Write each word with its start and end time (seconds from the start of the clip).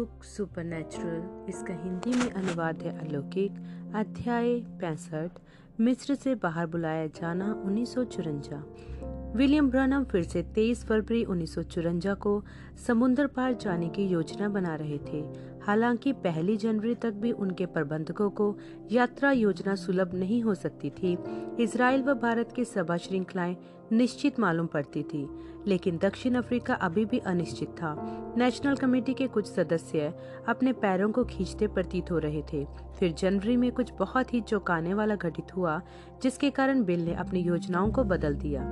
Book 0.00 0.24
super 0.24 0.64
इसका 1.48 1.74
हिंदी 1.74 2.10
में 2.10 2.30
अनुवाद 2.30 2.82
है 2.82 3.08
अलौकिक, 3.08 3.52
अध्याय 3.94 4.54
पैंसठ, 4.54 5.30
मिस्र 5.80 6.14
से 6.14 6.34
बाहर 6.34 6.66
बुलाया 6.66 7.06
जाना 7.06 7.62
उन्नीस 7.64 7.94
विलियम 9.36 9.70
ब्रनम 9.70 10.04
फिर 10.04 10.22
से 10.22 10.42
23 10.42 10.84
फरवरी 10.84 11.24
उन्नीस 11.24 11.54
को 12.08 12.44
समुद्र 12.86 13.26
पार 13.26 13.52
जाने 13.52 13.88
की 13.88 14.06
योजना 14.06 14.48
बना 14.48 14.74
रहे 14.74 14.98
थे। 14.98 15.22
हालाँकि 15.66 16.12
पहली 16.12 16.56
जनवरी 16.56 16.94
तक 16.94 17.12
भी 17.12 17.32
उनके 17.32 17.66
प्रबंधकों 17.66 18.30
को 18.30 18.56
यात्रा 18.90 19.32
योजना 19.32 19.74
सुलभ 19.74 20.14
नहीं 20.14 20.42
हो 20.42 20.54
सकती 20.54 20.90
थी। 20.90 21.18
इसराइल 21.60 22.02
व 22.02 22.14
भारत 22.14 22.52
की 22.52 22.64
सभा 22.64 22.96
श्रृंखलाएँ 22.96 23.56
निश्चित 23.92 24.40
मालूम 24.40 24.66
पड़ती 24.66 25.02
थी, 25.02 25.28
लेकिन 25.66 25.98
दक्षिण 25.98 26.34
अफ्रीका 26.34 26.74
अभी 26.74 27.04
भी 27.04 27.18
अनिश्चित 27.18 27.68
था। 27.68 27.94
नेशनल 28.38 28.76
कमेटी 28.76 29.14
के 29.14 29.26
कुछ 29.26 29.46
सदस्य 29.46 30.12
अपने 30.48 30.72
पैरों 30.72 31.10
को 31.12 31.24
खींचते 31.24 31.66
प्रतीत 31.66 32.10
हो 32.10 32.18
रहे 32.18 32.42
थे। 32.52 32.66
फिर 32.98 33.12
जनवरी 33.12 33.56
में 33.56 33.72
कुछ 33.72 33.92
बहुत 33.98 34.34
ही 34.34 34.40
चौंकाने 34.40 34.94
वाला 34.94 35.14
घटित 35.14 35.56
हुआ, 35.56 35.80
जिसके 36.22 36.50
कारण 36.50 36.84
बिल 36.84 37.04
ने 37.04 37.14
अपनी 37.14 37.40
योजनाओं 37.40 37.92
को 37.92 38.04
बदल 38.04 38.34
दिया। 38.34 38.70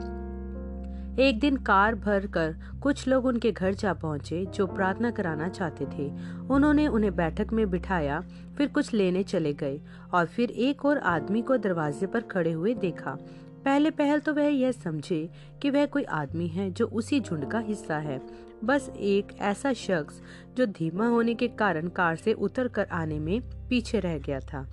एक 1.19 1.39
दिन 1.41 1.57
कार 1.57 1.95
भर 1.95 2.27
कर 2.27 2.55
कुछ 2.83 3.07
लोग 3.09 3.25
उनके 3.27 3.51
घर 3.53 3.75
जा 3.75 3.93
पहुँचे 3.93 4.45
जो 4.47 4.67
प्रार्थना 4.67 5.11
कराना 5.11 5.49
चाहते 5.49 5.87
थे। 5.87 6.07
उन्होंने 6.51 6.87
उन्हें 6.87 7.15
बैठक 7.17 7.53
में 7.53 7.71
बिठाया, 7.71 8.21
फिर 8.59 8.69
कुछ 8.69 8.93
लेने 8.95 9.23
चले 9.23 9.53
गए 9.53 9.81
और 10.15 10.27
फिर 10.27 10.51
एक 10.51 10.85
और 10.85 10.99
आदमी 10.99 11.43
को 11.43 11.57
दरवाजे 11.57 12.07
पर 12.07 12.21
खड़े 12.21 12.53
हुए 12.53 12.75
देखा। 12.75 13.19
पहले 13.65 13.91
पहल 13.91 14.21
तो 14.21 14.35
वह 14.35 14.47
यह 14.47 14.73
समझे 14.73 15.29
कि 15.63 15.71
वह 15.71 15.87
कोई 15.87 16.05
आदमी 16.05 16.47
है 16.49 16.71
जो 16.71 16.87
उसी 16.87 17.21
झुंड 17.21 17.51
का 17.51 17.59
हिस्सा 17.59 17.97
है। 17.99 18.21
बस 18.65 18.91
एक 18.97 19.37
ऐसा 19.41 19.73
शख्स 19.73 20.21
जो 20.57 20.67
धीमा 20.67 21.07
होने 21.07 21.35
के 21.35 21.49
कारण 21.49 21.89
कार 21.89 22.17
से 22.17 22.33
उतर 22.33 22.69
कर 22.69 22.87
आने 22.93 23.19
में 23.19 23.41
पीछे 23.69 24.01
रह 24.01 24.19
गया 24.19 24.41
था। 24.41 24.67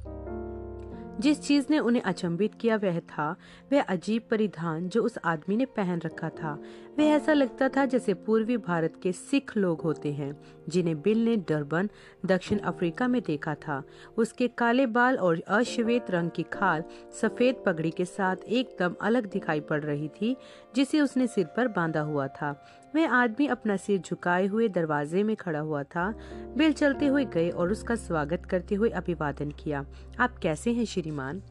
जिस 1.20 1.42
चीज़ 1.42 1.66
ने 1.70 1.80
उन्हें 1.80 2.04
अचंभित 2.04 2.56
किया 2.56 2.76
वह 2.76 3.00
था, 3.00 3.36
वह 3.74 3.82
अजीब 3.82 4.22
परिधान 4.32 4.90
जो 4.90 5.04
उस 5.04 5.18
आदमी 5.26 5.56
ने 5.56 5.66
पहन 5.66 6.00
रखा 6.00 6.30
था। 6.30 6.62
वह 7.00 7.04
ऐसा 7.04 7.34
लगता 7.34 7.70
था 7.70 7.86
जैसे 7.86 8.14
पूर्वी 8.14 8.58
भारत 8.58 8.94
के 9.04 9.12
सिख 9.12 9.58
लोग 9.58 9.82
होते 9.82 10.14
हैं, 10.14 10.38
जिन्हें 10.70 11.02
बिल 11.02 11.26
ने 11.26 11.36
डरबन 11.36 11.90
दक्षिण 12.26 12.58
अफ्रीका 12.58 13.08
में 13.08 13.22
देखा 13.22 13.56
था। 13.56 13.84
उसके 14.18 14.48
काले 14.48 14.86
बाल 14.86 15.18
और 15.18 15.42
अश्वेत 15.48 16.12
रंग 16.12 16.32
की 16.32 16.44
खाल 16.44 16.84
सफ़ेद 17.22 17.64
पगड़ी 17.66 17.92
के 17.92 18.06
साथ 18.06 18.36
एकदम 18.48 18.96
अलग 19.02 19.26
दिखाई 19.26 19.60
पड़ 19.60 19.84
रही 19.84 20.08
थी, 20.08 20.38
जिसे 20.76 21.02
उसने 21.02 21.28
सिर 21.28 21.46
पर 21.46 21.68
बांधा 21.68 22.02
हुआ 22.02 22.28
था। 22.28 22.66
वह 22.96 23.12
आदमी 23.12 23.48
अपना 23.48 23.78
सिर 23.78 24.00
झुकाए 24.00 24.48
हुए 24.48 24.70
दरवाजे 24.70 25.24
में 25.24 25.36
खड़ा 25.36 25.60
हुआ 25.60 25.84
था। 25.84 26.14
बिल 26.58 26.74
चलते 26.74 27.08
हुए 27.08 27.26
गए 27.26 27.50
और 27.50 27.72
उसका 27.72 27.96
स्वागत 27.96 28.46
करते 28.46 28.76
हुए 28.76 28.90
अभिवादन 28.90 29.52
किया। 29.52 29.86
आप 30.20 30.38
कैसे 30.38 30.72
हैं, 30.72 30.86
श्रीमान? 30.86 31.42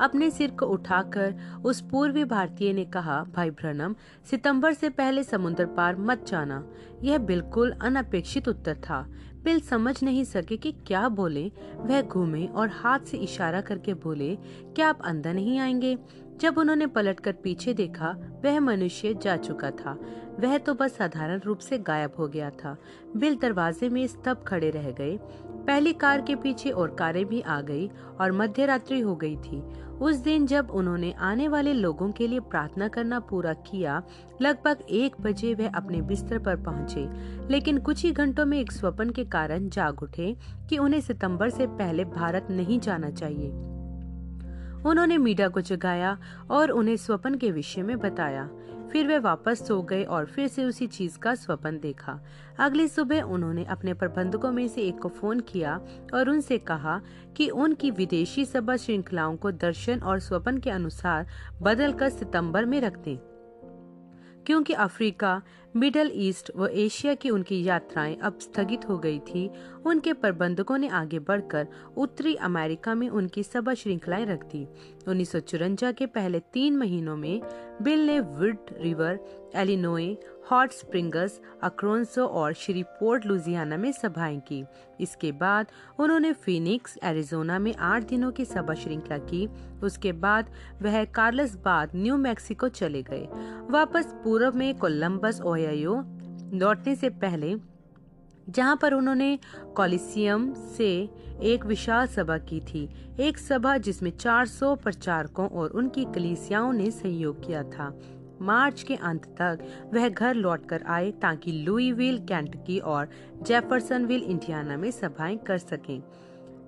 अपने 0.00 0.30
सिर 0.30 0.50
को 0.50 0.66
उठाकर 0.66 1.34
उस 1.64 1.80
पूर्वी 1.80 2.24
भारतीय 2.24 2.72
ने 2.72 2.84
कहा, 2.84 3.24
भाई 3.24 3.50
भ्रनम 3.50 3.94
सितंबर 4.30 4.72
से 4.72 4.88
पहले 4.88 5.22
समुद्र 5.22 5.66
पार 5.66 5.96
मत 5.96 6.26
जाना। 6.26 6.68
यह 7.02 7.18
बिल्कुल 7.18 7.70
अनपेक्षित 7.70 8.48
उत्तर 8.48 8.76
था। 8.76 9.10
बिल 9.44 9.60
समझ 9.60 10.02
नहीं 10.02 10.24
सके 10.24 10.56
कि 10.56 10.72
क्या 10.72 11.08
बोले। 11.08 11.52
वह 11.76 12.02
घूमे 12.02 12.46
और 12.46 12.68
हाथ 12.68 12.98
से 12.98 13.16
इशारा 13.16 13.60
करके 13.60 13.94
बोले, 13.94 14.36
क्या 14.76 14.88
आप 14.88 14.98
अंदर 15.04 15.34
नहीं 15.34 15.58
आएँगे? 15.58 15.98
जब 16.40 16.58
उन्होंने 16.58 16.86
पलटकर 16.86 17.32
पीछे 17.32 17.74
देखा, 17.74 18.16
वह 18.44 18.60
मनुष्य 18.60 19.14
जा 19.22 19.36
चुका 19.36 19.70
था। 19.70 19.98
वह 20.40 20.58
तो 20.58 20.74
बस 20.74 20.96
साधारण 20.96 21.40
रूप 21.40 21.58
से 21.58 21.78
गायब 21.78 22.12
हो 22.18 22.28
गया 22.28 22.50
था। 22.50 22.76
बिल 23.16 23.36
दरवाजे 23.36 23.88
में 23.88 24.06
स्तब्ध 24.06 24.46
खड़े 24.46 24.70
रह 24.70 24.90
गए। 24.90 25.18
पहली 25.66 25.92
कार 25.92 26.20
के 26.20 26.34
पीछे 26.34 26.70
और 26.70 26.94
कारें 26.94 27.24
भी 27.24 27.40
आ 27.40 27.60
गई 27.60 27.90
और 28.20 28.32
मध्य 28.32 28.66
रात्रि 28.66 29.00
हो 29.00 29.16
गई 29.16 29.36
थी। 29.36 29.62
उस 30.00 30.16
दिन 30.16 30.46
जब 30.46 30.70
उन्होंने 30.70 31.12
आने 31.12 31.48
वाले 31.48 31.72
लोगों 31.72 32.12
के 32.12 32.26
लिए 32.26 32.40
प्रार्थना 32.40 32.88
करना 32.88 33.20
पूरा 33.20 33.52
किया, 33.52 34.02
लगभग 34.42 34.76
एक 34.90 35.16
बजे 35.20 35.54
वह 35.54 35.68
अपने 35.68 36.02
बिस्तर 36.02 36.38
पर 36.38 36.56
पहुँचे। 36.56 37.08
लेकिन 37.50 37.78
कुछ 37.78 38.04
ही 38.04 38.12
घंटों 38.12 38.46
में 38.46 38.60
एक 38.60 38.72
स्वप्न 38.72 39.10
के 39.10 39.24
कारण 39.24 39.68
जाग 39.68 40.02
उठे 40.02 40.36
कि 40.70 40.78
उन्हें 40.78 41.00
सितंबर 41.00 41.50
से 41.50 41.66
पहले 41.66 42.04
भारत 42.04 42.46
नहीं 42.50 42.80
जाना 42.80 43.10
चाहिए। 43.10 43.75
उन्होंने 44.86 45.18
मीडा 45.18 45.48
को 45.48 45.60
जगाया 45.60 46.18
और 46.50 46.70
उन्हें 46.70 46.96
स्वप्न 46.96 47.34
के 47.34 47.50
विषय 47.50 47.82
में 47.82 47.98
बताया। 47.98 48.48
फिर 48.92 49.06
वे 49.06 49.18
वापस 49.18 49.66
सो 49.68 49.82
गए 49.82 50.04
और 50.04 50.26
फिर 50.26 50.48
से 50.48 50.64
उसी 50.64 50.86
चीज़ 50.86 51.18
का 51.18 51.34
स्वप्न 51.34 51.78
देखा। 51.78 52.20
अगली 52.58 52.88
सुबह 52.88 53.22
उन्होंने 53.22 53.64
अपने 53.64 53.94
प्रबंधकों 53.94 54.52
में 54.52 54.68
से 54.68 54.82
एक 54.82 54.98
को 54.98 55.08
फ़ोन 55.08 55.40
किया 55.40 55.80
और 56.14 56.30
उनसे 56.30 56.58
कहा 56.58 57.00
कि 57.36 57.48
उनकी 57.48 57.90
विदेशी 57.90 58.44
सभा 58.44 58.76
श्रृंखलाओं 58.76 59.36
को 59.36 59.50
दर्शन 59.50 60.00
और 60.00 60.18
स्वप्न 60.18 60.58
के 60.58 60.70
अनुसार 60.70 61.26
बदलकर 61.62 62.08
सितंबर 62.08 62.64
में 62.64 62.80
रख 62.80 62.98
दें। 62.98 63.35
क्योंकि 64.46 64.72
अफ्रीका, 64.72 65.42
मिडल 65.76 66.10
ईस्ट 66.14 66.52
व 66.56 66.66
एशिया 66.66 67.14
की 67.14 67.30
उनकी 67.30 67.64
यात्राएँ 67.64 68.16
अब 68.16 68.38
स्थगित 68.38 68.88
हो 68.88 68.98
गई 68.98 69.18
थी, 69.18 69.50
उनके 69.86 70.12
प्रबंधकों 70.12 70.78
ने 70.78 70.88
आगे 70.88 71.18
बढ़कर 71.18 71.68
उत्तरी 71.96 72.34
अमेरिका 72.34 72.94
में 72.94 73.08
उनकी 73.08 73.42
सभा 73.42 73.74
श्रृंखलाएँ 73.74 74.26
रख 74.26 74.44
दी। 74.44 74.68
उन्नीस 75.08 75.32
के 75.98 76.06
पहले 76.06 76.40
तीन 76.40 76.76
महीनों 76.76 77.16
में 77.16 77.40
बिल 77.82 78.06
ने 78.06 78.20
Wood 78.20 78.58
River, 78.80 79.20
Illinois, 79.54 80.16
Hot 80.50 80.70
Springs, 80.70 81.40
Arkansas 81.62 82.26
और 82.26 82.52
श्रीपोर्ट 82.52 83.26
लुजियाना 83.26 83.76
में 83.76 83.92
सभाएँ 83.92 84.40
की। 84.40 84.64
इसके 85.00 85.32
बाद 85.32 85.66
उन्होंने 85.98 86.32
फिनिक्स, 86.32 86.98
एरिजोना 87.04 87.58
में 87.58 87.74
आठ 87.76 88.02
दिनों 88.02 88.32
की 88.32 88.44
सभा 88.44 88.74
श्रृंखला 88.74 89.18
की। 89.18 89.48
उसके 89.82 90.12
बाद 90.12 90.50
वह 90.82 91.04
कार्लस 91.04 91.56
बाद 91.56 91.90
न्यू 91.94 92.16
मैक्सिको 92.16 92.68
चले 92.68 93.02
गए। 93.02 93.28
वापस 93.70 94.14
पूर्व 94.24 94.56
में 94.56 94.78
कोलंबस 94.78 95.40
ओयो 95.40 96.04
लौटने 96.58 96.96
से 96.96 97.08
पहले 97.08 97.75
जहाँ 98.48 98.76
पर 98.76 98.94
उन्होंने 98.94 99.38
कॉलिसियम 99.76 100.54
से 100.54 101.10
एक 101.42 101.66
विशाल 101.66 102.06
सभा 102.06 102.38
की 102.38 102.60
थी, 102.60 102.88
एक 103.20 103.38
सभा 103.38 103.76
जिसमें 103.78 104.10
400 104.10 104.74
प्रचारकों 104.74 105.48
और 105.48 105.70
उनकी 105.70 106.04
कलीसियाओं 106.04 106.72
ने 106.72 106.90
सहयोग 106.90 107.46
किया 107.46 107.62
था। 107.62 108.00
मार्च 108.42 108.82
के 108.82 108.94
अंत 108.94 109.24
तक 109.24 109.66
वह 109.94 110.08
घर 110.08 110.34
लौटकर 110.34 110.82
आए 110.82 111.10
ताकि 111.10 111.52
लुईविल, 111.52 112.18
कैंटकी 112.18 112.78
और 112.78 113.08
जेफरसनविल, 113.42 114.22
इंडियाना 114.22 114.76
में 114.76 114.90
सभाएँ 114.90 115.36
कर 115.36 115.58
सकें। 115.58 116.02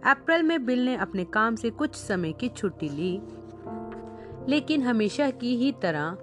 अप्रैल 0.06 0.42
में 0.42 0.66
बिल 0.66 0.84
ने 0.84 0.96
अपने 0.96 1.24
काम 1.24 1.56
से 1.56 1.70
कुछ 1.70 1.94
समय 1.94 2.32
की 2.32 2.48
छुट्टी 2.48 2.88
ली, 2.88 3.20
लेकिन 4.48 4.82
हमेशा 4.82 5.30
की 5.30 5.56
ही 5.56 5.72
तरह 5.72 6.18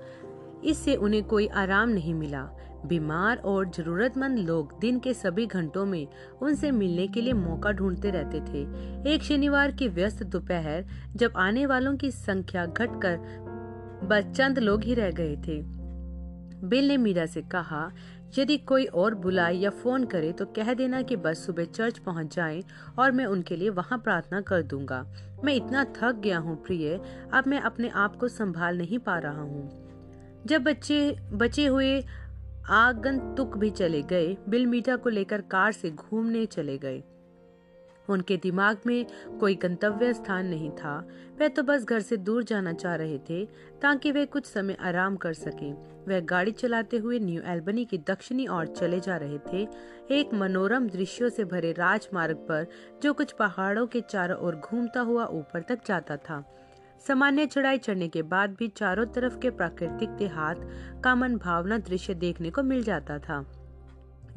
इससे 0.63 0.95
उन्हें 0.95 1.23
कोई 1.23 1.47
आराम 1.47 1.89
नहीं 1.89 2.13
मिला। 2.13 2.54
बीमार 2.87 3.37
और 3.37 3.69
जरूरतमंद 3.69 4.39
लोग 4.39 4.79
दिन 4.79 4.99
के 4.99 5.13
सभी 5.13 5.45
घंटों 5.45 5.85
में 5.85 6.07
उनसे 6.41 6.71
मिलने 6.71 7.07
के 7.07 7.21
लिए 7.21 7.33
मौका 7.33 7.71
ढूंढते 7.71 8.09
रहते 8.09 8.39
थे। 8.41 9.13
एक 9.13 9.23
शनिवार 9.23 9.71
की 9.71 9.87
व्यस्त 9.87 10.23
दोपहर, 10.23 10.85
जब 11.15 11.33
आने 11.37 11.65
वालों 11.65 11.95
की 11.97 12.11
संख्या 12.11 12.65
घटकर 12.65 13.17
बस 14.03 14.35
चंद 14.37 14.59
लोग 14.59 14.83
ही 14.83 14.93
रह 14.93 15.11
गए 15.11 15.35
थे। 15.47 15.61
बिल 16.67 16.87
ने 16.87 16.97
मीरा 16.97 17.25
से 17.25 17.41
कहा, 17.41 17.91
यदि 18.39 18.57
कोई 18.57 18.85
और 18.85 19.15
बुलाए 19.15 19.53
या 19.53 19.69
फ़ोन 19.69 20.05
करे 20.05 20.31
तो 20.31 20.45
कह 20.45 20.73
देना 20.73 21.01
कि 21.01 21.15
बस 21.15 21.45
सुबह 21.45 21.65
चर्च 21.65 21.97
पहुँच 21.97 22.35
जाएँ 22.35 22.63
और 22.99 23.11
मैं 23.11 23.25
उनके 23.25 23.55
लिए 23.55 23.69
वहाँ 23.69 23.99
प्रार्थना 23.99 24.41
कर 24.41 24.61
दूँगा। 24.61 25.05
मैं 25.43 25.53
इतना 25.53 25.83
थक 25.97 26.15
गया 26.15 26.37
हूँ, 26.37 26.55
प्रिय, 26.63 26.99
अब 27.33 27.47
मैं 27.47 27.59
अपने 27.59 27.89
आप 27.89 28.15
को 28.15 28.27
संभाल 28.27 28.77
नहीं 28.77 28.99
पा 28.99 29.17
रहा 29.17 29.41
हूँ। 29.41 30.43
जब 30.45 30.63
बच्चे, 30.63 31.15
बचे 31.31 31.65
हुए 31.65 32.03
आगंतुक 32.69 33.57
भी 33.57 33.69
चले 33.69 34.01
गए। 34.01 34.37
बिल 34.49 34.65
मीठा 34.65 34.95
को 34.95 35.09
लेकर 35.09 35.41
कार 35.41 35.71
से 35.71 35.91
घूमने 35.91 36.45
चले 36.45 36.77
गए। 36.77 37.03
उनके 38.09 38.37
दिमाग 38.37 38.77
में 38.85 39.05
कोई 39.39 39.55
गंतव्य 39.55 40.13
स्थान 40.13 40.45
नहीं 40.45 40.71
था। 40.71 41.07
वे 41.39 41.49
तो 41.49 41.63
बस 41.63 41.85
घर 41.85 41.99
से 41.99 42.17
दूर 42.17 42.43
जाना 42.43 42.73
चाह 42.73 42.95
रहे 42.95 43.17
थे, 43.17 43.45
ताकि 43.81 44.11
वे 44.11 44.25
कुछ 44.25 44.45
समय 44.45 44.77
आराम 44.79 45.15
कर 45.15 45.33
सकें। 45.33 45.73
वह 46.07 46.19
गाड़ी 46.19 46.51
चलाते 46.51 46.97
हुए 46.97 47.19
न्यू 47.19 47.41
एल्बनी 47.45 47.85
की 47.85 47.97
दक्षिणी 47.97 48.47
ओर 48.47 48.67
चले 48.67 48.99
जा 48.99 49.17
रहे 49.17 49.37
थे। 49.53 49.67
एक 50.11 50.33
मनोरम 50.33 50.87
दृश्यों 50.87 51.29
से 51.29 51.43
भरे 51.43 51.71
राजमार्ग 51.71 52.35
पर, 52.35 52.67
जो 53.03 53.13
कुछ 53.13 53.31
पहाड़ों 53.31 53.87
के 53.87 54.01
चारों 54.01 54.37
ओर 54.37 54.55
घूमता 54.55 55.01
हुआ 55.01 55.25
ऊपर 55.25 55.61
तक 55.61 55.79
जाता 55.85 56.17
था। 56.17 56.51
सामान्य 57.07 57.45
चढ़ाई 57.45 57.77
चढ़ने 57.77 58.07
के 58.07 58.21
बाद 58.21 58.55
भी 58.59 58.67
चारों 58.67 59.05
तरफ़ 59.05 59.37
के 59.39 59.49
प्राकृतिक 59.49 60.09
देहात 60.09 60.61
का 61.03 61.13
मन 61.15 61.35
भावना 61.37 61.77
दृश्य 61.79 62.13
देखने 62.13 62.49
को 62.49 62.63
मिल 62.63 62.83
जाता 62.83 63.17
था, 63.19 63.45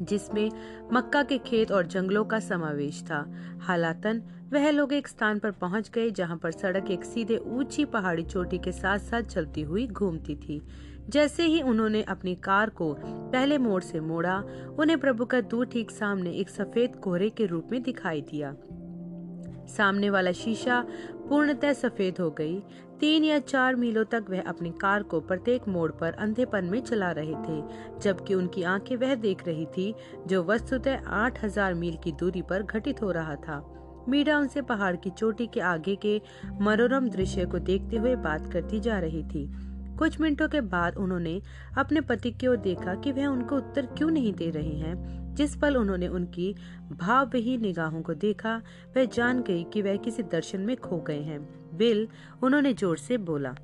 जिसमें 0.01 0.49
मक्का 0.93 1.23
के 1.23 1.37
खेत 1.37 1.71
और 1.71 1.87
जंगलों 1.87 2.23
का 2.25 2.39
समावेश 2.39 3.01
था। 3.03 3.25
हालातन, 3.61 4.21
वह 4.53 4.69
लोग 4.71 4.93
एक 4.93 5.07
स्थान 5.07 5.39
पर 5.39 5.51
पहुँच 5.51 5.89
गए 5.89 6.09
जहाँ 6.11 6.37
पर 6.37 6.51
सड़क 6.51 6.91
एक 6.91 7.03
सीधे 7.05 7.37
ऊँची 7.37 7.85
पहाड़ी 7.87 8.23
चोटी 8.23 8.57
के 8.57 8.71
साथ 8.71 8.99
साथ 8.99 9.21
चलती 9.23 9.61
हुई 9.61 9.87
घूमती 9.87 10.35
थी। 10.37 10.61
जैसे 11.09 11.43
ही 11.43 11.61
उन्होंने 11.61 12.03
अपनी 12.03 12.35
कार 12.35 12.69
को 12.69 12.95
पहले 13.01 13.57
मोड़ 13.57 13.81
से 13.83 13.99
मोड़ा, 13.99 14.37
उन्हें 14.79 14.99
प्रभु 14.99 15.25
का 15.25 15.41
दूर 15.41 15.65
ठीक 15.65 15.91
सामने 15.91 16.31
एक 16.31 16.49
सफ़ेद 16.49 16.95
कोहरे 16.95 17.29
के 17.29 17.45
रूप 17.45 17.71
में 17.71 17.81
दिखाई 17.83 18.21
दिया। 18.21 18.55
सामने 19.69 20.09
वाला 20.09 20.31
शीशा 20.31 20.83
पूर्णतः 21.29 21.73
सफ़ेद 21.73 22.19
हो 22.19 22.29
गई। 22.31 22.59
तीन 22.99 23.23
या 23.23 23.39
चार 23.39 23.75
मीलों 23.75 24.03
तक 24.03 24.25
वह 24.29 24.41
अपनी 24.41 24.69
कार 24.71 25.03
को 25.03 25.19
प्रत्येक 25.19 25.67
मोड़ 25.67 25.91
पर 25.91 26.13
अंधेपन 26.13 26.65
में 26.65 26.79
चला 26.81 27.11
रहे 27.11 27.33
थे, 27.43 27.61
जबकि 28.01 28.33
उनकी 28.33 28.63
आँखें 28.63 28.95
वह 28.97 29.15
देख 29.15 29.45
रही 29.47 29.65
थी, 29.65 29.93
जो 30.27 30.43
वस्तुतः 30.43 31.07
आठ 31.07 31.43
हज़ार 31.43 31.73
मील 31.73 31.97
की 31.97 32.11
दूरी 32.11 32.41
पर 32.41 32.63
घटित 32.63 33.01
हो 33.01 33.11
रहा 33.11 33.35
था। 33.37 33.63
मीरा 34.09 34.37
उनसे 34.37 34.61
पहाड़ 34.61 34.95
की 34.95 35.09
चोटी 35.09 35.47
के 35.47 35.59
आगे 35.59 35.95
के 35.95 36.21
मनोरम 36.61 37.09
दृश्य 37.09 37.45
को 37.45 37.59
देखते 37.59 37.97
हुए 37.97 38.15
बात 38.15 38.51
करती 38.53 38.79
जा 38.79 38.99
रही 38.99 39.23
थी। 39.23 39.45
कुछ 39.99 40.19
मिनटों 40.21 40.47
के 40.47 40.61
बाद 40.61 40.97
उन्होंने 40.97 41.41
अपने 41.77 42.01
पति 42.01 42.31
की 42.31 42.47
ओर 42.47 42.57
देखा 42.57 42.95
कि 42.95 43.11
वह 43.11 43.25
उनको 43.25 43.57
उत्तर 43.57 43.85
क्यों 43.85 44.09
नहीं 44.11 44.33
दे 44.33 44.49
रहे 44.49 44.75
हैं। 44.75 45.35
जिस 45.35 45.55
पल 45.55 45.77
उन्होंने 45.77 46.07
उनकी 46.07 46.55
भावविहीन 46.91 47.61
निगाहों 47.61 48.01
को 48.01 48.13
देखा, 48.13 48.61
वह 48.97 49.05
जान 49.05 49.41
गई 49.41 49.63
कि 49.63 49.81
वह 49.81 49.95
किसी 49.95 50.23
दर्शन 50.23 50.59
में 50.59 50.77
खो 50.77 50.97
गए 50.97 51.21
हैं। 51.21 51.39
बिल 51.77 52.07
उन्होंने 52.43 52.73
ज़ोर 52.73 52.97
से 52.97 53.17
बोला। 53.17 53.55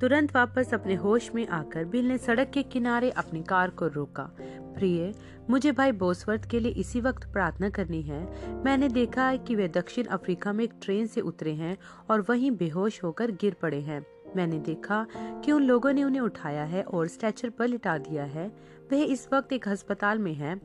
तुरंत 0.00 0.36
वापस 0.36 0.74
अपने 0.74 0.94
होश 0.94 1.30
में 1.34 1.46
आकर 1.46 1.84
बिल 1.84 2.08
ने 2.08 2.18
सड़क 2.18 2.50
के 2.50 2.62
किनारे 2.62 3.10
अपनी 3.10 3.42
कार 3.42 3.70
को 3.70 3.86
रोका। 3.86 4.30
प्रिय, 4.76 5.14
मुझे 5.50 5.72
भाई 5.72 5.92
बोसवर्थ 5.92 6.50
के 6.50 6.60
लिए 6.60 6.72
इसी 6.72 7.00
वक्त 7.00 7.32
प्रार्थना 7.32 7.70
करनी 7.70 8.02
है। 8.02 8.24
मैंने 8.64 8.88
देखा 8.88 9.28
है 9.28 9.38
कि 9.38 9.54
वे 9.54 9.68
दक्षिण 9.68 10.04
अफ्रीका 10.04 10.52
में 10.52 10.64
एक 10.64 10.72
ट्रेन 10.82 11.06
से 11.06 11.20
उतरे 11.20 11.52
हैं 11.52 11.76
और 12.10 12.26
वहीं 12.28 12.50
बेहोश 12.50 13.04
होकर 13.04 13.30
गिर 13.30 13.56
पड़े 13.62 13.80
हैं। 13.80 14.06
मैंने 14.36 14.58
देखा 14.58 15.06
कि 15.14 15.52
उन 15.52 15.62
लोगों 15.62 15.92
ने 15.92 16.04
उन्हें 16.04 16.20
उठाया 16.20 16.64
है 16.64 16.82
और 16.82 17.06
स्ट्रेचर 17.08 17.50
पर 17.50 17.68
लिटा 17.68 17.98
दिया 17.98 18.24
है। 18.24 18.46
वह 18.92 19.02
इस 19.02 19.28
वक्त 19.32 19.52
एक 19.52 19.68
अस्पताल 19.68 20.18
में 20.18 20.34
हैं 20.34 20.60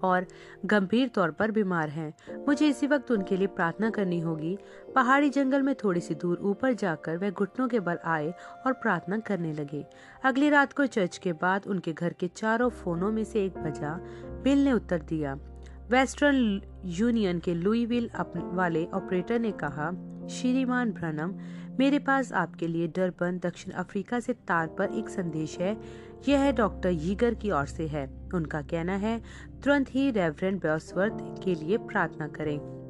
और 0.00 0.26
गंभीर 0.64 1.08
तौर 1.08 1.30
पर 1.30 1.50
बीमार 1.50 1.88
हैं। 1.88 2.14
मुझे 2.46 2.68
इसी 2.68 2.86
वक्त 2.86 3.10
उनके 3.10 3.36
लिए 3.36 3.46
प्रार्थना 3.46 3.90
करनी 3.90 4.20
होगी। 4.20 4.56
पहाड़ी 4.94 5.28
जंगल 5.30 5.62
में 5.62 5.74
थोड़ी 5.74 6.00
सी 6.00 6.14
दूर 6.14 6.38
ऊपर 6.42 6.72
जाकर 6.72 7.16
वह 7.16 7.30
घुटनों 7.30 7.68
के 7.68 7.80
बल 7.80 7.98
आए 8.04 8.32
और 8.66 8.72
प्रार्थना 8.72 9.18
करने 9.18 9.52
लगे। 9.52 9.84
अगली 10.24 10.48
रात 10.48 10.72
को 10.72 10.86
चर्च 10.86 11.18
के 11.18 11.32
बाद 11.32 11.66
उनके 11.66 11.92
घर 11.92 12.12
के 12.12 12.28
चारों 12.28 12.70
फोनों 12.70 13.12
में 13.12 13.24
से 13.24 13.44
एक 13.44 13.58
बजा, 13.58 13.98
बिल 14.44 14.64
ने 14.64 14.72
उत्तर 14.72 15.02
दिया। 15.02 15.38
वेस्टर्न 15.90 16.62
यूनियन 16.84 17.38
के 17.38 17.54
लुईविल 17.54 18.10
वाले 18.36 18.86
ऑपरेटर 18.86 19.38
ने 19.38 19.50
कहा, 19.52 19.90
श्रीमान 20.28 20.90
ब्रनम 20.92 21.34
मेरे 21.78 21.98
पास 21.98 22.32
आपके 22.32 22.66
लिए 22.66 22.86
डरबन 22.86 23.38
दक्षिण 23.38 23.74
अफ्रीका 23.74 24.20
से 24.20 24.32
तार 24.32 24.66
पर 24.66 24.88
एक 24.92 25.08
संदेश 25.08 25.58
है। 25.58 25.80
यह 26.28 26.40
है 26.40 26.52
डॉक्टर 26.52 26.88
यीगर 26.88 27.34
की 27.34 27.50
ओर 27.50 27.66
से 27.66 27.86
है। 27.86 28.28
उनका 28.34 28.62
कहना 28.62 28.96
है, 28.96 29.22
तुरंत 29.64 29.86
ही 29.90 30.10
रेवरेंड 30.10 30.58
बेस्वर्थ 30.58 31.44
के 31.44 31.54
लिए 31.54 31.76
प्रार्थना 31.76 32.28
करें। 32.28 32.80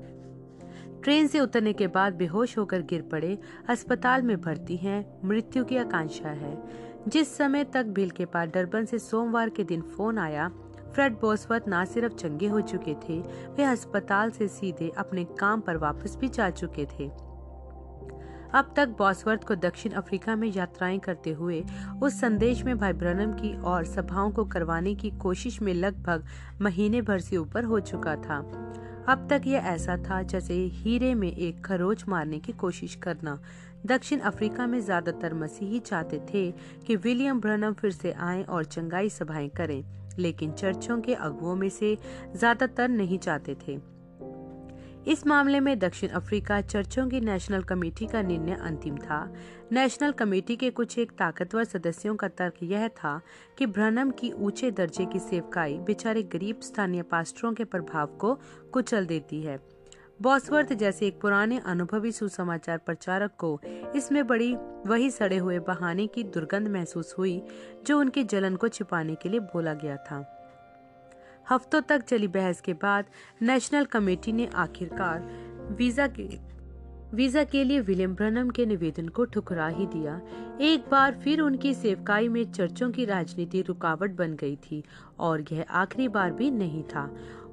ट्रेन 1.04 1.26
से 1.26 1.40
उतरने 1.40 1.72
के 1.72 1.86
बाद 1.86 2.14
बेहोश 2.14 2.58
होकर 2.58 2.82
गिर 2.82 3.02
पड़े 3.02 3.38
अस्पताल 3.68 4.22
में 4.22 4.40
भर्ती 4.40 4.76
हैं। 4.76 5.20
मृत्यु 5.24 5.64
की 5.64 5.76
आकांक्षा 5.76 6.28
है। 6.28 6.62
जिस 7.08 7.36
समय 7.36 7.64
तक 7.64 7.86
बिल 7.86 8.10
के 8.10 8.24
पास 8.24 8.48
डरबन 8.48 8.84
से 8.84 8.98
सोमवार 8.98 9.48
के 9.48 9.64
दिन 9.64 9.82
फ़ोन 9.82 10.18
आया, 10.18 10.48
फ्रेड 10.94 11.12
बोसवर्थ 11.12 11.64
न 11.68 11.84
सिर्फ़ 11.84 12.14
चंगे 12.14 12.46
हो 12.46 12.60
चुके 12.60 12.94
थे, 12.94 13.20
वे 13.50 13.62
अस्पताल 13.62 14.30
से 14.30 14.48
सीधे 14.48 14.92
अपने 14.98 15.24
काम 15.24 15.60
पर 15.60 15.76
वापस 15.76 16.16
भी 16.16 16.28
जा 16.28 16.50
चुके 16.50 16.84
थे। 16.84 17.29
अब 18.54 18.72
तक 18.76 18.88
बॉसवर्थ 18.98 19.44
को 19.44 19.54
दक्षिण 19.54 19.92
अफ्रीका 19.92 20.34
में 20.36 20.48
यात्राएँ 20.48 20.98
करते 20.98 21.30
हुए 21.30 21.62
उस 22.02 22.18
संदेश 22.20 22.62
में 22.64 22.76
भाई 22.78 22.92
ब्रनम 22.92 23.32
की 23.32 23.54
और 23.62 23.84
सभाओं 23.84 24.30
को 24.30 24.44
करवाने 24.44 24.94
की 24.94 25.10
कोशिश 25.18 25.60
में 25.62 25.72
लगभग 25.74 26.24
महीने 26.60 27.02
भर 27.02 27.20
से 27.20 27.36
ऊपर 27.36 27.64
हो 27.64 27.80
चुका 27.80 28.16
था। 28.16 28.38
अब 29.08 29.26
तक 29.30 29.42
यह 29.46 29.66
ऐसा 29.66 29.96
था 30.00 30.22
जैसे 30.22 30.54
हीरे 30.74 31.14
में 31.14 31.30
एक 31.30 31.64
खरोच 31.64 32.04
मारने 32.08 32.38
की 32.38 32.52
कोशिश 32.52 32.94
करना। 32.94 33.38
दक्षिण 33.86 34.20
अफ्रीका 34.20 34.66
में 34.66 34.80
ज़्यादातर 34.80 35.34
मसीही 35.34 35.78
चाहते 35.80 36.20
थे 36.32 36.50
कि 36.86 36.96
विलियम 36.96 37.40
ब्रनम 37.40 37.72
फिर 37.72 37.90
से 37.90 38.12
आए 38.12 38.42
और 38.42 38.64
चंगाई 38.64 39.08
सभाएँ 39.10 39.48
करें, 39.48 39.82
लेकिन 40.18 40.52
चर्चों 40.52 41.00
के 41.00 41.14
अगुओं 41.14 41.54
में 41.56 41.68
से 41.68 41.96
ज़्यादातर 42.36 42.88
नहीं 42.88 43.18
चाहते 43.18 43.56
थे। 43.66 43.78
इस 45.06 45.26
मामले 45.26 45.60
में 45.60 45.78
दक्षिण 45.78 46.08
अफ्रीका 46.08 46.60
चर्चों 46.60 47.08
की 47.08 47.20
नेशनल 47.20 47.62
कमेटी 47.62 48.06
का 48.06 48.22
निर्णय 48.22 48.54
अंतिम 48.54 48.96
था। 48.96 49.34
नेशनल 49.72 50.12
कमेटी 50.12 50.56
के 50.56 50.70
कुछ 50.70 50.98
एक 50.98 51.12
ताकतवर 51.12 51.64
सदस्यों 51.64 52.16
का 52.16 52.28
तर्क 52.28 52.54
यह 52.62 52.88
था 52.88 53.20
कि 53.58 53.66
भ्रनम 53.66 54.10
की 54.10 54.30
ऊँचे 54.32 54.70
दर्जे 54.70 55.06
की 55.06 55.18
सेवकाई 55.18 55.78
बेचारे 55.78 56.22
गरीब 56.22 56.60
स्थानीय 56.60 57.02
पास्टरों 57.02 57.52
के 57.52 57.64
प्रभाव 57.64 58.06
को 58.06 58.38
कुचल 58.72 59.06
देती 59.06 59.42
है। 59.42 59.58
बॉसवर्थ 60.22 60.72
जैसे 60.72 61.06
एक 61.06 61.20
पुराने 61.20 61.58
अनुभवी 61.58 62.12
सुसमाचार 62.12 62.78
प्रचारक 62.78 63.30
को 63.38 63.60
इसमें 63.96 64.26
बड़ी 64.26 64.54
वही 64.86 65.10
सड़े 65.10 65.36
हुए 65.36 65.58
बहाने 65.58 66.06
की 66.06 66.24
दुर्गंध 66.24 66.68
महसूस 66.68 67.14
हुई, 67.18 67.42
जो 67.86 67.98
उनकी 67.98 68.24
जलन 68.24 68.56
को 68.56 68.68
छिपाने 68.68 69.14
के 69.14 69.28
लिए 69.28 69.40
बोला 69.40 69.74
गया 69.74 69.96
था। 69.96 70.36
हफ्तों 71.50 71.80
तक 71.80 72.02
चली 72.02 72.28
बहस 72.28 72.60
के 72.60 72.72
बाद 72.74 73.04
नेशनल 73.42 73.84
कमेटी 73.84 74.32
ने 74.32 74.48
आखिरकार 74.54 75.28
वीज़ा 75.78 76.06
के 76.08 76.28
वीज़ा 77.16 77.42
के 77.44 77.62
लिए 77.64 77.80
विलियम 77.80 78.14
ब्रनम 78.14 78.50
के 78.50 78.66
निवेदन 78.66 79.08
को 79.08 79.24
ठुकरा 79.24 79.66
ही 79.68 79.86
दिया। 79.86 80.20
एक 80.60 80.84
बार 80.90 81.14
फिर 81.14 81.40
उनकी 81.40 81.72
सेवकाई 81.74 82.28
में 82.28 82.52
चर्चों 82.52 82.90
की 82.90 83.04
राजनीति 83.04 83.62
रुकावट 83.62 84.10
बन 84.10 84.34
गई 84.34 84.56
थी 84.56 84.82
और 85.18 85.44
यह 85.52 85.64
आखिरी 85.70 86.06
बार 86.08 86.32
भी 86.32 86.50
नहीं 86.50 86.82
था। 86.84 87.02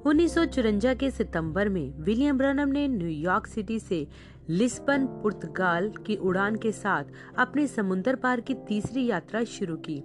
उन्नीस 0.06 0.34
के 0.38 1.10
सितंबर 1.10 1.68
में 1.68 1.92
विलियम 1.98 2.38
ब्रनम 2.38 2.68
ने 2.68 2.86
न्यूयॉर्क 2.88 3.46
सिटी 3.46 3.78
से 3.80 4.06
लिस्बन, 4.48 5.06
पुर्तगाल 5.22 5.90
की 6.06 6.16
उड़ान 6.16 6.56
के 6.56 6.72
साथ 6.72 7.04
अपने 7.38 7.66
समुद्र 7.66 8.14
पार 8.16 8.40
की 8.40 8.54
तीसरी 8.68 9.06
यात्रा 9.06 9.42
शुरू 9.46 9.76
की, 9.88 10.02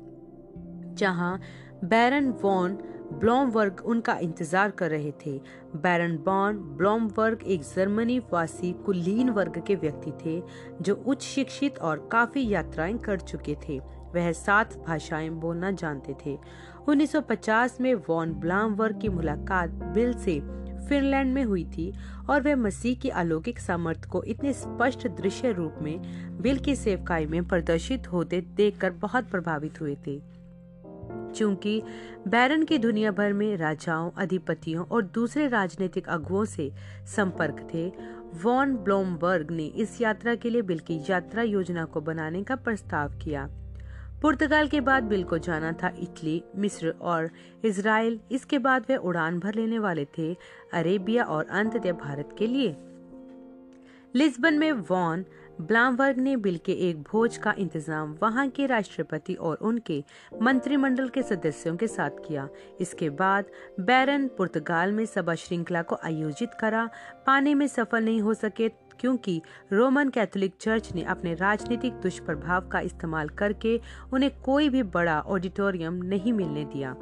जहाँ 0.96 1.39
बैरन 1.84 2.30
वॉन 2.42 2.78
ब्लॉमवर्ग 3.19 3.81
उनका 3.86 4.18
इंतज़ार 4.18 4.71
कर 4.71 4.89
रहे 4.89 5.12
थे। 5.25 5.39
बैरन 5.75 6.18
बॉन 6.18 6.57
ब्लॉमवर्ग 6.77 7.44
एक 7.48 7.62
जर्मनी 7.62 8.19
वासी 8.19 8.71
कुलीन 8.86 9.30
वर्ग 9.30 9.63
के 9.68 9.75
व्यक्ति 9.75 10.12
थे, 10.25 10.42
जो 10.81 10.95
उच्च 11.07 11.24
शिक्षित 11.24 11.80
और 11.80 12.10
काफ़ी 12.12 12.48
यात्राएँ 12.50 12.98
कर 12.98 13.19
चुके 13.19 13.56
थे। 13.69 13.80
वह 14.15 14.31
सात 14.31 14.77
भाषाएँ 14.88 15.30
बोलना 15.30 15.71
जानते 15.71 16.15
थे। 16.25 16.38
1950 16.88 17.82
में 17.82 17.93
वॉन 17.93 18.34
ब्लामवर्ग 18.34 19.00
की 19.01 19.10
मुलाकात 19.10 19.70
बिल 19.70 20.13
से 20.13 20.39
फिनलैंड 20.89 21.34
में 21.34 21.43
हुई 21.43 21.63
थी 21.65 21.93
और 22.29 22.41
वे 22.41 22.55
मसीह 22.55 22.96
की 22.96 23.10
अलौकिक 23.10 23.60
सामर्थ्य 23.60 24.10
को 24.10 24.24
इतने 24.24 24.53
स्पष्ट 24.53 25.08
दृश्य 25.08 25.51
रूप 25.51 25.75
में 25.82 26.01
बिल 26.41 26.58
की 26.58 26.75
सेवकाई 26.75 27.25
में 27.25 27.43
प्रदर्शित 27.48 28.12
होते 28.12 28.41
देखकर 28.41 28.91
बहुत 28.91 29.29
प्रभावित 29.29 29.82
हुए 29.82 29.98
थे। 30.08 30.33
चूँकि 31.36 31.81
बैरन 32.27 32.63
की 32.63 32.77
दुनिया 32.77 33.12
भर 33.12 33.33
में 33.33 33.57
राजाओं, 33.57 34.12
अधिपतियों 34.17 34.86
और 34.86 35.01
दूसरे 35.01 35.48
राजनीतिक 35.48 36.10
अगुओं 36.10 36.45
से 36.45 36.72
संपर्क 37.15 37.67
थे, 37.74 37.91
वॉन 38.43 38.75
ब्लोमबर्ग 38.75 39.51
ने 39.51 39.65
इस 39.65 40.01
यात्रा 40.01 40.36
के 40.36 40.50
लिए 40.50 40.62
बिल 40.62 40.79
की 40.79 41.00
यात्रा 41.10 41.43
योजना 41.43 41.86
को 41.86 42.01
बनाने 42.01 42.43
का 42.43 42.55
प्रस्ताव 42.55 43.10
किया। 43.10 43.50
पुर्तगाल 44.22 44.67
के 44.67 44.81
बाद 44.81 45.03
बिल 45.03 45.24
को 45.24 45.38
जाना 45.38 45.72
था 45.72 45.88
इटली, 46.00 46.43
मिस्र 46.55 46.95
और 47.01 47.29
इसराइल 47.65 48.19
इसके 48.31 48.60
बाद 48.60 48.86
वे 48.89 48.95
उड़ान 48.95 49.39
भर 49.39 49.55
लेने 49.55 49.79
वाले 49.79 50.05
थे 50.17 50.38
अरेबिया 50.74 51.24
और 51.24 51.45
अंततः 51.45 51.91
भारत 51.91 52.36
के 52.38 52.48
लिए। 52.48 52.75
लिस्बन 54.15 54.53
में 54.53 54.72
वॉन 54.72 55.25
ब्लामवर्ग 55.62 56.17
ने 56.17 56.36
बिल 56.38 56.57
के 56.57 56.72
एक 56.89 57.01
भोज 57.03 57.38
का 57.38 57.53
इंतज़ाम 57.57 58.15
वहाँ 58.22 58.48
के 58.50 58.65
राष्ट्रपति 58.65 59.33
और 59.33 59.57
उनके 59.62 60.03
मंत्रिमंडल 60.41 61.10
के 61.10 61.24
सदस्यों 61.24 61.75
के 61.75 61.88
साथ 61.88 62.10
किया। 62.27 62.48
इसके 62.81 63.10
बाद 63.10 63.45
बैरन 63.79 64.27
पुर्तगाल 64.27 64.91
में 64.91 65.05
सभा 65.05 65.36
श्रृंखला 65.36 65.81
को 65.81 65.98
आयोजित 66.05 66.53
करा। 66.53 66.89
पाने 67.25 67.53
में 67.55 67.67
सफल 67.67 68.03
नहीं 68.05 68.22
हो 68.22 68.33
सके 68.33 68.69
क्योंकि 69.00 69.41
रोमन 69.74 70.10
कैथोलिक 70.10 70.53
चर्च 70.62 70.91
ने 70.95 71.03
अपने 71.03 71.33
राजनीतिक 71.33 71.93
दुष्प्रभाव 71.93 72.67
का 72.69 72.79
इस्तेमाल 72.79 73.29
करके 73.29 73.79
उन्हें 74.13 74.31
कोई 74.41 74.69
भी 74.69 74.83
बड़ा 74.83 75.19
ऑडिटोरियम 75.19 76.03
नहीं 76.03 76.33
मिलने 76.33 76.63
दिया। 76.65 76.95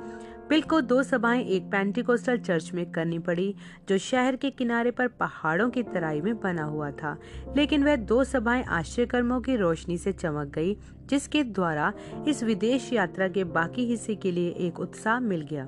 बिल 0.51 0.61
को 0.61 0.81
दो 0.81 1.03
सभाएँ 1.03 1.43
एक 1.45 1.63
पेंटिकोस्टल 1.63 2.37
चर्च 2.37 2.71
में 2.73 2.91
करनी 2.91 3.19
पड़ी, 3.19 3.55
जो 3.89 3.97
शहर 3.97 4.35
के 4.35 4.49
किनारे 4.49 4.91
पर 4.91 5.07
पहाड़ों 5.07 5.69
की 5.69 5.83
तराई 5.83 6.21
में 6.21 6.39
बना 6.39 6.63
हुआ 6.63 6.91
था। 6.91 7.17
लेकिन 7.57 7.83
वह 7.83 7.95
दो 7.95 8.23
सभाएँ 8.23 8.63
आश्चर्यकर्मों 8.63 9.41
की 9.41 9.55
रोशनी 9.55 9.97
से 9.97 10.11
चमक 10.11 10.47
गई, 10.47 10.77
जिसके 11.05 11.43
द्वारा 11.43 11.93
इस 12.27 12.43
विदेश 12.43 12.93
यात्रा 12.93 13.27
के 13.27 13.43
बाकी 13.43 13.85
हिस्से 13.85 14.15
के 14.15 14.31
लिए 14.31 14.49
एक 14.49 14.79
उत्साह 14.79 15.19
मिल 15.19 15.41
गया। 15.41 15.65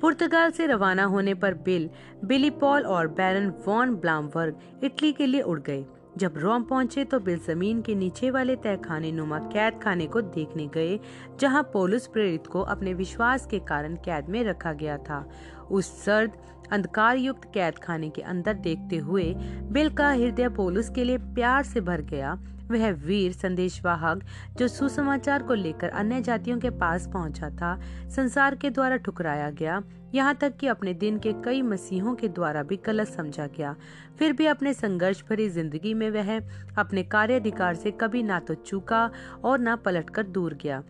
पुर्तगाल 0.00 0.50
से 0.50 0.66
रवाना 0.66 1.04
होने 1.04 1.34
पर 1.34 1.54
बिल, 1.54 1.90
बिली 2.24 2.50
पॉल 2.50 2.82
और 2.82 3.08
बैरन 3.08 3.52
वॉन 3.66 3.94
ब्लामवर्ग 3.94 4.56
इटली 4.84 5.12
के 5.12 5.26
लिए 5.26 5.40
उड़ 5.40 5.60
गए। 5.60 5.84
जब 6.18 6.34
रोम 6.36 6.62
पहुँचे 6.62 7.04
तो 7.04 7.18
बिल 7.20 7.38
ज़मीन 7.46 7.80
के 7.82 7.94
नीचे 7.94 8.30
वाले 8.30 8.54
तहखाने 8.56 9.10
नुमा 9.12 9.38
कैद 9.52 9.80
खाने 9.82 10.06
को 10.06 10.20
देखने 10.20 10.66
गए, 10.66 10.98
जहाँ 11.40 11.62
पोलुस 11.72 12.06
प्रेरित 12.06 12.46
को 12.46 12.60
अपने 12.62 12.94
विश्वास 12.94 13.46
के 13.46 13.58
कारण 13.60 13.94
कैद 14.04 14.28
में 14.28 14.42
रखा 14.44 14.72
गया 14.72 14.96
था। 14.98 15.24
उस 15.70 15.86
सर्द 16.04 16.32
अंधकार 16.72 17.16
युक्त 17.16 17.50
कैद 17.54 17.78
खाने 17.78 18.10
के 18.10 18.22
अंदर 18.22 18.54
देखते 18.54 18.96
हुए 18.98 19.24
बिल 19.72 19.90
का 19.90 20.10
हृदय 20.10 20.48
पोलुस 20.48 20.90
के 20.90 21.04
लिए 21.04 21.18
प्यार 21.18 21.62
से 21.64 21.80
भर 21.80 22.00
गया। 22.02 22.38
वह 22.64 22.90
वीर, 22.90 23.32
संदेशवाहक, 23.32 24.20
जो 24.58 24.68
सुसमाचार 24.68 25.42
को 25.42 25.54
लेकर 25.54 25.88
अन्य 25.88 26.20
जातियों 26.20 26.58
के 26.58 26.70
पास 26.70 27.08
पहुँचा 27.12 27.50
था, 27.50 27.78
संसार 28.08 28.54
के 28.54 28.70
द्वारा 28.70 28.96
ठुकराया 28.96 29.50
गया 29.50 29.82
यहाँ 30.14 30.34
तक 30.34 30.56
कि 30.56 30.66
अपने 30.66 30.94
दिन 30.94 31.18
के 31.18 31.32
कई 31.44 31.62
मसीहों 31.62 32.14
के 32.14 32.28
द्वारा 32.28 32.62
भी 32.62 32.76
गलत 32.76 33.08
समझा 33.08 33.46
गया। 33.46 33.74
फिर 34.18 34.32
भी 34.32 34.46
अपने 34.46 34.72
संघर्ष 34.74 35.22
भरी 35.30 35.48
ज़िंदगी 35.48 35.94
में 35.94 36.10
वह 36.10 36.36
अपने 36.78 37.02
कार्य 37.02 37.34
अधिकार 37.34 37.74
से 37.74 37.90
कभी 37.90 38.22
ना 38.22 38.40
तो 38.40 38.54
चूका 38.54 39.10
और 39.44 39.58
ना 39.58 39.76
पलटकर 39.76 40.22
दूर 40.22 40.54
गया। 40.54 40.82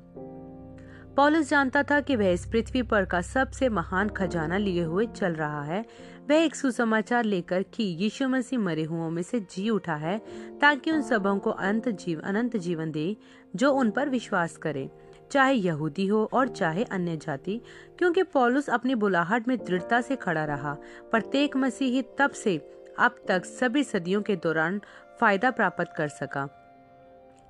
पॉलस 1.17 1.49
जानता 1.51 1.83
था 1.83 2.01
कि 2.01 2.17
वह 2.17 2.29
इस 2.29 2.45
पृथ्वी 2.47 2.83
पर 2.83 3.05
का 3.05 3.21
सबसे 3.21 3.69
महान 3.69 4.09
खजाना 4.09 4.57
लिए 4.59 4.83
हुए 4.83 5.07
चल 5.07 5.33
रहा 5.33 5.63
है। 5.63 5.85
वह 6.31 6.37
एक 6.37 6.55
सुसमाचार 6.55 7.25
लेकर 7.25 7.63
कि 7.75 7.85
यीशु 8.01 8.29
मसीह 8.29 8.59
मरे 8.59 8.83
हुओं 8.83 9.11
में 9.11 9.23
से 9.23 9.41
जी 9.51 9.69
उठा 9.71 9.95
है 9.95 10.19
ताकि 10.61 10.91
उन 10.91 11.03
सबों 11.03 11.39
को 11.39 11.51
अनंत 11.51 11.89
जीव, 11.89 12.21
अनंत 12.21 12.57
जीवन 12.57 12.91
दे, 12.91 13.17
जो 13.57 13.71
उन 13.73 13.91
पर 13.91 14.09
विश्वास 14.09 14.57
करे। 14.57 14.89
चाहे 15.35 15.55
यहूदी 15.55 16.07
हो 16.07 16.31
और 16.33 16.49
चाहे 16.49 16.85
अन्य 16.85 17.17
जाति, 17.17 17.61
क्योंकि 17.99 18.23
पॉलुस 18.23 18.71
अपनी 18.71 18.95
बुलाहट 18.95 19.49
में 19.49 19.57
दृढ़ता 19.59 20.01
से 20.01 20.17
खड़ा 20.17 20.45
रहा। 20.45 20.73
प्रत्येक 21.11 21.57
मसीही 21.57 22.03
तब 22.19 22.31
से 22.31 22.57
अब 22.99 23.17
तक 23.29 23.45
सभी 23.45 23.85
सदियों 23.85 24.23
के 24.23 24.37
दौरान 24.37 24.81
फ़ायदा 25.21 25.51
प्राप्त 25.51 25.95
कर 25.97 26.09
सका। 26.09 26.49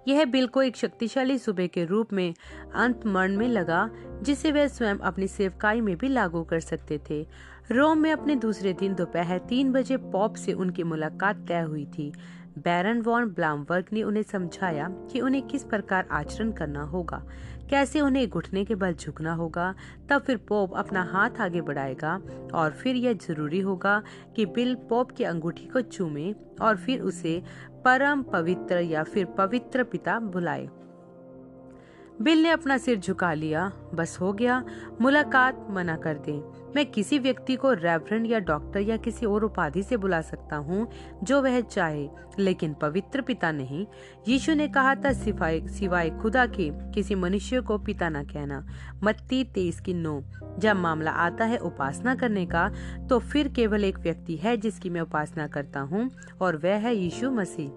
यह 0.09 0.25
बिल 0.25 0.47
को 0.47 0.63
एक 0.63 0.77
शक्तिशाली 0.77 1.39
सुबह 1.39 1.67
के 1.67 1.85
रूप 1.85 2.13
में, 2.13 2.35
अंत 2.75 3.07
मरण 3.07 3.37
में 3.37 3.49
लगा, 3.49 3.91
जिसे 4.23 4.53
वह 4.53 4.67
स्वयं 4.69 4.99
अपनी 4.99 5.29
सेवकाई 5.29 5.81
में 5.81 5.97
भी 5.97 6.09
लागू 6.09 6.43
कर 6.43 6.61
सकते 6.61 7.01
थे। 7.11 7.27
रोम 7.73 7.99
में 7.99 8.13
अपने 8.13 8.37
दूसरे 8.37 8.73
दिन 8.73 8.95
दोपहर 8.95 9.39
तीन 9.39 9.73
बजे 9.73 9.97
पॉप 9.97 10.35
से 10.35 10.53
उनकी 10.53 10.83
मुलाकात 10.83 11.37
तय 11.49 11.61
हुई 11.61 11.87
थी। 11.87 12.13
बैरन 12.59 13.01
वॉन 13.01 13.25
ब्लामवर्ग 13.25 13.85
ने 13.93 14.03
उन्हें 14.03 14.23
समझाया 14.23 14.89
कि 15.13 15.21
उन्हें 15.21 15.47
किस 15.47 15.65
प्रकार 15.65 16.09
आचरण 16.11 16.53
करना 16.53 16.83
होगा। 16.83 17.23
कैसे 17.71 18.01
उन्हें 18.01 18.29
घुटने 18.29 18.65
के 18.65 18.75
बल 18.75 18.95
झुकना 18.95 19.35
होगा, 19.35 19.75
तब 20.11 20.23
फिर 20.23 20.37
पोप 20.37 20.75
अपना 20.75 21.03
हाथ 21.03 21.41
आगे 21.41 21.61
बढ़ाएगा 21.61 22.21
और 22.55 22.71
फिर 22.71 22.97
यह 22.97 23.13
ज़रूरी 23.13 23.61
होगा 23.61 24.03
कि 24.37 24.47
बिल 24.47 24.75
पोप 24.75 25.11
की 25.11 25.25
अंगूठी 25.25 25.67
को 25.67 25.81
चूमे 25.81 26.35
और 26.61 26.77
फिर 26.77 27.01
उसे 27.01 27.43
परम 27.85 28.23
पवित्र 28.23 28.79
या 28.79 29.03
फिर 29.03 29.25
पवित्र 29.25 29.85
पिता 29.85 30.19
बुलाए। 30.21 30.69
बिल 32.23 32.43
ने 32.43 32.51
अपना 32.51 32.79
सिर 32.79 32.99
झुका 32.99 33.33
लिया, 33.33 33.73
बस 33.95 34.19
हो 34.21 34.33
गया, 34.33 34.65
मुलाकात 35.01 35.67
मना 35.71 35.97
कर 35.97 36.19
दे। 36.19 36.64
मैं 36.77 36.85
किसी 36.87 37.19
व्यक्ति 37.19 37.57
को 37.57 37.73
रेवरेंड 37.73 38.27
या 38.27 38.39
डॉक्टर 38.39 38.81
या 38.81 38.97
किसी 38.97 39.27
और 39.27 39.45
उपाधि 39.45 39.83
से 39.83 39.97
बुला 39.97 40.21
सकता 40.21 40.57
हूँ, 40.57 40.87
जो 41.23 41.43
वह 41.43 41.61
चाहे, 41.61 42.09
लेकिन 42.39 42.75
पवित्र 42.75 43.21
पिता 43.21 43.53
नहीं। 43.53 43.87
यीशु 44.29 44.55
ने 44.55 44.69
कहा 44.69 44.95
था, 44.95 45.13
सिवाय 45.13 45.61
सिवाय 45.69 46.11
खुदा 46.11 46.47
के, 46.47 46.71
किसी 46.93 47.15
मनुष्य 47.15 47.61
को 47.61 47.79
पिता 47.79 48.09
न 48.09 48.25
कहना। 48.25 48.67
मत्ती 49.03 49.45
तेईस 49.45 49.81
की 49.81 49.95
नौ। 49.95 50.21
जब 50.59 50.77
मामला 50.77 51.11
आता 51.11 51.45
है 51.45 51.59
उपासना 51.59 52.15
करने 52.15 52.47
का 52.47 52.69
तो 53.09 53.19
फिर 53.19 53.49
केवल 53.49 53.85
एक 53.85 53.99
व्यक्ति 53.99 54.37
है, 54.37 54.57
जिसकी 54.57 54.91
मैं 54.91 55.01
उपासना 55.01 55.47
करता 55.47 55.81
हूँ, 55.81 56.11
और 56.41 56.57
वह 56.57 56.77
है 56.77 56.97
यीशु 56.97 57.31
मसीह। 57.31 57.71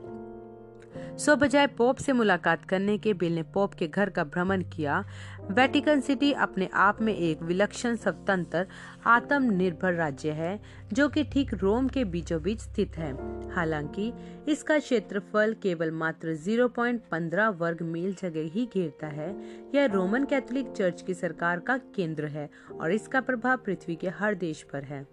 सो 1.18 1.36
बजाय 1.36 1.68
पोप 1.68 1.98
से 1.98 2.13
मुलाकात 2.13 2.66
करने 2.66 2.98
के 2.98 3.13
बिल 3.13 3.36
ने 3.36 3.44
पोप 3.44 3.74
के 3.74 3.88
घर 3.88 4.10
का 4.10 4.24
भ्रमण 4.24 4.63
किया 4.63 5.04
वेटिकन 5.51 6.00
सिटी 6.00 6.32
अपने 6.32 6.70
आप 6.74 7.01
में 7.01 7.16
एक 7.16 7.42
विलक्षण 7.42 7.96
स्वतंत्र, 7.96 8.68
आत्मनिर्भर 9.06 9.94
राज्य 9.94 10.32
है, 10.32 10.60
जो 10.94 11.10
कि 11.10 11.24
ठीक 11.24 11.54
रोम 11.54 11.88
के 11.88 12.06
बीचों 12.06 12.42
बीच 12.42 12.60
स्थित 12.60 12.98
है। 12.98 13.13
हालाँकि, 13.51 14.13
इसका 14.48 14.80
क्षेत्रफल 14.80 15.56
केवल 15.63 15.92
मात्र 15.92 16.36
0.15 16.36 17.50
वर्ग 17.50 17.82
मील 17.82 18.13
जगह 18.13 18.42
ही 18.42 18.70
घेरता 18.74 19.08
है। 19.08 19.36
यह 19.75 19.86
रोमन 19.86 20.24
कैथोलिक 20.24 20.72
चर्च 20.72 21.01
की 21.01 21.13
सरकार 21.13 21.60
का 21.60 21.77
केंद्र 21.77 22.25
है 22.25 22.50
और 22.82 22.92
इसका 22.92 23.22
प्रभाव 23.22 23.58
पृथ्वी 23.58 23.96
के 23.96 24.10
हर 24.10 24.36
देश 24.36 24.63
पर 24.63 24.84
है। 24.84 25.08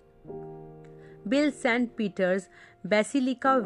Bill 1.27 1.51
Saint 1.51 1.91
Peter's, 1.97 2.49
basilica, 2.87 3.57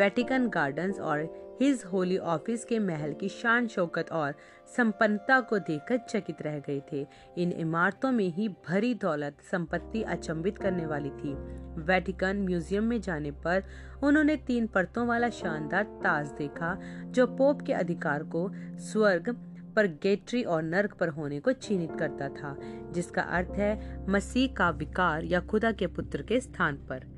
Vatican 0.00 0.48
gardens 0.48 1.00
और 1.00 1.42
हिज 1.62 1.82
होली 1.92 2.16
ऑफ़िस 2.18 2.64
के 2.64 2.78
महल 2.78 3.12
की 3.12 3.28
शान, 3.28 3.66
शौकत 3.68 4.10
और 4.12 4.34
संपन्नता 4.76 5.38
को 5.40 5.58
देखकर 5.58 5.98
चकित 5.98 6.42
रह 6.42 6.58
गए 6.58 6.80
थे। 6.92 7.06
इन 7.38 7.52
इमारतों 7.52 8.10
में 8.12 8.28
ही 8.28 8.48
भरी 8.68 8.94
दौलत, 8.94 9.36
संपत्ति 9.50 10.02
अचंभित 10.02 10.58
करने 10.58 10.86
वाली 10.86 11.10
थी। 11.10 11.34
वेटिकन 11.82 12.36
म्यूज़ियम 12.36 12.84
में 12.84 13.00
जाने 13.00 13.30
पर 13.30 13.62
उन्होंने 14.02 14.36
तीन 14.36 14.66
परतों 14.66 15.06
वाला 15.06 15.30
शानदार 15.30 15.84
ताज 16.02 16.32
देखा, 16.38 16.76
जो 17.04 17.26
पोप 17.26 17.62
के 17.62 17.72
अधिकार 17.72 18.22
को 18.22 18.48
स्वर्ग 18.82 19.34
पर 19.76 19.86
गेट्री 20.02 20.42
और 20.42 20.62
नर्क 20.62 20.94
पर 20.94 21.08
होने 21.08 21.40
को 21.40 21.52
चिन्हित 21.52 21.96
करता 21.98 22.28
था, 22.28 22.56
जिसका 22.92 23.22
अर्थ 23.22 23.58
है 23.58 24.06
मसीह 24.08 24.54
का 24.54 24.70
विकार 24.70 25.24
या 25.24 25.40
खुदा 25.40 25.72
के 25.72 25.86
पुत्र 25.86 26.22
के 26.22 26.40
स्थान 26.40 26.76
पर। 26.88 27.11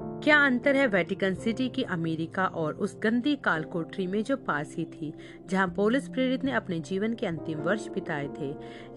क्या 0.00 0.38
अंतर 0.44 0.76
है 0.76 0.86
वेटिकन 0.86 1.34
सिटी 1.34 1.68
की 1.68 1.82
अमेरिका 1.82 2.46
और 2.46 2.74
उस 2.74 2.96
गंदी 3.02 3.36
काल 3.36 3.64
कोठरी 3.64 4.06
में 4.06 4.24
जो 4.24 4.36
पास 4.36 4.74
ही 4.76 4.84
थी, 4.84 5.14
जहाँ 5.46 5.68
पोलिस 5.68 6.08
प्रेरित 6.08 6.44
ने 6.44 6.52
अपने 6.52 6.80
जीवन 6.80 7.14
के 7.14 7.26
अंतिम 7.26 7.58
वर्ष 7.58 7.88
बिताए 7.88 8.28
थे? 8.40 8.54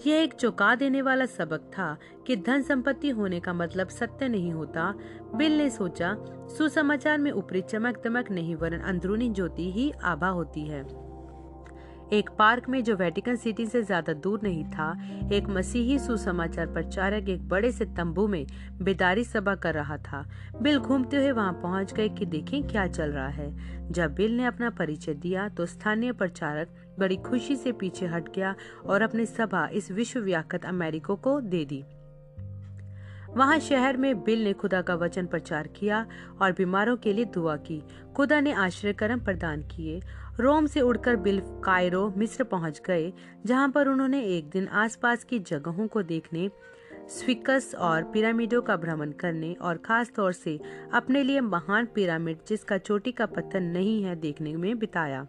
यह 0.07 0.23
एक 0.23 0.33
चौंका 0.33 0.75
देने 0.75 1.01
वाला 1.01 1.25
सबक 1.25 1.59
था 1.59 1.97
कि 2.27 2.35
धन 2.35 2.61
संपत्ति 2.61 3.09
होने 3.09 3.39
का 3.39 3.53
मतलब 3.53 3.87
सत्य 3.87 4.27
नहीं 4.27 4.51
होता। 4.51 4.93
बिल 5.35 5.57
ने 5.57 5.69
सोचा, 5.69 6.17
सुसमाचार 6.57 7.17
में 7.17 7.31
ऊपरी 7.31 7.61
चमक 7.61 8.03
दमक 8.03 8.31
नहीं, 8.31 8.55
वरन 8.55 8.79
अंदरूनी 8.79 9.29
ज्योति 9.29 9.71
ही 9.71 9.91
आभा 10.03 10.27
होती 10.27 10.61
है। 10.61 11.10
एक 12.13 12.29
पार्क 12.29 12.67
में 12.69 12.83
जो 12.83 12.95
वेटिकन 12.95 13.35
सिटी 13.35 13.65
से 13.65 13.81
ज़्यादा 13.83 14.13
दूर 14.13 14.39
नहीं 14.43 14.63
था, 14.65 14.91
एक 15.33 15.47
मसीही 15.49 15.97
सुसमाचार 15.99 16.65
प्रचारक 16.67 17.29
एक 17.29 17.47
बड़े 17.49 17.71
से 17.71 17.85
तंबू 17.97 18.27
में 18.27 18.45
बेदारी 18.81 19.23
सभा 19.23 19.53
कर 19.55 19.73
रहा 19.73 19.97
था। 19.99 20.23
बिल 20.61 20.79
घूमते 20.79 21.17
हुए 21.17 21.31
वहाँ 21.31 21.53
पहुँच 21.61 21.93
गए 21.93 22.09
कि 22.09 22.25
देखें 22.25 22.67
क्या 22.67 22.85
चल 22.87 23.11
रहा 23.11 23.27
है। 23.29 23.91
जब 23.91 24.15
बिल 24.15 24.35
ने 24.37 24.45
अपना 24.45 24.69
परिचय 24.69 25.13
दिया 25.13 25.47
तो 25.49 25.65
स्थानीय 25.65 26.11
प्रचारक 26.13 26.75
बड़ी 26.99 27.17
खुशी 27.21 27.55
से 27.55 27.71
पीछे 27.71 28.07
हट 28.07 28.29
गया 28.35 28.55
और 28.85 29.01
अपनी 29.01 29.25
सभा 29.27 29.67
इस 29.73 29.91
विश्व 29.91 30.19
व्याख्यात 30.19 30.65
अमेरिको 30.65 31.15
को 31.15 31.39
दे 31.41 31.65
दी। 31.65 31.83
वहाँ 33.29 33.59
शहर 33.59 33.97
में 33.97 34.23
बिल 34.23 34.43
ने 34.43 34.51
खुदा 34.53 34.81
का 34.81 34.95
वचन 34.95 35.25
प्रचार 35.25 35.67
किया 35.75 36.05
और 36.41 36.51
बीमारों 36.51 36.95
के 36.97 37.13
लिए 37.13 37.25
दुआ 37.25 37.55
की। 37.57 37.81
खुदा 38.15 38.39
ने 38.39 38.51
आश्रय 38.53 38.93
कर्म 38.93 39.19
प्रदान 39.19 39.61
किए 39.67 40.01
रोम 40.41 40.65
से 40.65 40.81
उड़कर 40.81 41.15
बिल 41.15 41.39
कायरो, 41.63 42.13
मिस्र 42.17 42.43
पहुँच 42.43 42.81
गए, 42.85 43.11
जहाँ 43.45 43.69
पर 43.69 43.87
उन्होंने 43.87 44.21
एक 44.27 44.49
दिन 44.49 44.67
आसपास 44.67 45.23
की 45.23 45.39
जगहों 45.39 45.87
को 45.87 46.01
देखने 46.03 46.49
स्विकस 47.09 47.73
और 47.79 48.03
पिरामिडों 48.03 48.61
का 48.61 48.75
भ्रमण 48.75 49.11
करने 49.11 49.53
और 49.53 49.77
खास 49.77 50.11
तौर 50.15 50.31
से 50.33 50.59
अपने 50.93 51.23
लिए 51.23 51.41
महान 51.41 51.87
पिरामिड 51.95 52.37
जिसका 52.47 52.77
चोटी 52.77 53.11
का 53.11 53.25
पत्थर 53.25 53.59
नहीं 53.59 54.01
है 54.03 54.15
देखने 54.15 54.55
में 54.55 54.77
बिताया। 54.79 55.27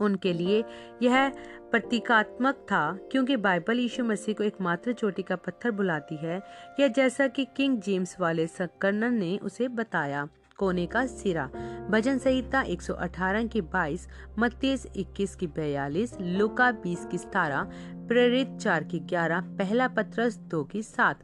उनके 0.00 0.32
लिए 0.32 0.62
यह 1.02 1.28
प्रतीकात्मक 1.70 2.66
था 2.70 2.98
क्योंकि 3.12 3.36
बाइबल 3.36 3.78
यीशु 3.78 4.04
मसीह 4.04 4.34
को 4.34 4.44
एकमात्र 4.44 4.92
चोटी 4.92 5.22
का 5.22 5.36
पत्थर 5.36 5.70
बुलाती 5.70 6.16
है, 6.16 6.40
या 6.80 6.88
जैसा 6.88 7.26
कि 7.28 7.44
किंग 7.56 7.80
जेम्स 7.80 8.16
वाले 8.20 8.46
सकर्नर 8.46 9.10
ने 9.10 9.36
उसे 9.42 9.68
बताया। 9.70 10.28
कोने 10.60 10.86
का 10.86 11.06
सिरा। 11.06 11.48
भजन 11.90 12.18
संहिता 12.18 12.62
118 12.62 13.48
की 13.48 13.62
22 13.62 14.06
मत्तीस 14.38 14.86
21 14.96 15.34
की 15.34 15.46
42 15.46 16.16
लुका 16.20 16.70
20 16.82 17.04
की 17.10 17.18
17 17.18 17.64
प्रेरित 18.08 18.56
4 18.60 18.84
की 18.84 19.00
11 19.06 19.40
पहला 19.58 19.88
पत्रस 19.88 20.38
2 20.50 20.64
की 20.64 20.82
7 20.82 21.22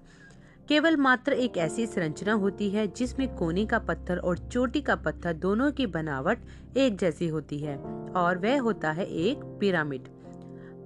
केवल 0.68 0.96
मात्र 0.96 1.32
एक 1.32 1.56
ऐसी 1.58 1.86
संरचना 1.86 2.32
होती 2.32 2.70
है 2.70 2.86
जिसमें 2.88 3.28
कोने 3.34 3.66
का 3.66 3.78
पत्थर 3.78 4.18
और 4.18 4.38
चोटी 4.38 4.80
का 4.80 4.96
पत्थर 4.96 5.32
दोनों 5.32 5.70
की 5.72 5.86
बनावट 5.86 6.38
एक 6.76 6.96
जैसी 6.96 7.28
होती 7.28 7.58
है, 7.58 7.76
और 8.16 8.38
वह 8.38 8.60
होता 8.60 8.90
है 8.90 9.06
एक 9.06 9.44
पिरामिड। 9.60 10.08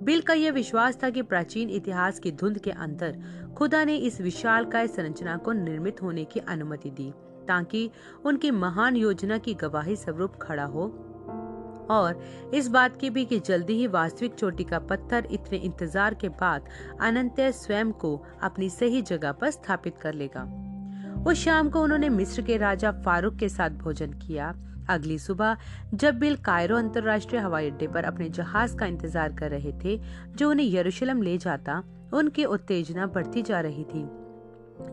बिल 0.02 0.21
का 0.21 0.35
यह 0.35 0.52
विश्वास 0.52 0.99
था 1.02 1.11
कि 1.11 1.23
प्राचीन 1.23 1.71
इतिहास 1.71 2.19
की 2.19 2.33
धुंध 2.33 2.59
के 2.59 2.71
अंदर 2.71 3.19
खुदा 3.59 3.85
ने 3.85 3.97
इस 3.97 4.21
विशाल 4.21 4.64
काय 4.64 4.88
संरचना 4.88 5.37
को 5.37 5.52
निर्मित 5.52 6.02
होने 6.02 6.25
की 6.25 6.40
अनुमति 6.40 6.90
दी। 6.90 7.12
ताकि 7.49 7.91
उनकी 8.25 8.51
महान 8.51 8.97
योजना 8.97 9.39
की 9.39 9.55
गवाही 9.55 9.97
स्वरूप 9.97 10.37
खड़ा 10.43 10.65
हो। 10.65 10.87
और 11.91 12.23
इस 12.55 12.69
बात 12.69 12.97
की 12.97 13.11
भी 13.11 13.25
कि 13.25 13.39
जल्दी 13.39 13.73
ही 13.73 13.87
वास्तविक 13.87 14.35
चोटी 14.35 14.65
का 14.65 14.79
पत्थर 14.79 15.27
इतने 15.31 15.59
इंतज़ार 15.59 16.15
के 16.15 16.29
बाद 16.29 16.69
अनंत 17.01 17.41
स्वयं 17.41 17.93
को 17.93 18.17
अपनी 18.43 18.71
सही 18.71 19.03
जगह 19.03 19.33
पर 19.33 19.51
स्थापित 19.51 19.99
कर 19.99 20.15
लेगा। 20.15 20.43
उस 21.27 21.39
शाम 21.39 21.71
को 21.71 21.83
उन्होंने 21.83 22.09
मिस्र 22.09 22.43
के 22.43 22.57
राजा 22.57 22.93
फारूक 22.93 23.37
के 23.37 23.49
साथ 23.49 23.71
भोजन 23.71 24.13
किया। 24.13 24.55
अगली 24.89 25.19
सुबह, 25.19 25.57
जब 25.95 26.19
बिल 26.19 26.37
कायरो 26.37 26.77
अंतर्राष्ट्रीय 26.77 27.41
हवाई 27.41 27.71
अड्डे 27.71 27.87
पर 27.87 28.05
अपने 28.05 28.29
जहाज़ 28.29 28.77
का 28.77 28.87
इंतज़ार 28.87 29.33
कर 29.33 29.51
रहे 29.51 29.73
थे, 29.85 30.01
जो 30.37 30.51
उन्हें 30.51 30.67
यरूशलेम 30.67 31.23
ले 31.23 31.39
जाता, 31.39 31.83
उनकी 32.13 32.45
उत्तेजना 32.45 33.07
बढ़ती 33.07 33.43
जा 33.43 33.61
रही 33.61 33.85
थी। 33.85 34.03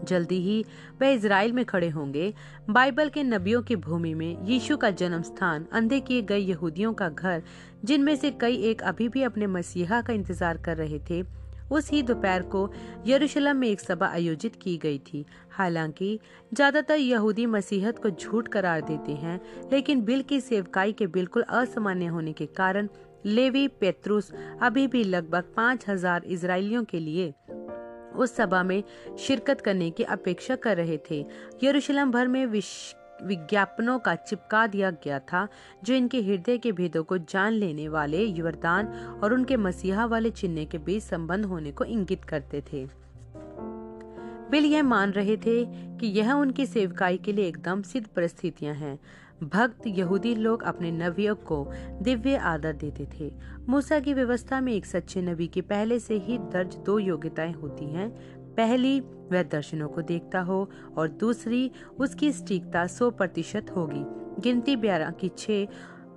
जल्दी 0.03 0.39
ही 0.41 0.63
वह 1.01 1.07
इसराइल 1.07 1.53
में 1.53 1.63
खड़े 1.65 1.89
होंगे। 1.89 2.33
बाइबल 2.69 3.09
के 3.09 3.23
नबियों 3.23 3.61
की 3.61 3.75
भूमि 3.75 4.13
में 4.13 4.45
यीशु 4.45 4.77
का 4.77 4.89
जन्म 4.91 5.21
स्थान, 5.21 5.65
अंधे 5.71 5.99
किए 5.99 6.21
गए 6.21 6.37
यहूदियों 6.37 6.93
का 6.93 7.09
घर, 7.09 7.41
जिनमें 7.85 8.15
से 8.15 8.31
कई 8.31 8.55
एक 8.61 8.81
अभी 8.83 9.09
भी 9.09 9.23
अपने 9.23 9.47
मसीहा 9.47 10.01
का 10.01 10.13
इंतज़ार 10.13 10.57
कर 10.57 10.77
रहे 10.77 10.99
थे, 11.09 11.23
उस 11.71 11.89
ही 11.91 12.01
दोपहर 12.01 12.41
को 12.41 12.69
यरूशलेम 13.07 13.57
में 13.57 13.67
एक 13.67 13.79
सभा 13.79 14.07
आयोजित 14.07 14.55
की 14.55 14.77
गई 14.77 14.97
थी। 14.97 15.25
हालाँकि, 15.51 16.19
ज़्यादातर 16.53 16.95
यहूदी 16.95 17.45
मसीहत 17.45 17.99
को 17.99 18.09
झूठ 18.09 18.47
करार 18.47 18.81
देते 18.81 19.11
हैं, 19.11 19.39
लेकिन 19.71 20.01
बिल 20.01 20.21
की 20.21 20.39
सेवकाई 20.41 20.93
के 20.93 21.07
बिल्कुल 21.07 21.43
असामान्य 21.43 22.05
होने 22.05 22.33
के 22.33 22.45
कारण, 22.45 22.87
लेवी, 23.25 23.67
पेत्रुस, 23.67 24.31
अभी 24.61 24.87
भी 24.87 25.03
लगभग 25.03 25.53
पाँच 25.55 25.85
हज़ार 25.89 26.23
इसराइलियों 26.25 26.83
के 26.83 26.99
लिए 26.99 27.33
उस 28.17 28.35
सभा 28.35 28.63
में 28.63 28.83
शिरकत 29.19 29.61
करने 29.61 29.89
की 29.91 30.03
अपेक्षा 30.03 30.55
कर 30.55 30.77
रहे 30.77 30.99
थे। 31.11 31.25
यरूशलेम 31.63 32.11
भर 32.11 32.27
में 32.27 32.45
विज्ञापनों 32.45 33.97
का 33.99 34.13
चिपका 34.15 34.65
दिया 34.67 34.91
गया 34.91 35.19
था, 35.19 35.47
जो 35.83 35.93
इनके 35.93 36.21
हृदय 36.21 36.57
के 36.57 36.71
भेदों 36.71 37.03
को 37.03 37.17
जान 37.17 37.53
लेने 37.53 37.87
वाले 37.87 38.23
युवरदान 38.23 38.87
और 39.23 39.33
उनके 39.33 39.57
मसीहा 39.57 40.05
वाले 40.05 40.29
चिन्ह 40.29 40.65
के 40.65 40.77
बीच 40.77 41.03
संबंध 41.03 41.45
होने 41.45 41.71
को 41.71 41.83
इंगित 41.83 42.23
करते 42.23 42.61
थे। 42.73 42.85
बिल 44.51 44.65
यह 44.65 44.83
मान 44.83 45.11
रहे 45.11 45.37
थे 45.37 45.65
कि 45.97 46.07
यह 46.07 46.31
उनकी 46.33 46.65
सेवकाई 46.65 47.17
के 47.17 47.33
लिए 47.33 47.47
एकदम 47.47 47.81
सिद्ध 47.81 48.07
परिस्थितियाँ 48.07 48.75
हैं। 48.75 48.99
भक्त 49.43 49.87
यहूदी 49.87 50.35
लोग 50.35 50.63
अपने 50.63 50.91
नबियों 50.91 51.35
को 51.35 51.71
दिव्य 52.01 52.35
आदर 52.35 52.73
देते 52.73 53.07
थे। 53.19 53.33
मूसा 53.69 53.99
की 53.99 54.13
व्यवस्था 54.13 54.61
में 54.61 54.73
एक 54.73 54.85
सच्चे 54.85 55.21
नबी 55.21 55.47
की 55.47 55.61
पहले 55.61 55.99
से 55.99 56.13
ही 56.15 56.37
दर्ज 56.37 56.75
दो 56.75 56.99
योग्यताएँ 56.99 57.53
होती 57.53 57.85
हैं। 57.85 58.09
पहली, 58.55 58.99
वह 58.99 59.43
दर्शनों 59.43 59.89
को 59.89 60.01
देखता 60.01 60.39
हो, 60.39 60.69
और 60.97 61.07
दूसरी, 61.07 61.71
उसकी 61.99 62.31
सटीकता 62.31 62.87
सौ 62.87 63.11
प्रतिशत 63.11 63.65
होगी। 63.75 64.03
गिनती 64.41 64.75
ब्यारह 64.75 65.11
की 65.11 65.29
छह 65.29 65.67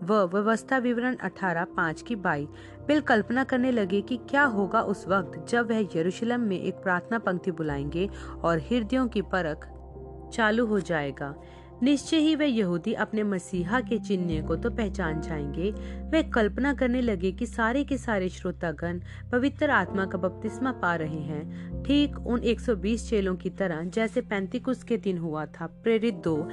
व 0.03 0.15
व्यवस्था 0.15 0.79
विवरण 0.79 1.17
अठारह 1.17 1.65
पाँच 1.65 2.03
की 2.03 2.17
बाई। 2.17 2.49
बिल 2.87 3.01
कल्पना 3.01 3.45
करने 3.45 3.71
लगे 3.71 4.01
कि 4.01 4.17
क्या 4.17 4.43
होगा 4.43 4.81
उस 4.81 5.09
वक्त 5.09 5.47
जब 5.49 5.71
वह 5.71 5.89
यरूशलेम 5.97 6.41
में 6.41 6.61
एक 6.61 6.75
प्रार्थना 6.75 7.19
पंक्ति 7.19 7.51
बुलाएँगे 7.51 8.11
और 8.45 8.59
हृदयों 8.59 9.09
की 9.09 9.23
परख 9.23 9.69
चालू 10.33 10.67
हो 10.67 10.81
जाएगा। 10.81 11.35
निश्चय 11.83 12.17
ही 12.17 12.35
वे 12.37 12.47
यहूदी 12.47 12.93
अपने 12.93 13.23
मसीहा 13.23 13.81
के 13.81 13.99
चिन्ह 13.99 14.47
को 14.47 14.57
तो 14.57 14.71
पहचान 14.71 15.21
जाएँगे। 15.21 15.71
वे 16.11 16.23
कल्पना 16.23 16.75
करने 16.75 17.01
लगे 17.01 17.33
कि 17.33 17.47
सारे 17.47 17.85
के 17.85 17.99
सारे 17.99 18.29
श्रोतागण 18.29 19.01
पवित्र 19.33 19.71
आत्मा 19.71 20.07
का 20.07 20.19
बपतिस्मा 20.19 20.73
पा 20.73 20.95
रहे 20.95 21.21
हैं। 21.21 21.83
ठीक 21.83 22.19
उन 22.19 22.43
120 22.43 23.11
चेलों 23.11 23.37
की 23.37 23.51
तरह, 23.51 23.85
जैसे 23.85 24.21
पैंतीकुस 24.21 24.85
के 24.85 24.97
दिन 24.97 25.19
हुआ 25.19 25.47
था, 25.47 25.67
प्रेरित 25.67 26.15
दो, 26.15 26.49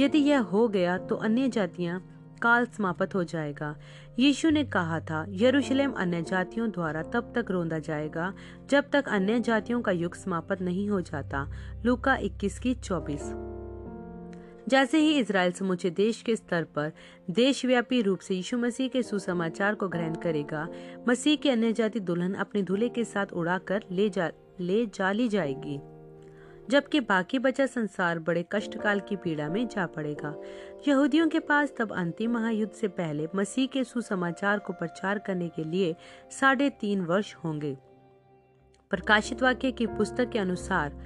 यदि 0.00 0.18
यह 0.18 0.40
हो 0.40 0.68
गया 0.68 0.98
तो 0.98 1.14
अन्य 1.14 1.48
जातियाँ 1.48 2.08
काल 2.42 2.66
समाप्त 2.66 3.14
हो 3.14 3.24
जाएगा। 3.24 3.76
यीशु 4.18 4.50
ने 4.50 4.64
कहा 4.64 5.00
था, 5.00 5.26
यरूशलेम 5.28 5.92
अन्य 5.92 6.22
जातियों 6.22 6.70
द्वारा 6.70 7.02
तब 7.02 7.32
तक 7.36 7.50
रोंदा 7.50 7.78
जाएगा, 7.78 8.34
जब 8.70 8.90
तक 8.92 9.08
अन्य 9.08 9.40
जातियों 9.40 9.80
का 9.80 9.92
युग 9.92 10.14
समाप्त 10.14 10.62
नहीं 10.62 10.90
हो 10.90 11.00
जाता। 11.00 11.50
लूका 11.84 12.16
21 12.16 12.58
की 12.58 12.74
24 12.74 13.34
जैसे 14.68 14.98
ही 14.98 15.18
इसराइल 15.18 15.52
समूचे 15.52 15.90
देश 15.90 16.20
के 16.22 16.36
स्तर 16.36 16.64
पर 16.74 16.92
देशव्यापी 17.30 18.00
रूप 18.02 18.18
से 18.18 18.34
यीशु 18.34 18.58
मसीह 18.58 18.88
के 18.88 19.02
सुसमाचार 19.02 19.74
को 19.74 19.88
ग्रहण 19.88 20.14
करेगा, 20.14 20.66
मसीह 21.08 21.36
की 21.36 21.48
अन्य 21.48 21.72
जाति 21.72 22.00
दुल्हन 22.00 22.34
अपने 22.34 22.62
दूल्हे 22.62 22.88
के 22.88 23.04
साथ 23.04 23.32
उड़ाकर 23.32 23.84
ले 23.90 24.08
जा, 24.08 24.30
ले 24.60 24.84
जाली 24.86 25.28
जाएगी, 25.28 25.78
जबकि 26.70 27.00
बाकी 27.00 27.38
बचा 27.38 27.66
संसार 27.66 28.18
बड़े 28.18 28.44
कष्टकाल 28.52 29.00
की 29.00 29.16
पीड़ा 29.16 29.48
में 29.48 29.66
जा 29.68 29.86
पड़ेगा। 29.86 30.34
यहूदियों 30.88 31.28
के 31.28 31.40
पास 31.40 31.72
तब 31.78 31.92
अंतिम 31.92 32.32
महायुद्ध 32.32 32.72
से 32.72 32.88
पहले 32.90 33.28
मसीह 33.36 33.66
के 33.66 33.82
सुसमाचार 33.84 34.58
को 34.58 34.72
प्रचार 34.72 35.18
करने 35.18 35.48
के 35.48 35.64
लिए 35.64 35.94
साढ़े 36.30 36.68
तीन 36.70 37.00
वर्ष 37.00 37.34
होंगे। 37.34 37.76
प्रकाशित 38.90 39.42
वाक्य 39.42 39.72
की 39.72 39.86
पुस्तक 39.88 40.30
के 40.30 40.38
अनुसार, 40.38 40.98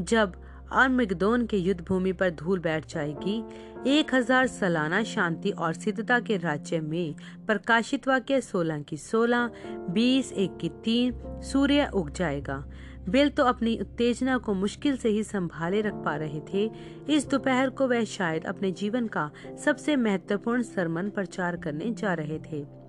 जब 0.00 0.40
और 0.72 0.88
मृगदोन 0.88 1.46
के 1.46 1.56
युद्ध 1.56 1.80
भूमि 1.80 2.12
पर 2.12 2.30
धूल 2.30 2.58
बैठ 2.58 2.86
जाएगी। 2.86 3.42
एक 3.88 4.14
हज़ार 4.14 4.46
सालाना 4.46 5.02
शांति 5.04 5.50
और 5.50 5.72
सिद्धता 5.72 6.18
के 6.20 6.36
राज्य 6.36 6.80
में 6.80 7.14
प्रकाशित 7.46 8.08
वाक्य 8.08 8.40
सोलह 8.40 8.80
की 8.80 8.96
सोलह, 8.96 9.50
बीस, 9.90 10.32
एक 10.32 10.56
की 10.56 10.68
तीन, 10.84 11.14
सूर्य 11.42 11.88
उग 11.94 12.12
जाएगा। 12.12 12.64
बिल 13.08 13.28
तो 13.28 13.44
अपनी 13.44 13.76
उत्तेजना 13.78 14.36
को 14.38 14.54
मुश्किल 14.54 14.96
से 14.96 15.08
ही 15.08 15.22
संभाले 15.24 15.80
रख 15.80 15.94
पा 15.94 16.16
रहे 16.16 16.40
थे। 16.52 16.70
इस 17.08 17.28
दोपहर 17.28 17.70
को 17.70 17.86
वह 17.88 18.04
शायद 18.04 18.44
अपने 18.44 18.70
जीवन 18.72 19.06
का 19.06 19.30
सबसे 19.64 19.96
महत्वपूर्ण 19.96 20.62
सरमन 20.62 21.08
प्रचार 21.10 21.56
करने 21.56 21.90
जा 21.92 22.14
रहे 22.14 22.38
थे। 22.52 22.79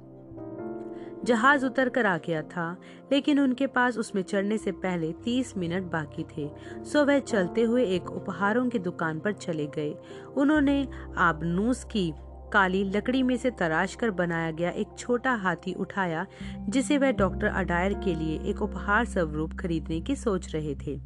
जहाज़ 1.25 1.65
उतर 1.65 1.89
कर 1.89 2.05
आ 2.05 2.17
गया 2.17 2.41
था, 2.41 2.77
लेकिन 3.12 3.39
उनके 3.39 3.67
पास 3.67 3.97
उसमें 3.97 4.21
चढ़ने 4.21 4.57
से 4.57 4.71
पहले 4.71 5.12
तीस 5.13 5.57
मिनट 5.57 5.84
बाकी 5.84 6.25
थे। 6.38 6.49
सो 6.84 7.05
वह 7.05 7.19
चलते 7.19 7.62
हुए 7.62 7.86
एक 7.86 8.12
उपहारों 8.12 8.69
की 8.69 8.79
दुकान 8.79 9.19
पर 9.19 9.34
चले 9.34 9.67
गए। 9.67 9.95
उन्होंने 10.38 10.88
आबनूस 11.17 11.84
की 11.84 12.13
काली 12.53 12.84
लकड़ी 12.84 13.23
में 13.23 13.38
से 13.38 13.51
तराश 13.51 13.95
कर 13.95 14.12
बनाया 14.12 14.51
गया 14.51 14.69
एक 14.69 14.88
छोटा 14.97 15.34
हाथी 15.34 15.73
उठाया, 15.73 16.25
जिसे 16.69 16.97
वह 16.97 17.12
डॉक्टर 17.12 17.47
अडायर 17.47 17.93
के 17.93 18.15
लिए 18.15 18.39
एक 18.39 18.62
उपहार 18.62 19.05
स्वरूप 19.05 19.53
खरीदने 19.53 20.01
की 20.01 20.15
सोच 20.15 20.55
रहे 20.55 20.75
थे। 20.75 20.99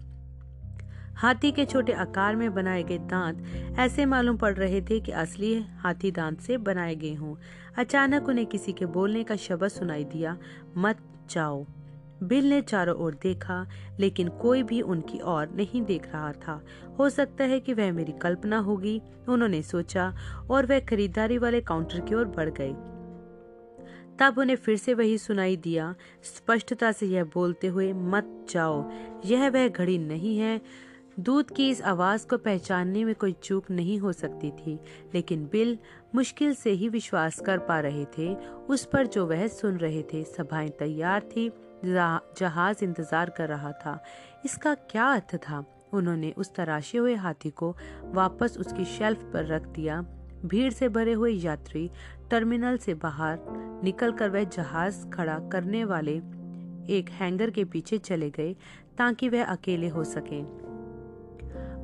हाथी 1.15 1.51
के 1.51 1.65
छोटे 1.65 1.93
आकार 1.93 2.35
में 2.35 2.53
बनाए 2.53 2.83
गए 2.83 2.97
दांत 2.97 3.43
ऐसे 3.79 4.05
मालूम 4.05 4.37
पड़ 4.37 4.53
रहे 4.53 4.81
थे 4.81 4.99
कि 4.99 5.11
असली 5.11 5.65
हाथी 5.77 6.11
दांत 6.11 6.39
से 6.39 6.57
बनाए 6.57 6.95
गए 6.95 7.13
हों। 7.13 7.35
अचानक 7.77 8.29
उन्हें 8.29 8.45
किसी 8.45 8.73
के 8.73 8.85
बोलने 8.85 9.23
का 9.23 9.35
शब्द 9.35 9.67
सुनाई 9.67 10.03
दिया, 10.03 10.37
मत 10.77 10.97
जाओ। 11.29 11.65
बिल 12.23 12.49
ने 12.49 12.61
चारों 12.61 12.95
ओर 12.95 13.19
देखा, 13.23 13.67
लेकिन 13.99 14.27
कोई 14.27 14.63
भी 14.63 14.81
उनकी 14.81 15.19
ओर 15.19 15.49
नहीं 15.49 15.81
देख 15.81 16.07
रहा 16.13 16.31
था। 16.31 16.65
हो 16.99 17.09
सकता 17.09 17.43
है 17.43 17.59
कि 17.59 17.73
वह 17.73 17.91
मेरी 17.91 18.11
कल्पना 18.11 18.57
होगी, 18.57 19.01
उन्होंने 19.29 19.61
सोचा, 19.61 20.15
और 20.49 20.65
वह 20.65 20.79
खरीदारी 20.79 21.37
वाले 21.37 21.61
काउंटर 21.61 21.99
की 21.99 22.15
ओर 22.15 22.25
बढ़ 22.25 22.49
गए 22.49 22.75
तब 24.19 24.37
उन्हें 24.37 24.55
फिर 24.55 24.77
से 24.77 24.93
वही 24.93 25.17
सुनाई 25.17 25.55
दिया, 25.55 25.95
स्पष्टता 26.23 26.91
से 26.91 27.05
यह 27.05 27.23
बोलते 27.23 27.67
हुए, 27.67 27.93
मत 27.93 28.47
जाओ, 28.49 28.91
यह 29.25 29.49
वह 29.49 29.67
घड़ी 29.67 29.97
नहीं 29.97 30.37
है 30.37 30.61
दूध 31.19 31.51
की 31.51 31.69
इस 31.69 31.81
आवाज़ 31.81 32.25
को 32.27 32.37
पहचानने 32.37 33.03
में 33.05 33.13
कोई 33.15 33.33
चूक 33.33 33.69
नहीं 33.71 33.97
हो 33.99 34.11
सकती 34.13 34.49
थी, 34.51 34.79
लेकिन 35.13 35.45
बिल 35.51 35.77
मुश्किल 36.15 36.53
से 36.53 36.71
ही 36.71 36.89
विश्वास 36.89 37.39
कर 37.39 37.57
पा 37.57 37.79
रहे 37.79 38.05
थे। 38.17 38.33
उस 38.69 38.85
पर 38.85 39.07
जो 39.07 39.25
वह 39.25 39.47
सुन 39.47 39.77
रहे 39.77 40.01
थे, 40.03 40.23
सभाएँ 40.23 40.69
तैयार 40.69 41.21
थी 41.21 41.49
जहाज़ 41.85 42.83
इंतज़ार 42.83 43.29
कर 43.29 43.49
रहा 43.49 43.71
था। 43.71 44.03
इसका 44.45 44.73
क्या 44.73 45.05
अर्थ 45.05 45.35
था? 45.35 45.63
उन्होंने 45.93 46.33
उस 46.37 46.53
तराशे 46.55 46.97
हुए 46.97 47.15
हाथी 47.15 47.49
को 47.49 47.75
वापस 48.13 48.57
उसकी 48.59 48.85
शेल्फ 48.85 49.23
पर 49.33 49.45
रख 49.45 49.67
दिया। 49.67 50.01
भीड़ 50.45 50.71
से 50.73 50.89
भरे 50.89 51.13
हुए 51.13 51.31
यात्री 51.31 51.89
टर्मिनल 52.31 52.77
से 52.77 52.93
बाहर 52.93 53.39
निकलकर 53.83 54.29
वह 54.29 54.43
जहाज़ 54.43 55.05
खड़ा 55.09 55.39
करने 55.51 55.83
वाले 55.85 56.15
एक 56.89 57.09
हैंगर 57.11 57.49
के 57.49 57.63
पीछे 57.65 57.97
चले 57.97 58.29
गए, 58.29 58.53
ताकि 58.97 59.29
वह 59.29 59.45
अकेले 59.45 59.87
हो 59.87 60.03
सकें। 60.03 60.64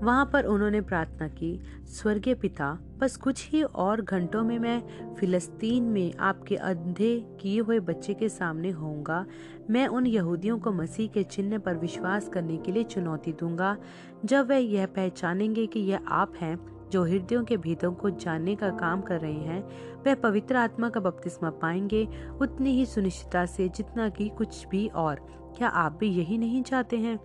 वहाँ 0.04 0.30
पर 0.34 0.46
उन्होंने 0.46 0.82
प्रार्थना 0.82 1.28
की, 1.28 1.60
स्वर्गीय 1.86 2.34
पिता, 2.34 2.80
बस 2.98 3.18
कुछ 3.18 3.50
ही 3.52 3.64
और 3.64 4.02
घंटों 4.02 4.44
में 4.44 4.60
मैं 4.60 5.14
फिलिस्तीन 5.16 5.84
में 5.84 6.14
आपके 6.14 6.56
अंधे 6.56 7.38
किए 7.42 7.60
हुए 7.60 7.80
बच्चे 7.80 8.14
के 8.14 8.30
सामने 8.30 8.70
होऊँगा। 8.70 9.26
मैं 9.70 9.88
उन 9.88 10.08
यहूदियों 10.08 10.60
को 10.60 10.72
मसीह 10.72 11.08
के 11.08 11.24
चिन्ह 11.24 11.58
पर 11.58 11.76
विश्वास 11.76 12.30
करने 12.30 12.58
के 12.58 12.72
लिए 12.72 12.84
चुनौती 12.84 13.34
दूँगा। 13.34 13.78
जब 14.26 14.50
वह 14.50 14.56
यह 14.56 14.86
पहचानेंगे 14.86 15.66
कि 15.68 15.80
यह 15.80 16.00
आप 16.08 16.34
हैं, 16.42 16.60
जो 16.90 17.04
हृदयों 17.04 17.44
के 17.44 17.58
भीतों 17.58 17.94
को 17.94 18.10
जानने 18.10 18.56
का 18.56 18.70
काम 18.70 19.02
कर 19.02 19.20
रहे 19.20 19.34
हैं 19.34 19.64
वह 20.06 20.16
पवित्र 20.16 20.56
आत्मा 20.56 20.90
का 20.90 21.00
बपतिस्मा 21.00 21.50
पाएँगे। 21.50 22.08
उतनी 22.42 22.72
ही 22.72 22.86
सुनिश्चितता 22.86 23.46
से 23.46 23.70
जितना 23.70 24.10
कि 24.10 24.30
कुछ 24.30 24.68
भी 24.68 24.88
और, 24.88 25.16
क्या 25.58 25.68
आप 25.68 25.98
भी 26.00 26.08
यही 26.08 26.38
नहीं 26.38 26.64
चाहते 26.64 26.98
हैं? 26.98 27.20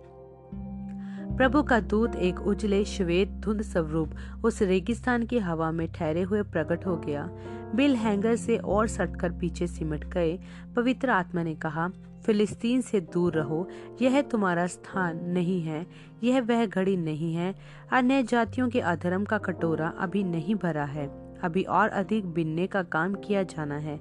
प्रभु 1.37 1.63
का 1.63 1.79
दूत 1.79 2.15
एक 2.15 2.39
उजले 2.39 2.85
श्वेत 2.85 3.29
धुंध 3.29 3.61
स्वरूप 3.61 4.11
उस 4.45 4.61
रेगिस्तान 4.61 5.25
की 5.25 5.39
हवा 5.39 5.71
में 5.71 5.91
ठहरे 5.91 6.21
हुए 6.21 6.41
प्रकट 6.41 6.85
हो 6.85 6.97
गया। 6.97 7.29
बिल 7.75 7.95
हैंगर 7.95 8.35
से 8.35 8.57
और 8.57 8.87
सटकर 8.87 9.31
पीछे 9.31 9.67
सिमट 9.67 10.05
गए। 10.05 10.39
पवित्र 10.75 11.09
आत्मा 11.09 11.43
ने 11.43 11.55
कहा, 11.55 11.89
फिलिस्तीन 12.25 12.81
से 12.81 13.01
दूर 13.01 13.33
रहो। 13.33 13.67
यह 14.01 14.21
तुम्हारा 14.21 14.67
स्थान 14.67 15.25
नहीं 15.25 15.61
है। 15.61 15.87
यह 16.23 16.41
वह 16.41 16.65
घड़ी 16.65 16.97
नहीं 16.97 17.35
है। 17.35 17.55
अन्य 17.91 18.23
जातियों 18.23 18.69
के 18.69 18.79
अधर्म 18.79 19.25
का 19.25 19.37
कटोरा 19.37 19.93
अभी 19.99 20.23
नहीं 20.23 20.55
भरा 20.55 20.85
है। 20.85 21.35
अभी 21.43 21.63
और 21.63 21.89
अधिक 21.89 22.25
बिनने 22.25 22.67
का 22.67 22.83
काम 22.83 23.15
किया 23.15 23.43
जाना 23.43 23.77
है। 23.77 23.99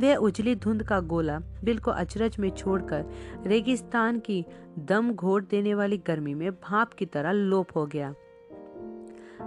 वह 0.00 0.14
उजली 0.14 0.54
धुंध 0.54 0.82
का 0.82 1.00
गोला 1.00 1.38
बिल 1.38 1.78
को 1.78 1.90
अचरज 1.90 2.38
में 2.38 2.50
छोड़कर 2.50 3.04
रेगिस्तान 3.46 4.18
की 4.18 4.44
दम 4.78 5.12
घोट 5.12 5.48
देने 5.48 5.74
वाली 5.74 5.98
गर्मी 5.98 6.34
में 6.34 6.52
भाप 6.52 6.92
की 6.92 7.06
तरह 7.06 7.32
लोप 7.32 7.66
हो 7.76 7.86
गया। 7.86 8.14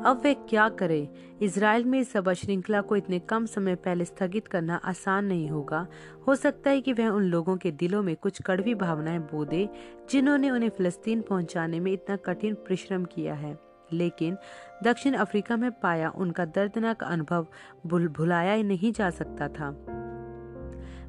अब 0.05 0.21
वे 0.23 0.33
क्या 0.33 0.69
करे? 0.69 1.09
इसराइल 1.41 1.85
में 1.85 1.99
इस 1.99 2.17
श्रृंखला 2.17 2.81
को 2.81 2.95
इतने 2.95 3.19
कम 3.19 3.45
समय 3.45 3.75
पहले 3.75 4.05
स्थगित 4.05 4.47
करना 4.47 4.75
आसान 4.75 5.25
नहीं 5.25 5.49
होगा। 5.49 5.87
हो 6.27 6.35
सकता 6.35 6.69
है 6.69 6.81
कि 6.81 6.93
वह 6.93 7.07
उन 7.07 7.23
लोगों 7.23 7.57
के 7.57 7.71
दिलों 7.71 8.03
में 8.03 8.15
कुछ 8.15 8.41
कड़वी 8.41 8.75
भावनाएँ 8.75 9.19
बो 9.19 9.45
दे, 9.45 9.69
जिन्होंने 10.11 10.51
उन्हें 10.51 10.69
फिलिस्तीन 10.69 11.21
पहुँचाने 11.21 11.79
में 11.79 11.91
इतना 11.91 12.15
कठिन 12.15 12.53
परिश्रम 12.53 13.05
किया 13.05 13.33
है। 13.33 13.59
लेकिन 13.93 14.37
दक्षिण 14.83 15.13
अफ्रीका 15.13 15.57
में 15.57 15.71
पाया 15.71 16.09
उनका 16.09 16.45
दर्दनाक 16.45 17.03
अनुभव 17.03 17.47
भुल 17.87 18.07
भुलाया 18.07 18.63
नहीं 18.63 18.91
जा 18.91 19.09
सकता 19.09 19.47
था। 19.47 19.85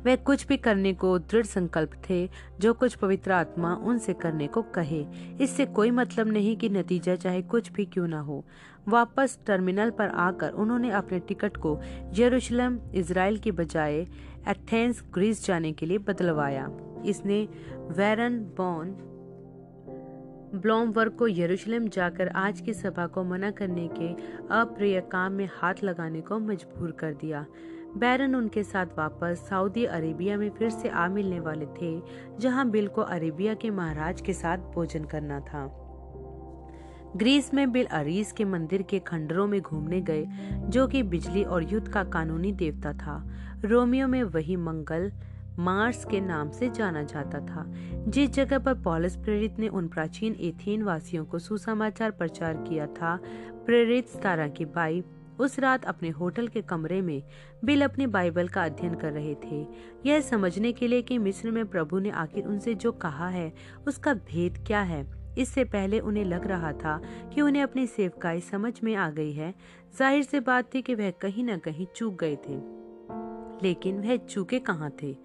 वे 0.05 0.17
कुछ 0.17 0.47
भी 0.47 0.57
करने 0.57 0.93
को 0.95 1.19
दृढ़ 1.19 1.47
संकल्प 1.47 1.91
थे, 2.11 2.29
जो 2.61 2.75
कुछ 2.75 2.95
पवित्र 2.95 3.33
आत्मा 3.33 3.75
उनसे 3.75 4.12
करने 4.12 4.47
को 4.47 4.62
कहे। 4.62 5.07
इससे 5.41 5.67
कोई 5.67 5.91
मतलब 5.91 6.29
नहीं 6.29 6.57
कि 6.57 6.69
नतीजा 6.69 7.15
चाहे 7.15 7.43
कुछ 7.43 7.73
भी 7.73 7.85
क्यों 7.85 8.09
ना 8.09 8.21
हो। 8.21 8.45
वापस 8.88 9.38
टर्मिनल 9.47 9.91
पर 9.91 10.09
आकर 10.09 10.51
उन्होंने 10.51 10.91
अपने 10.91 11.19
टिकट 11.19 11.57
को 11.57 11.81
यरूशलेम 12.15 12.79
इसराइल 12.95 13.38
के 13.38 13.51
बजाय 13.51 13.95
एथेंस, 14.49 15.03
ग्रीस 15.15 15.47
जाने 15.47 15.73
के 15.73 15.87
लिए 15.87 15.99
बदलवाया। 15.99 16.71
इसने 17.05 17.49
वेरन 17.91 18.38
बॉन 18.57 19.09
ब्लॉमवर्क 20.55 21.15
को 21.15 21.29
यरूशलेम 21.29 21.88
जाकर 21.88 22.29
आज 22.29 22.61
की 22.61 22.75
सभा 22.75 23.07
को 23.07 23.25
मना 23.25 23.51
करने 23.51 23.88
के 23.88 24.12
अप्रिय 24.55 25.01
काम 25.01 25.33
में 25.33 25.49
हाथ 25.53 25.75
लगाने 25.85 26.21
को 26.21 26.38
मजबूर 26.38 26.91
कर 26.91 27.12
दिया। 27.12 27.47
बैरन 27.97 28.35
उनके 28.35 28.63
साथ 28.63 28.87
वापस 28.99 29.47
सऊदी 29.51 29.85
अरेबिया 29.85 30.37
में 30.37 30.51
फिर 30.51 30.71
से 30.71 30.89
आ 30.89 31.09
मिलने 31.09 31.41
वाले 31.41 31.67
थे, 31.67 32.03
जहाँ 32.39 32.71
बिल 32.71 32.89
को 32.89 33.01
अरेबिया 33.01 33.55
के 33.55 33.71
महाराज 33.71 34.21
के 34.21 34.33
साथ 34.33 34.59
भोजन 34.59 35.05
करना 35.05 35.41
था। 35.41 35.79
ग्रीस 37.17 37.55
में 37.55 37.73
बिल 37.73 37.87
अरीस 37.87 38.33
के 38.33 38.45
मंदिर 38.45 38.83
के 38.83 38.99
खंडरों 38.99 39.47
में 39.47 39.61
घूमने 39.61 40.01
गए, 40.01 40.27
जो 40.53 40.87
कि 40.87 41.03
बिजली 41.03 41.43
और 41.45 41.73
युद्ध 41.73 41.89
का 41.89 42.05
कानूनी 42.05 42.53
देवता 42.53 42.93
था। 42.93 43.31
रोमियो 43.65 44.09
में 44.09 44.23
वही 44.23 44.57
मंगल 44.57 45.13
मार्स 45.59 46.05
के 46.05 46.21
नाम 46.21 46.51
से 46.51 46.71
जाना 46.71 47.03
जाता 47.03 47.41
था, 47.41 47.65
जिस 48.09 48.31
जगह 48.31 48.59
पर 48.59 48.75
पॉलिस 48.75 49.17
प्रेरित 49.17 49.59
ने 49.59 49.69
उन 49.69 49.89
प्राचीन 49.89 50.35
एथेन 50.35 50.83
वासियों 50.83 51.25
को 51.25 51.39
सुसमाचार 51.39 52.11
प्रचार 52.11 52.55
किया 52.55 52.87
था, 52.87 53.19
प्रेरित 53.67 54.09
सतारा 54.09 54.49
की 54.49 54.65
बाई 54.65 55.01
उस 55.38 55.59
रात 55.59 55.85
अपने 55.85 56.09
होटल 56.09 56.49
के 56.49 56.62
कमरे 56.62 57.01
में 57.01 57.23
बिल 57.64 57.83
अपनी 57.83 58.07
बाइबल 58.07 58.49
का 58.49 58.64
अध्ययन 58.64 58.95
कर 58.95 59.12
रहे 59.12 59.35
थे। 59.35 59.66
यह 60.07 60.21
समझने 60.21 60.73
के 60.73 60.88
लिए 60.88 61.03
कि 61.03 61.18
मिस्र 61.18 61.51
में 61.51 61.66
प्रभु 61.66 61.99
ने 61.99 62.11
आखिर 62.11 62.45
उनसे 62.45 62.75
जो 62.75 62.92
कहा 62.92 63.29
है, 63.29 63.53
उसका 63.88 64.14
भेद 64.14 64.64
क्या 64.66 64.81
है? 64.81 65.23
इससे 65.38 65.64
पहले 65.64 66.01
उन्हें 66.01 66.25
लग 66.25 66.47
रहा 66.47 66.73
था 66.73 67.03
कि 67.35 67.40
उन्हें 67.40 67.62
अपनी 67.62 67.87
सेवकाई 67.87 68.40
समझ 68.40 68.81
में 68.85 68.95
आ 68.95 69.11
गई 69.11 69.33
है। 69.33 69.55
ज़ाहिर 69.99 70.23
से 70.23 70.40
बात 70.40 70.75
थी 70.75 70.83
कि 70.83 70.95
वह 70.95 71.11
कहीं 71.11 71.45
न 71.45 71.59
कहीं 71.59 71.87
चूक 71.97 72.21
गए 72.25 72.37
थे। 72.37 72.83
लेकिन 73.62 74.01
वह 74.01 74.16
चूके 74.16 74.59
कहाँ 74.59 74.90
थे? 75.03 75.16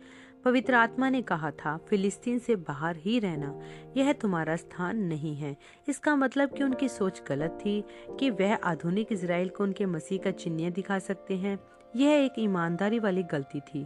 पवित्र 0.47 0.73
आत्मा 0.73 1.09
ने 1.09 1.21
कहा 1.21 1.51
था, 1.51 1.77
फिलिस्तीन 1.77 2.39
से 2.39 2.55
बाहर 2.55 2.95
ही 2.95 3.19
रहना, 3.19 3.59
यह 3.97 4.13
तुम्हारा 4.13 4.55
स्थान 4.55 4.97
नहीं 4.97 5.35
है। 5.35 5.57
इसका 5.89 6.15
मतलब 6.15 6.49
कि 6.49 6.63
उनकी 6.63 6.89
सोच 6.89 7.21
गलत 7.27 7.59
थी 7.65 7.83
कि 8.19 8.29
वह 8.29 8.55
आधुनिक 8.55 9.07
इसराइल 9.11 9.49
को 9.49 9.63
उनके 9.63 9.85
मसीह 9.85 10.19
का 10.19 10.31
चिन्ह 10.31 10.69
दिखा 10.69 10.99
सकते 10.99 11.37
हैं। 11.37 11.59
यह 11.95 12.11
एक 12.11 12.33
ईमानदारी 12.39 12.99
वाली 12.99 13.23
गलती 13.23 13.59
थी। 13.59 13.85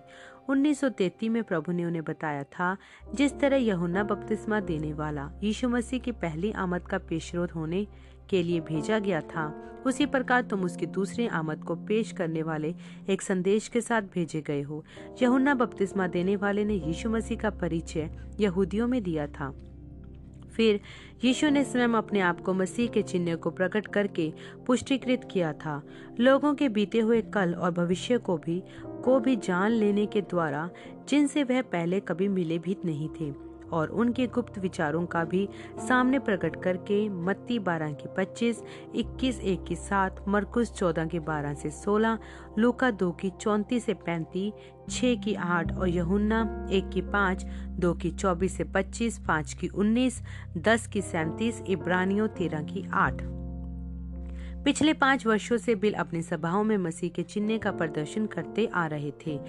1933 0.50 1.30
में 1.30 1.43
प्रभु 1.43 1.71
ने 1.71 1.86
उन्हें 1.86 2.04
बताया 2.04 2.43
था, 2.43 2.78
जिस 3.15 3.39
तरह 3.39 3.58
यहुन्ना 3.58 4.04
बपतिस्मा 4.04 4.60
देने 4.60 4.93
वाला, 4.93 5.32
यीशु 5.43 5.69
मसीह 5.69 6.00
की 6.00 6.12
पहली 6.12 6.52
आमद 6.52 6.82
का 6.82 6.97
पेशरोध 6.97 7.52
होने 7.52 7.88
के 8.32 8.44
लिए 8.44 8.60
भेजा 8.60 9.00
गया 9.00 9.22
था। 9.22 9.67
उसी 9.86 10.06
प्रकार 10.06 10.41
तुम 10.41 10.63
उसकी 10.63 10.86
दूसरी 10.86 11.28
आमद 11.28 11.63
को 11.63 11.76
पेश 11.76 12.12
करने 12.12 12.44
वाले 12.44 12.76
एक 13.10 13.22
संदेश 13.22 13.67
के 13.67 13.82
साथ 13.82 14.02
भेजे 14.02 14.41
गए 14.41 14.62
हो। 14.62 14.84
यहुन्ना 15.22 15.54
बपतिस्मा 15.54 16.08
देने 16.08 16.36
वाले 16.36 16.65
ने 16.65 16.74
यीशु 16.74 17.10
मसीह 17.10 17.38
का 17.38 17.50
परिचय 17.50 18.10
यहूदियों 18.39 18.88
में 18.88 19.04
दिया 19.04 19.28
था। 19.28 19.54
फिर 20.56 20.80
यीशु 21.24 21.50
ने 21.50 21.63
स्वयं 21.63 21.89
अपने 21.89 22.20
आप 22.20 22.41
को 22.41 22.54
मसीह 22.54 22.89
के 22.89 23.02
चिन्ह 23.02 23.36
को 23.36 23.50
प्रकट 23.50 23.88
करके 23.88 24.34
पुष्टिकृत 24.67 25.28
किया 25.32 25.54
था। 25.54 25.82
लोगों 26.20 26.54
के 26.56 26.70
बीते 26.70 27.00
हुए 27.00 27.22
कल 27.22 27.54
और 27.54 27.72
भविष्य 27.72 28.17
को 28.17 28.38
भी 28.38 28.63
को 28.86 29.20
भी 29.20 29.36
जान 29.36 29.72
लेने 29.72 30.06
के 30.06 30.22
द्वारा, 30.22 30.70
जिनसे 31.10 31.44
वह 31.44 31.62
पहले 31.62 32.00
कभी 32.00 32.28
मिले 32.28 32.60
भी 32.60 32.78
नहीं 32.86 33.10
थे। 33.10 33.50
और 33.73 33.88
उनके 33.88 34.27
गुप्त 34.27 34.57
विचारों 34.57 35.05
का 35.05 35.23
भी 35.23 35.49
सामने 35.88 36.19
प्रकट 36.19 36.63
करके 36.63 37.10
मत्ती 37.10 37.60
बारह 37.60 37.93
की 37.93 38.10
पच्चीस, 38.17 38.63
इक्कीस, 38.95 39.39
एक 39.39 39.63
की 39.63 39.75
सात, 39.75 40.25
मरकुस 40.27 40.71
चौदह 40.71 41.05
की 41.05 41.19
बारह 41.19 41.53
से 41.53 41.69
सोलह, 41.69 42.19
लूका 42.60 42.91
दो 42.91 43.12
की 43.12 43.29
चौंतीस 43.29 43.86
से 43.86 43.93
पैंतीस, 43.93 44.53
छह 44.89 45.15
की 45.15 45.34
आठ 45.34 45.77
और 45.77 45.89
यहुन्ना 45.89 46.67
एक 46.71 46.89
की 46.89 47.01
पाँच, 47.01 47.43
दो 47.69 47.93
की 47.93 48.12
चौबीस 48.12 48.57
से 48.57 48.63
पच्चीस, 48.63 49.19
पाँच 49.19 49.53
की 49.53 49.67
उन्नीस, 49.67 50.21
दस 50.57 50.88
की 50.88 51.01
सैंतीस, 51.01 51.62
इब्रानियों 51.67 52.27
तेरह 52.27 52.63
की 52.63 52.88
आठ। 52.93 53.21
पिछले 54.65 54.93
पाँच 54.93 55.25
वर्षों 55.27 55.57
से 55.57 55.75
बिल 55.75 55.93
अपनी 55.93 56.21
सभाओं 56.21 56.63
में 56.63 56.77
मसीह 56.77 57.10
के 57.10 57.23
चिन्ह 57.23 57.57
का 57.57 57.71
प्रदर्शन 57.71 58.25
करते 58.25 58.69
आ 58.73 58.86
रहे 58.86 59.12
थे। 59.27 59.39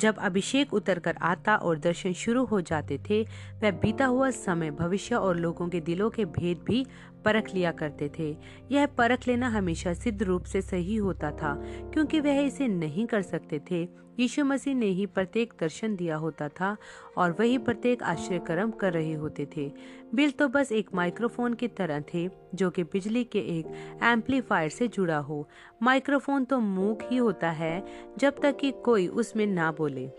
जब 0.00 0.18
अभिषेक 0.18 0.74
उतर 0.74 0.98
कर 0.98 1.16
आता 1.22 1.56
और 1.56 1.78
दर्शन 1.78 2.12
शुरू 2.12 2.44
हो 2.44 2.60
जाते 2.60 2.98
थे, 3.10 3.22
वह 3.62 3.70
बीता 3.70 4.06
हुआ 4.06 4.30
समय 4.30 4.70
भविष्य 4.70 5.14
और 5.14 5.36
लोगों 5.36 5.68
के 5.68 5.80
दिलों 5.80 6.10
के 6.10 6.24
भेद 6.24 6.60
भी 6.64 6.86
परख 7.24 7.54
लिया 7.54 7.72
करते 7.72 8.10
थे। 8.18 8.36
यह 8.72 8.86
परख 8.86 9.26
लेना 9.28 9.48
हमेशा 9.48 9.94
सिद्ध 9.94 10.22
रूप 10.22 10.44
से 10.44 10.62
सही 10.62 10.96
होता 10.96 11.30
था, 11.30 11.54
क्योंकि 11.92 12.20
वह 12.20 12.40
इसे 12.40 12.68
नहीं 12.68 13.06
कर 13.06 13.22
सकते 13.22 13.60
थे। 13.70 13.88
यीशु 14.20 14.44
मसीह 14.44 14.74
ने 14.74 14.86
ही 14.86 15.06
प्रत्येक 15.06 15.52
दर्शन 15.60 15.96
दिया 15.96 16.16
होता 16.16 16.48
था 16.48 16.76
और 17.16 17.36
वही 17.38 17.58
प्रत्येक 17.58 18.02
आश्चर्य 18.02 18.38
कर्म 18.38 18.70
कर 18.70 18.92
रहे 18.92 19.12
होते 19.12 19.48
थे। 19.56 19.72
बिल 20.14 20.30
तो 20.30 20.48
बस 20.48 20.72
एक 20.72 20.88
माइक्रोफोन 20.94 21.54
की 21.54 21.68
तरह 21.68 22.00
थे, 22.14 22.28
जो 22.54 22.70
कि 22.70 22.84
बिजली 22.84 23.24
के 23.24 23.38
एक 23.38 23.66
एम्पलीफायर 24.02 24.68
से 24.68 24.88
जुड़ा 24.88 25.18
हो। 25.18 25.48
माइक्रोफोन 25.82 26.44
तो 26.44 26.60
मूक 26.60 27.02
ही 27.02 27.16
होता 27.16 27.50
है, 27.50 27.84
जब 28.18 28.40
तक 28.42 28.56
कि 28.56 28.72
कोई 28.84 29.06
उसमें 29.06 29.46
ना 29.46 29.72
बोले। 29.72 30.10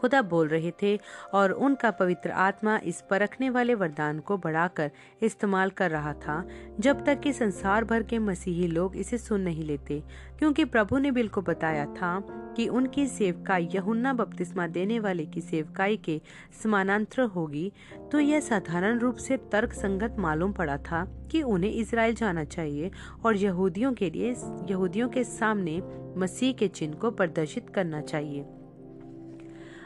खुदा 0.00 0.22
बोल 0.24 0.48
रहे 0.48 0.72
थे 0.82 0.98
और 1.34 1.52
उनका 1.52 1.90
पवित्र 1.92 2.30
आत्मा 2.30 2.78
इस 2.84 3.00
परखने 3.10 3.50
वाले 3.50 3.74
वरदान 3.74 4.18
को 4.20 4.36
बढ़ाकर 4.38 4.90
इस्तेमाल 5.22 5.70
कर 5.70 5.90
रहा 5.90 6.12
था, 6.14 6.44
जब 6.80 7.04
तक 7.06 7.20
कि 7.20 7.32
संसार 7.32 7.84
भर 7.84 8.02
के 8.02 8.18
मसीही 8.18 8.66
लोग 8.66 8.96
इसे 8.96 9.18
सुन 9.18 9.40
नहीं 9.40 9.64
लेते, 9.64 10.02
क्योंकि 10.38 10.64
प्रभु 10.66 10.98
ने 10.98 11.10
बिल 11.10 11.28
को 11.28 11.42
बताया 11.42 11.86
था 11.86 12.18
कि 12.56 12.66
उनकी 12.68 13.06
सेवकाई 13.06 13.68
यहुन्ना 13.74 14.12
बपतिस्मा 14.12 14.66
देने 14.68 14.98
वाले 15.00 15.26
की 15.26 15.40
सेवकाई 15.40 15.96
के 15.96 16.20
समानांतर 16.62 17.22
होगी 17.26 17.70
तो 18.12 18.20
यह 18.20 18.40
साधारण 18.40 18.98
रूप 18.98 19.16
से 19.16 19.36
तर्क 19.52 19.72
संगत 19.72 20.16
मालूम 20.18 20.52
पड़ा 20.52 20.76
था 20.80 21.04
कि 21.30 21.42
उन्हें 21.42 21.70
इसराइल 21.70 22.14
जाना 22.14 22.44
चाहिए 22.44 22.90
और 23.24 23.36
यहूदियों 23.36 23.92
के 23.92 24.10
लिए, 24.10 24.30
यहूदियों 24.70 25.08
के 25.08 25.24
सामने 25.24 25.80
मसीह 26.16 26.52
के 26.52 26.68
चिन्ह 26.68 26.96
को 26.96 27.10
प्रदर्शित 27.10 27.68
करना 27.70 28.00
चाहिए। 28.02 28.44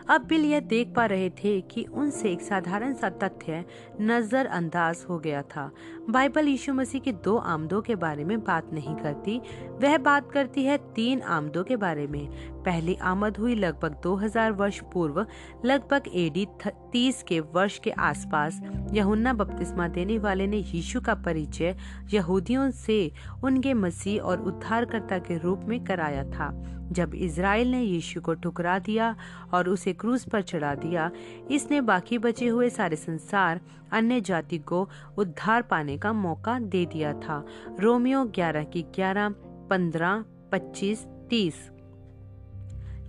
अब 0.08 0.24
बिल 0.24 0.44
यह 0.44 0.60
देख 0.60 0.92
पा 0.96 1.06
रहे 1.06 1.30
थे 1.30 1.60
कि 1.60 1.84
उनसे 1.84 2.32
एक 2.32 2.40
साधारण 2.40 2.94
सा 2.94 3.08
तथ्य 3.10 3.64
नजरअंदाज 4.00 5.04
हो 5.08 5.18
गया 5.18 5.42
था। 5.42 5.70
बाइबल 6.10 6.48
यीशु 6.48 6.74
मसीह 6.74 7.00
के 7.00 7.12
दो 7.12 7.36
आमदों 7.36 7.82
के 7.82 7.94
बारे 7.94 8.24
में 8.24 8.40
बात 8.40 8.72
नहीं 8.72 8.94
करती। 8.94 9.38
वह 9.82 9.98
बात 9.98 10.30
करती 10.32 10.64
है 10.64 10.76
तीन 10.94 11.20
आमदों 11.20 11.64
के 11.64 11.76
बारे 11.76 12.06
में। 12.06 12.26
पहली 12.62 12.94
आमद 12.94 13.36
हुई 13.36 13.54
लगभग 13.54 13.96
2000 14.02 14.52
वर्ष 14.52 14.80
पूर्व, 14.92 15.26
लगभग 15.64 16.02
एडी 16.14 16.46
30 16.66 17.22
के 17.22 17.40
वर्ष 17.40 17.78
के 17.78 17.90
आसपास। 17.90 18.60
यहुन्ना 18.92 19.32
बपतिस्मा 19.32 19.88
देने 19.88 20.18
वाले 20.18 20.46
ने 20.46 20.56
यीशु 20.56 21.00
का 21.00 21.14
परिचय 21.14 21.76
यहूदियों 22.14 22.70
से 22.70 23.12
उनके 23.44 23.74
मसीह 23.74 24.22
और 24.22 24.40
उद्धारकर्ता 24.40 25.18
के 25.18 25.38
रूप 25.38 25.60
में 25.64 25.84
कराया 25.84 26.24
था। 26.24 26.70
जब 26.84 27.14
इसराइल 27.14 27.70
ने 27.70 27.82
यीशु 27.82 28.20
को 28.20 28.34
ठुकरा 28.34 28.78
दिया 28.78 29.16
और 29.54 29.68
उसे 29.68 29.92
क्रूस 29.92 30.24
पर 30.24 30.42
चढ़ा 30.42 30.74
दिया, 30.74 31.10
इसने 31.50 31.80
बाकी 31.80 32.18
बचे 32.18 32.46
हुए 32.46 32.70
सारे 32.70 32.96
संसार, 32.96 33.60
अन्य 33.92 34.20
जाति 34.20 34.58
को 34.58 34.88
उद्धार 35.18 35.62
पाने 35.62 35.93
का 35.98 36.12
मौका 36.12 36.58
दे 36.58 36.86
दिया 36.86 37.12
था। 37.12 37.46
रोमियो 37.80 38.24
11 38.24 38.64
की 38.64 38.82
11, 38.82 39.34
15, 39.70 40.24
25, 40.52 41.06
30 41.30 41.70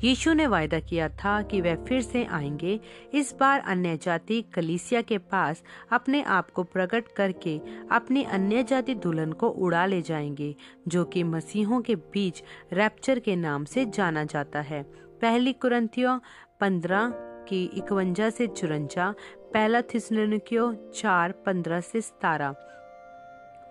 यीशु 0.04 0.34
ने 0.34 0.48
वायदा 0.48 0.80
किया 0.80 1.10
था 1.10 1.42
कि 1.42 1.62
वह 1.62 1.76
फिर 1.76 2.02
से 2.02 2.26
आएँगे। 2.26 2.80
इस 3.14 3.36
बार 3.40 3.60
अन्य 3.60 3.98
जाति 3.98 4.42
कलीसिया 4.42 5.02
के 5.02 5.18
पास 5.18 5.64
अपने 5.92 6.24
आप 6.24 6.52
को 6.52 6.64
प्रकट 6.64 7.08
करके 7.08 7.62
अपनी 7.92 8.24
अन्य 8.24 8.64
जाति 8.64 8.96
दुल्हन 8.96 9.32
को 9.32 9.50
उड़ा 9.50 9.86
ले 9.86 10.02
जाएँगे 10.02 10.56
जो 10.88 11.06
कि 11.06 11.24
मसीहों 11.24 11.82
के 11.82 11.96
बीच 11.96 12.44
रैप्चर 12.74 13.20
के 13.20 13.36
नाम 13.36 13.66
से 13.66 13.86
जाना 13.86 14.24
जाता 14.24 14.62
है। 14.62 14.84
पहली 15.22 15.54
कुरंतियों 15.54 16.20
पंद्रह 16.60 17.14
की 17.50 17.66
इकवंजा 17.66 18.30
से 18.30 18.48
चुरंजा 18.48 19.14
पहला 19.54 19.82
थिसलुनिकियों 19.82 20.76
चार 20.96 21.32
पंद्रह 21.32 21.80
से 21.80 22.02
सतारह। 22.02 22.56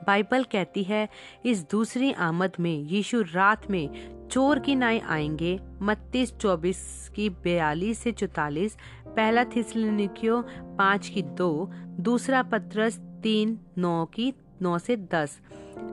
बाइबल 0.06 0.44
कहती 0.44 0.82
है, 0.82 1.08
इस 1.46 1.70
दूसरी 1.70 2.12
आमद 2.12 2.52
में, 2.60 2.82
यीशु 2.82 3.20
रात 3.20 3.70
में 3.70 4.14
चोर 4.28 4.58
की 4.58 4.74
नाई 4.74 4.98
आएँगे। 4.98 5.60
मत्तीस, 5.82 6.36
चौबीस 6.36 7.10
की 7.16 7.28
बयालीस 7.28 7.98
से 7.98 8.12
चौतालीस, 8.12 8.76
पहला 9.06 9.44
थिसलुनिकियों 9.44 10.42
पाँच 10.76 11.08
की 11.08 11.22
दो, 11.22 11.70
दूसरा 12.00 12.42
पत्रस 12.42 12.96
तीन, 13.22 13.58
नौ 13.78 14.04
की 14.04 14.32
नौ 14.62 14.78
से 14.78 14.96
दस। 14.96 15.40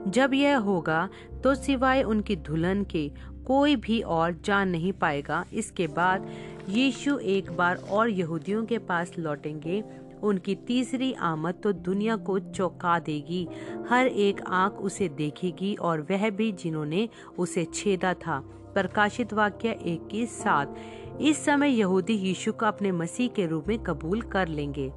जब 0.08 0.34
यह 0.34 0.56
होगा 0.56 1.08
तो 1.44 1.54
सिवाय 1.54 2.02
उनकी 2.02 2.36
दुल्हन 2.36 2.84
के 2.84 3.10
कोई 3.46 3.76
भी 3.76 4.00
और 4.00 4.32
जान 4.44 4.68
नहीं 4.68 4.92
पाएगा। 4.92 5.44
इसके 5.52 5.86
बाद 5.86 6.30
यीशु 6.68 7.18
एक 7.18 7.52
बार 7.52 7.76
और 7.76 8.10
यहूदियों 8.10 8.64
के 8.66 8.78
पास 8.78 9.12
लौटेंगे 9.18 9.84
उनकी 10.22 10.54
तीसरी 10.66 11.12
आमद 11.22 11.60
तो 11.62 11.72
दुनिया 11.72 12.16
को 12.16 12.38
चौंका 12.38 12.98
देगी। 12.98 13.46
हर 13.90 14.06
एक 14.06 14.40
आँख 14.48 14.72
उसे 14.80 15.08
देखेगी 15.08 15.74
और 15.74 16.00
वह 16.10 16.28
भी 16.30 16.50
जिन्होंने 16.52 17.08
उसे 17.38 17.64
छेदा 17.64 18.14
था। 18.16 18.38
प्रकाशित 18.74 19.32
वाक्य 19.32 19.68
एक 19.68 20.06
के 20.06 20.24
साथ 20.26 21.20
इस 21.20 21.44
समय 21.44 21.70
यहूदी 21.70 22.14
यीशु 22.14 22.52
को 22.52 22.66
अपने 22.66 22.92
मसीह 22.92 23.28
के 23.28 23.46
रूप 23.46 23.68
में 23.68 23.78
कबूल 23.78 24.20
कर 24.22 24.48
लेंगे। 24.48 24.90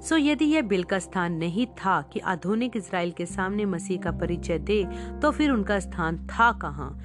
सो 0.00 0.16
यदि 0.16 0.44
यह 0.44 0.62
बिल 0.62 0.82
का 0.82 0.98
स्थान 0.98 1.32
नहीं 1.32 1.66
था 1.76 2.00
कि 2.02 2.20
आधुनिक 2.20 2.76
इसराइल 2.76 3.10
के 3.10 3.26
सामने 3.26 3.64
मसीह 3.64 4.00
का 4.00 4.10
परिचय 4.10 4.58
दे 4.58 4.84
तो 5.22 5.30
फिर 5.30 5.50
उनका 5.50 5.78
स्थान 5.80 6.26
था 6.26 6.50
कहाँ? 6.52 6.98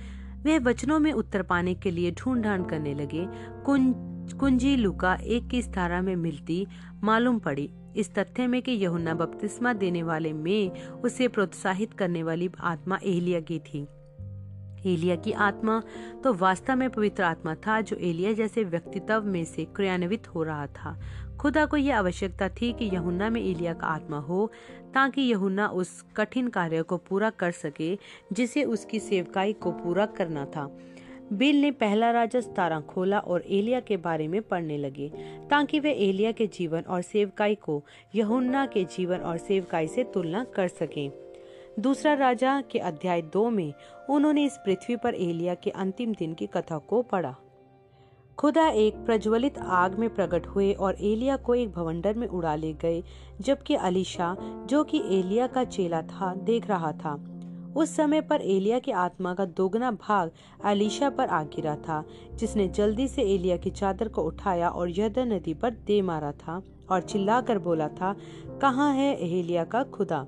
वे 0.44 0.58
वचनों 0.60 1.00
में 1.00 1.12
उत्तर 1.14 1.42
पाने 1.44 1.74
के 1.76 1.92
लिए 1.92 2.12
ढूंढ 2.12 2.44
ढांड 2.44 2.68
करने 2.70 2.94
लगे। 2.94 3.26
कुंजी 3.66 4.17
लुका 4.64 5.16
एक 5.16 5.48
की 5.48 5.62
धारा 5.62 6.02
में 6.02 6.16
मिलती, 6.16 6.68
मालूम 7.04 7.40
पड़ी। 7.40 7.70
इस 7.96 8.14
तथ्य 8.16 8.48
में 8.48 8.62
कि 8.62 8.72
यहुन्ना 8.72 9.14
बपतिस्मा 9.14 9.74
देने 9.74 10.04
वाले 10.04 10.34
में 10.34 10.72
उसे 10.92 11.28
प्रोत्साहित 11.28 11.94
करने 11.94 12.24
वाली 12.24 12.50
आत्मा 12.60 13.00
एलिया 13.04 13.40
की 13.40 13.60
थी। 13.60 13.88
एलिया 14.94 15.16
की 15.16 15.32
आत्मा 15.32 15.84
तो 16.24 16.34
वास्तव 16.34 16.76
में 16.76 16.90
पवित्र 16.90 17.24
आत्मा 17.24 17.56
था, 17.56 17.82
जो 17.82 17.96
एलिया 17.96 18.34
जैसे 18.34 18.64
व्यक्तित्व 18.64 19.22
में 19.22 19.46
से 19.46 19.66
क्रियान्वित 19.66 20.36
हो 20.36 20.44
रहा 20.44 20.68
था। 20.68 21.00
खुदा 21.40 21.66
को 21.66 21.78
यह 21.78 21.98
आवश्यकता 21.98 22.50
थी 22.50 22.74
कि 22.74 22.86
यहुना 22.86 23.30
में 23.30 23.42
एलिया 23.42 23.74
का 23.74 23.88
आत्मा 23.88 24.20
हो, 24.20 24.52
ताकि 24.94 25.22
यहुन्ना 25.22 25.68
उस 25.68 26.06
कठिन 26.16 26.48
कार्य 26.48 26.82
को 26.82 26.98
पूरा 26.98 27.30
कर 27.30 27.52
सके, 27.52 28.00
जिसे 28.34 28.64
उसकी 28.64 29.00
सेवकाई 29.00 29.54
को 29.54 29.72
पूरा 29.72 30.06
करना 30.06 30.46
था। 30.46 30.78
बिल 31.34 31.62
ने 31.62 31.72
पहला 31.72 32.12
राजा 32.12 32.40
सतारा 32.40 32.80
खोला 32.80 33.20
और 33.20 33.44
एलिया 33.48 33.80
के 33.80 33.98
बारे 33.98 34.28
में 34.28 34.42
पढ़ने 34.42 34.78
लगे, 34.78 35.10
ताकि 35.50 35.80
वे 35.80 35.92
एलिया 35.92 36.32
के 36.32 36.48
जीवन 36.48 36.82
और 36.82 37.02
सेवकाई 37.02 37.56
को 37.56 37.84
यहुन्ना 38.16 38.66
के 38.66 38.84
जीवन 38.84 39.18
और 39.18 39.38
सेवकाई 39.38 39.88
से 39.88 40.04
तुलना 40.04 40.44
कर 40.44 40.68
सकें। 40.68 41.12
दूसरा 41.80 42.14
राजा 42.14 42.62
के 42.62 42.80
अध्याय 42.80 43.22
दो 43.22 43.50
में 43.50 43.74
उन्होंने 44.10 44.46
इस 44.46 44.58
पृथ्वी 44.66 44.96
पर 44.96 45.16
एलिया 45.16 45.54
के 45.54 45.70
अंतिम 45.70 46.14
दिन 46.14 46.34
की 46.34 46.48
कथा 46.48 46.78
को 46.78 47.02
पढ़ा। 47.02 47.36
खुदा 48.38 48.68
एक 48.70 48.96
प्रज्वलित 48.96 49.58
आग 49.58 50.00
में 50.00 50.16
प्रकट 50.16 50.48
हुए 50.48 50.74
और 50.74 50.96
एलिया 51.02 51.38
को 51.38 51.56
एक 51.56 51.72
भवंडर 51.72 52.14
में 52.14 52.28
उड़ा 52.28 52.56
ले 52.56 52.74
गए, 52.74 53.04
जबकि 53.42 53.76
अलीशा, 53.76 54.38
जो 54.66 54.84
कि 54.84 54.98
एलिया 54.98 55.48
का 55.48 55.64
चेला 55.64 56.02
था, 56.02 56.36
देख 56.36 56.68
रहा 56.68 56.92
था। 56.92 57.16
उस 57.78 57.96
समय 57.96 58.22
पर 58.22 58.42
एलिया 58.42 58.80
की 58.80 58.92
आत्मा 58.92 59.34
का 59.34 59.46
दोगुना 59.48 59.92
भाग 59.92 60.32
अलीशा 60.64 61.10
पर 61.10 61.28
आ 61.28 61.42
गिरा 61.46 61.76
था, 61.78 62.04
जिसने 62.36 62.68
जल्दी 62.68 63.08
से 63.08 63.22
एलिया 63.34 63.58
की 63.58 63.70
चादर 63.70 64.08
को 64.08 64.22
उठाया 64.22 64.70
और 64.70 64.90
यद 64.90 65.20
नदी 65.20 65.54
पर 65.54 65.72
दे 65.88 66.02
मारा 66.02 66.32
था 66.32 66.62
और 66.90 67.02
चिल्लाकर 67.02 67.60
बोला 67.60 67.88
था, 67.90 68.16
कहाँ 68.62 68.94
है 68.94 69.14
एलिया 69.20 69.64
का 69.64 69.84
खुदा? 69.84 70.26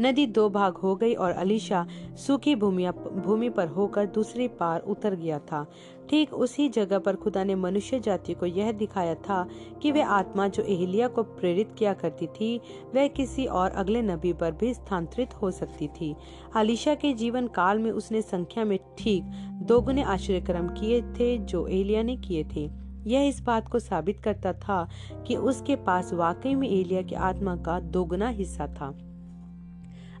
नदी 0.00 0.26
दो 0.26 0.48
भाग 0.50 0.74
हो 0.74 0.94
गई 0.96 1.14
और 1.14 1.30
अलीशा 1.32 1.86
सूखी 2.16 2.54
भूमि 2.54 3.48
पर 3.48 3.68
होकर 3.68 4.06
दूसरी 4.06 4.48
पार 4.48 4.80
उतर 4.80 5.14
गया 5.14 5.38
था। 5.42 5.66
ठीक 6.10 6.34
उसी 6.34 6.68
जगह 6.68 6.98
पर 6.98 7.16
खुदा 7.16 7.44
ने 7.44 7.54
मनुष्य 7.54 8.00
जाति 8.00 8.34
को 8.34 8.46
यह 8.46 8.72
दिखाया 8.72 9.14
था 9.14 9.48
कि 9.82 9.92
वह 9.92 10.06
आत्मा 10.06 10.48
जो 10.48 10.62
एहलिया 10.62 11.08
को 11.08 11.22
प्रेरित 11.22 11.74
किया 11.78 11.92
करती 11.92 12.26
थी, 12.26 12.60
वह 12.94 13.08
किसी 13.08 13.46
और 13.46 13.70
अगले 13.70 14.02
नबी 14.02 14.32
पर 14.32 14.52
भी 14.52 14.74
स्थानांतरित 14.74 15.34
हो 15.34 15.50
सकती 15.50 15.88
थी। 15.88 16.16
अलीशा 16.54 16.94
के 16.94 17.12
जीवन 17.12 17.46
काल 17.46 17.78
में 17.78 17.90
उसने 17.90 18.22
संख्या 18.22 18.64
में 18.64 18.78
ठीक 18.98 19.22
दोगुने 19.62 20.02
आश्चर्य 20.02 20.40
कर्म 20.40 20.68
किए 20.68 21.02
थे 21.02 21.38
जो 21.38 21.66
एहलिया 21.66 22.02
ने 22.02 22.16
किए 22.16 22.44
थे। 22.44 22.86
यह 23.06 23.28
इस 23.28 23.40
बात 23.40 23.68
को 23.68 23.78
साबित 23.78 24.20
करता 24.20 24.52
था 24.52 24.88
कि 25.26 25.36
उसके 25.36 25.76
पास 25.76 26.12
वाकई 26.12 26.54
में 26.54 26.68
एलिया 26.68 27.02
की 27.02 27.14
आत्मा 27.14 27.56
का 27.56 27.80
दोगुना 27.80 28.28
हिस्सा 28.28 28.66
था। 28.66 28.98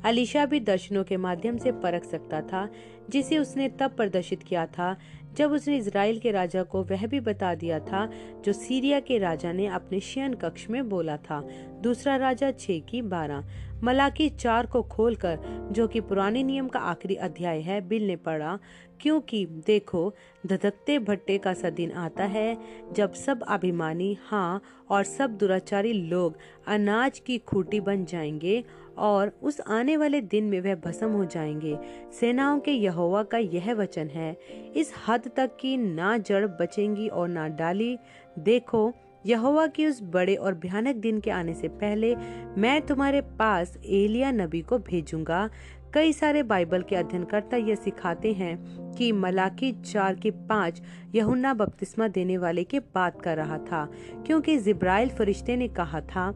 अलीशा 0.04 0.44
भी 0.46 0.60
दर्शनों 0.60 1.04
के 1.04 1.16
माध्यम 1.16 1.56
से 1.56 1.72
परख 1.72 2.04
सकता 2.04 2.40
था, 2.40 2.68
जिसे 3.10 3.38
उसने 3.38 3.68
तब 3.68 3.90
प्रदर्शित 3.90 4.42
किया 4.42 4.66
था 4.66 4.96
जब 5.36 5.52
उसने 5.52 5.76
इसराइल 5.76 6.18
के 6.18 6.30
राजा 6.30 6.62
को 6.62 6.82
वह 6.82 7.06
भी 7.06 7.20
बता 7.20 7.54
दिया 7.54 7.78
था, 7.78 8.10
जो 8.44 8.52
सीरिया 8.52 9.00
के 9.00 9.18
राजा 9.18 9.52
ने 9.52 9.66
अपने 9.66 10.00
शयन 10.00 10.34
कक्ष 10.34 10.70
में 10.70 10.88
बोला 10.88 11.16
था। 11.16 11.48
दूसरा 11.82 12.16
राजा 12.16 12.50
छे 12.50 12.80
की 12.80 13.02
बारह। 13.02 13.44
मलाकी 13.82 14.28
चार 14.28 14.66
को 14.66 14.82
खोलकर, 14.82 15.68
जो 15.72 15.88
कि 15.88 16.00
पुराने 16.00 16.42
नियम 16.42 16.68
का 16.68 16.78
आखिरी 16.78 17.14
अध्याय 17.14 17.60
है 17.60 17.80
बिल 17.80 18.06
ने 18.06 18.16
पढ़ा 18.16 18.58
क्योंकि 19.00 19.46
देखो, 19.46 20.14
धधकते 20.46 20.98
भट्टे 20.98 21.38
का 21.38 21.54
सा 21.54 21.70
दिन 21.70 21.92
आता 21.92 22.24
है, 22.24 22.58
जब 22.92 23.12
सब 23.12 23.42
अभिमानी 23.42 24.18
हाँ 24.26 24.62
और 24.90 25.04
सब 25.04 25.30
दुराचारी 25.30 25.92
लोग 25.92 26.38
अनाज 26.66 27.18
की 27.18 27.38
खूटी 27.38 27.80
बन 27.80 28.04
जाएँगे 28.04 28.64
और 28.98 29.32
उस 29.42 29.60
आने 29.60 29.96
वाले 29.96 30.20
दिन 30.20 30.44
में 30.44 30.60
वह 30.60 30.74
भस्म 30.74 31.10
हो 31.10 31.24
जाएँगे। 31.24 31.78
सेनाओं 32.20 32.60
के 32.60 32.72
यहोवा 32.72 33.22
का 33.22 33.38
यह 33.38 33.72
वचन 33.74 34.08
है, 34.08 34.36
इस 34.76 34.92
हद 35.08 35.30
तक 35.36 35.56
कि 35.60 35.76
ना 35.76 36.16
जड़ 36.18 36.46
बचेंगी 36.46 37.08
और 37.08 37.28
ना 37.28 37.48
डाली। 37.48 37.96
देखो, 38.38 38.92
यहोवा 39.26 39.66
की 39.66 39.86
उस 39.86 40.00
बड़े 40.02 40.34
और 40.34 40.54
भयानक 40.54 40.96
दिन 40.96 41.20
के 41.20 41.30
आने 41.30 41.54
से 41.54 41.68
पहले 41.68 42.14
मैं 42.58 42.80
तुम्हारे 42.82 43.20
पास 43.38 43.76
एलिया 43.84 44.30
नबी 44.30 44.60
को 44.60 44.78
भेजूँगा। 44.78 45.48
कई 45.94 46.12
सारे 46.12 46.42
बाइबल 46.42 46.82
के 46.82 46.96
अध्ययनकर्ता 46.96 47.56
यह 47.56 47.74
सिखाते 47.74 48.32
हैं 48.32 48.56
कि 48.92 49.10
मलाकी 49.12 49.72
चार 49.82 50.14
के 50.14 50.30
पाँच 50.30 50.80
यहुन्ना 51.14 51.54
बपतिस्मा 51.54 52.08
देने 52.08 52.38
वाले 52.38 52.64
की 52.64 52.78
बात 52.78 53.20
कर 53.22 53.36
रहा 53.36 53.58
था, 53.58 53.84
क्योंकि 54.26 54.56
जिब्राइल 54.58 55.08
फरिश्ते 55.08 55.56
ने 55.56 55.68
कहा 55.68 56.00
था 56.00 56.30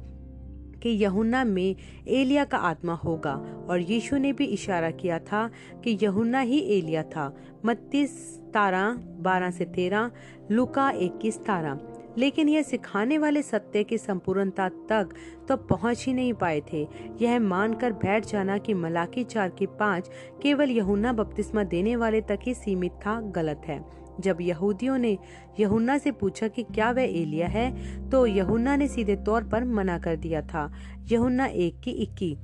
कि 0.83 0.91
यहुन्ना 0.91 1.45
में 1.45 1.77
एलिया 2.09 2.45
का 2.45 2.59
आत्मा 2.59 2.95
होगा। 2.95 3.35
और 3.71 3.81
यीशु 3.81 4.17
ने 4.17 4.33
भी 4.33 4.45
इशारा 4.45 4.91
किया 4.91 5.19
था 5.19 5.51
कि 5.85 5.99
यहुन्ना 6.03 6.41
ही 6.41 6.61
एलिया 6.79 7.03
था। 7.03 7.37
मत्तीस 7.65 8.41
तारा 8.55 8.97
बारह 9.21 9.51
से 9.51 9.65
तेरह, 9.65 10.11
लुका 10.51 10.91
इक्कीस 10.91 11.39
तारा 11.39 11.79
लेकिन 12.19 12.49
यह 12.49 12.63
सिखाने 12.63 13.19
वाले 13.19 13.43
सत्य 13.43 13.85
की 13.85 13.99
संपूर्णता 13.99 14.69
तक 14.69 15.09
तो 15.49 15.57
पहुँच 15.57 16.07
ही 16.07 16.13
नहीं 16.13 16.33
पाए 16.33 16.63
थे। 16.73 16.89
यह 17.23 17.39
मानकर 17.41 17.93
बैठ 17.93 18.27
जाना 18.27 18.59
कि 18.59 18.75
मलाकी 18.75 19.25
चार 19.25 19.49
की 19.49 19.67
पाँच 19.67 20.11
केवल 20.43 20.71
यहुना 20.71 21.13
बपतिस्मा 21.13 21.63
देने 21.65 21.97
वाले 21.97 22.21
तक 22.21 22.39
ही 22.43 22.55
सीमित 22.55 22.93
था, 22.93 23.21
गलत 23.21 23.63
है। 23.67 24.00
जब 24.21 24.39
यहूदियों 24.41 24.99
ने 24.99 25.19
यहुन्ना 25.61 25.99
से 25.99 26.13
पूछा 26.13 26.49
कि 26.49 26.63
क्या 26.63 26.91
वह 26.91 27.03
एलिया 27.03 27.49
है 27.49 27.71
तो 28.11 28.27
यहुन्ना 28.27 28.77
ने 28.77 28.89
सीधे 28.89 29.17
तौर 29.17 29.45
पर 29.45 29.65
मना 29.65 29.99
कर 29.99 30.17
दिया 30.17 30.43
था। 30.43 30.73
यहुन्ना 31.13 31.47
एक 31.47 31.81
की 31.81 31.91
इक्की। 31.91 32.37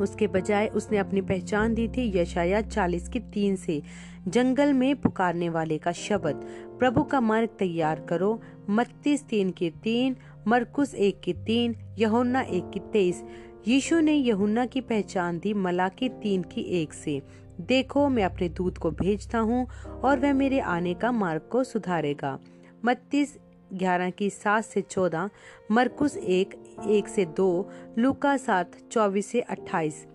उसके 0.00 0.26
बजाय 0.26 0.66
उसने 0.66 0.98
अपनी 0.98 1.20
पहचान 1.20 1.74
दी 1.74 1.88
थी 1.88 2.18
यशाया 2.18 2.60
चालीस 2.60 3.08
की 3.08 3.20
तीन 3.20 3.56
से। 3.56 3.82
जंगल 4.28 4.72
में 4.72 4.96
पुकारने 4.96 5.48
वाले 5.48 5.78
का 5.78 5.92
शब्द, 5.92 6.40
प्रभु 6.78 7.02
का 7.02 7.20
मार्ग 7.20 7.48
तैयार 7.58 8.00
करो 8.00 8.40
मत्तीस 8.70 9.24
तीन 9.24 9.50
के 9.50 9.70
तीन, 9.70 10.16
मरकुस 10.48 10.94
एक 10.94 11.20
की 11.20 11.32
तीन, 11.32 11.76
यहुन्ना 11.98 12.40
एक 12.40 12.70
की 12.70 12.80
तेईस। 12.92 13.22
यीशु 13.68 14.00
ने 14.00 14.14
यहुन्ना 14.14 14.66
की 14.66 14.80
पहचान 14.80 15.38
दी 15.38 15.54
मलाकी 15.54 16.08
तीन 16.08 16.42
की 16.42 16.60
एक 16.60 16.92
से। 16.92 17.22
देखो, 17.62 18.08
मैं 18.08 18.24
अपने 18.24 18.48
दूत 18.48 18.78
को 18.78 18.90
भेजता 18.90 19.38
हूँ 19.38 19.66
और 20.04 20.18
वह 20.18 20.32
मेरे 20.32 20.60
आने 20.60 20.94
का 20.94 21.12
मार्ग 21.12 21.48
को 21.52 21.64
सुधारेगा। 21.64 22.38
मत्तीस 22.84 23.38
ग्यारह 23.72 24.10
की 24.10 24.30
सात 24.30 24.64
से 24.64 24.80
चौदह, 24.80 25.30
मरकुस 25.70 26.16
एक 26.16 26.54
एक 26.86 27.08
से 27.08 27.24
दो, 27.24 27.68
लुका 27.98 28.36
सात, 28.36 28.72
चौबीस 28.92 29.26
से 29.26 29.40
अट्ठाईस। 29.40 30.06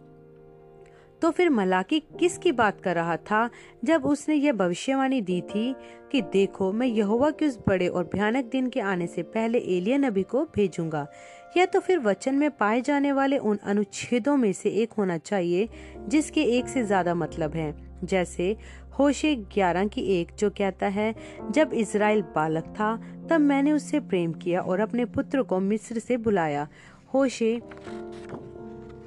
तो 1.22 1.30
फिर 1.32 1.50
मलाकी 1.50 2.00
किस 2.20 2.38
की 2.38 2.52
बात 2.52 2.82
कर 2.82 2.96
रहा 2.96 3.16
था 3.18 3.50
जब 3.86 4.06
उसने 4.06 4.36
यह 4.36 4.54
भविष्यवाणी 4.54 5.22
दी 5.22 5.42
थी 5.42 5.76
कि 6.12 6.22
देखो, 6.22 6.72
मैं 6.72 6.88
यहोवा 6.88 7.30
के 7.32 7.48
उस 7.48 7.58
बड़े 7.68 7.88
और 7.88 8.10
भयानक 8.14 8.46
दिन 8.46 8.68
के 8.70 8.80
आने 8.80 9.08
से 9.08 9.24
पहले 9.24 9.60
एलिया 9.78 9.98
नबी 9.98 10.24
को 10.24 10.44
भेजूँगा। 10.56 11.08
यह 11.58 11.66
तो 11.66 11.80
फिर 11.80 12.00
वचन 12.00 12.36
में 12.36 12.52
पाए 12.52 12.82
जाने 12.82 13.12
वाले 13.12 13.38
उन 13.38 13.58
अनुच्छेदों 13.58 14.38
में 14.38 14.54
से 14.54 14.70
एक 14.70 14.94
होना 14.94 15.18
चाहिए, 15.18 15.70
जिसके 16.08 16.42
एक 16.42 16.68
से 16.68 16.84
ज़्यादा 16.84 17.16
मतलब 17.16 17.52
है। 17.52 17.76
जैसे, 18.04 18.58
होशे 19.00 19.36
ग्यारह 19.36 19.88
की 19.88 20.02
एक 20.02 20.28
जो 20.40 20.50
कहता 20.50 20.88
है, 20.88 21.16
जब 21.52 21.74
इसराइल 21.74 22.22
बालक 22.22 22.64
था, 22.64 23.02
तब 23.30 23.42
मैंने 23.42 23.72
उससे 23.72 24.00
प्रेम 24.00 24.34
किया 24.34 24.62
और 24.62 24.80
अपने 24.80 25.06
पुत्र 25.06 25.42
को 25.42 25.60
मिस्र 25.60 26.00
से 26.00 26.18
बुलाया। 26.18 26.68
होशे 27.14 27.62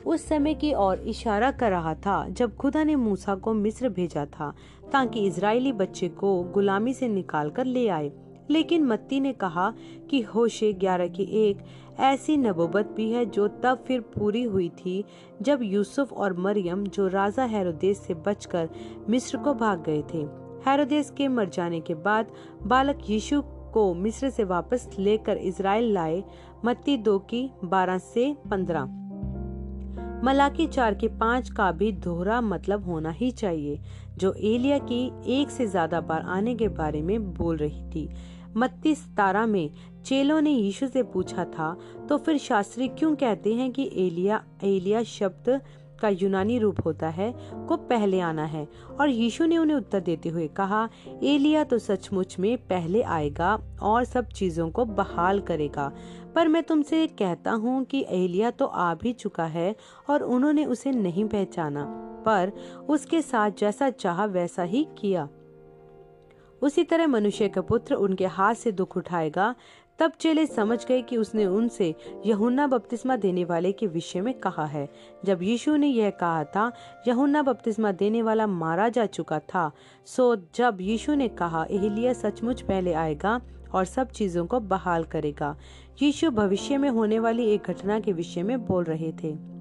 उस 0.07 0.29
समय 0.29 0.55
की 0.55 0.75
ओर 0.75 0.99
इशारा 0.99 1.51
कर 1.51 1.71
रहा 1.71 1.95
था, 1.95 2.29
जब 2.29 2.57
खुदा 2.57 2.85
ने 2.85 2.97
मूसा 2.97 3.35
को 3.35 3.55
मिस्र 3.55 3.89
भेजा 3.89 4.27
था, 4.27 4.55
ताकि 4.93 5.27
इजरायली 5.27 5.73
बच्चे 5.73 6.09
को 6.09 6.43
गुलामी 6.43 6.95
से 6.95 7.09
निकाल 7.09 7.51
कर 7.51 7.65
ले 7.65 7.89
आए। 7.89 8.13
लेकिन 8.51 8.85
मत्ती 8.85 9.21
ने 9.21 9.33
कहा 9.33 9.73
कि 10.11 10.21
होशे 10.25 10.73
ग्यारह 10.73 11.09
की 11.09 11.23
एक 11.43 11.59
ऐसी 12.01 12.37
नबोबत 12.37 12.93
भी 12.97 13.11
है 13.11 13.25
जो 13.27 13.47
तब 13.63 13.85
फिर 13.87 14.01
पूरी 14.15 14.43
हुई 14.43 14.69
थी 14.77 15.05
जब 15.43 15.61
यूसुफ 15.63 16.13
और 16.13 16.37
मरियम, 16.39 16.85
जो 16.85 17.07
राजा 17.09 17.45
हेरोदेस 17.45 18.01
से 18.07 18.15
बचकर 18.27 18.69
मिस्र 19.09 19.39
को 19.39 19.55
भाग 19.55 19.83
गए 19.83 20.03
थे। 20.15 20.27
हेरोदेस 20.67 21.11
के 21.11 21.29
मर 21.29 21.49
जाने 21.49 21.81
के 21.81 21.95
बाद 21.97 22.33
बालक 22.67 23.11
यीशु 23.11 23.43
को 23.73 23.93
मिस्र 23.95 24.31
से 24.31 24.45
वापस 24.45 24.89
लेकर 24.99 25.37
इसराइल 25.37 25.93
लाए 25.93 26.23
मत्ती 26.65 26.97
दो 26.97 27.19
की 27.19 27.51
बारह 27.65 27.99
से 27.99 28.35
पंद्रह। 28.51 28.97
मलाकी 30.25 30.67
चार 30.67 30.95
के 30.95 31.09
पाँच 31.09 31.49
का 31.51 31.71
भी 31.73 31.91
दोहरा 31.93 32.41
मतलब 32.41 32.85
होना 32.85 33.11
ही 33.11 33.31
चाहिए, 33.31 33.79
जो 34.19 34.33
एलिया 34.33 34.79
की 34.83 35.05
एक 35.33 35.51
से 35.51 35.67
ज़्यादा 35.67 36.01
बार 36.01 36.23
आने 36.29 36.55
के 36.55 36.69
बारे 36.69 37.01
में 37.03 37.33
बोल 37.35 37.57
रही 37.57 37.83
थी। 37.91 38.09
मत्ती 38.57 38.95
सतारा 38.95 39.45
में 39.47 39.71
चेलों 40.05 40.41
ने 40.41 40.51
यीशु 40.51 40.87
से 40.87 41.03
पूछा 41.03 41.45
था 41.49 41.77
तो 42.09 42.19
फिर 42.19 42.39
शास्त्री 42.39 42.89
क्यों 42.89 43.15
कहते 43.17 43.55
हैं 43.55 43.71
कि 43.73 43.91
एलिया 43.97 44.43
एलिया 44.65 45.03
शब्द 45.03 45.61
का 46.01 46.09
यूनानी 46.09 46.59
रूप 46.59 46.77
होता 46.85 47.09
है, 47.09 47.33
को 47.69 47.77
पहले 47.77 48.21
आना 48.21 48.45
है? 48.45 48.67
और 49.01 49.09
यीशु 49.09 49.47
ने 49.47 49.57
उन्हें 49.59 49.77
उत्तर 49.77 50.01
देते 50.01 50.29
हुए 50.29 50.47
कहा, 50.49 50.89
एलिया 51.23 51.65
तो 51.65 51.79
सचमुच 51.79 52.39
में 52.39 52.57
पहले 52.59 53.03
आएगा 53.03 53.55
और 53.83 54.05
सब 54.05 54.29
चीज़ों 54.29 54.69
को 54.71 54.85
बहाल 54.85 55.41
करेगा। 55.41 55.91
पर 56.35 56.49
मैं 56.49 56.63
तुमसे 56.63 57.07
कहता 57.19 57.53
हूँ 57.53 57.85
कि 57.85 58.05
एलिया 58.09 58.51
तो 58.51 58.67
आ 58.67 58.95
भी 58.95 59.13
चुका 59.13 59.45
है 59.45 59.75
और 60.11 60.23
उन्होंने 60.23 60.65
उसे 60.65 60.91
नहीं 60.91 61.25
पहचाना, 61.25 61.85
पर 62.27 62.53
उसके 62.89 63.23
साथ 63.23 63.51
जैसा 63.51 63.91
चाह 63.91 64.25
वैसा 64.25 64.63
ही 64.63 64.87
किया। 64.99 65.29
उसी 66.63 66.85
तरह 66.85 67.07
मनुष्य 67.07 67.49
का 67.49 67.61
पुत्र 67.61 67.95
उनके 67.95 68.27
हाथ 68.27 68.55
से 68.55 68.73
दुख 68.73 68.97
उठाएगा। 68.97 69.55
तब 69.99 70.13
चेले 70.21 70.47
समझ 70.47 70.87
गए 70.87 71.03
कि 71.03 71.17
उसने 71.17 71.47
उनसे 71.47 71.95
यहुन्ना 72.27 72.67
बपतिस्मा 72.67 73.17
देने 73.17 73.45
वाले 73.45 73.73
के 73.73 73.87
विषय 73.87 74.21
में 74.21 74.35
कहा 74.35 74.65
है। 74.65 74.89
जब 75.25 75.43
यीशु 75.43 75.77
ने 75.77 75.87
यह 75.87 76.11
कहा 76.11 76.45
था, 76.45 76.73
यहुन्ना 77.09 77.43
बपतिस्मा 77.43 77.93
देने 77.93 78.23
वाला 78.23 78.47
मारा 78.47 78.89
जा 78.89 79.07
चुका 79.07 79.39
था, 79.39 79.73
सो 80.07 80.37
जब 80.55 80.79
यीशु 80.81 81.15
ने 81.15 81.29
कहा 81.29 81.67
एहलिया 81.71 82.13
सचमुच 82.13 82.63
पहले 82.63 82.93
आएगा 82.93 83.41
और 83.75 83.85
सब 83.85 84.11
चीज़ों 84.11 84.47
को 84.47 84.61
बहाल 84.61 85.05
करेगा। 85.05 85.57
यीशु 86.03 86.31
भविष्य 86.31 86.79
में 86.79 86.91
होने 86.91 87.19
वाली 87.19 87.51
एक 87.51 87.63
घटना 87.63 88.01
के 88.01 88.13
विषय 88.13 88.43
में 88.43 88.67
बोल 88.67 88.85
रहे 88.85 89.13
थे। 89.13 89.60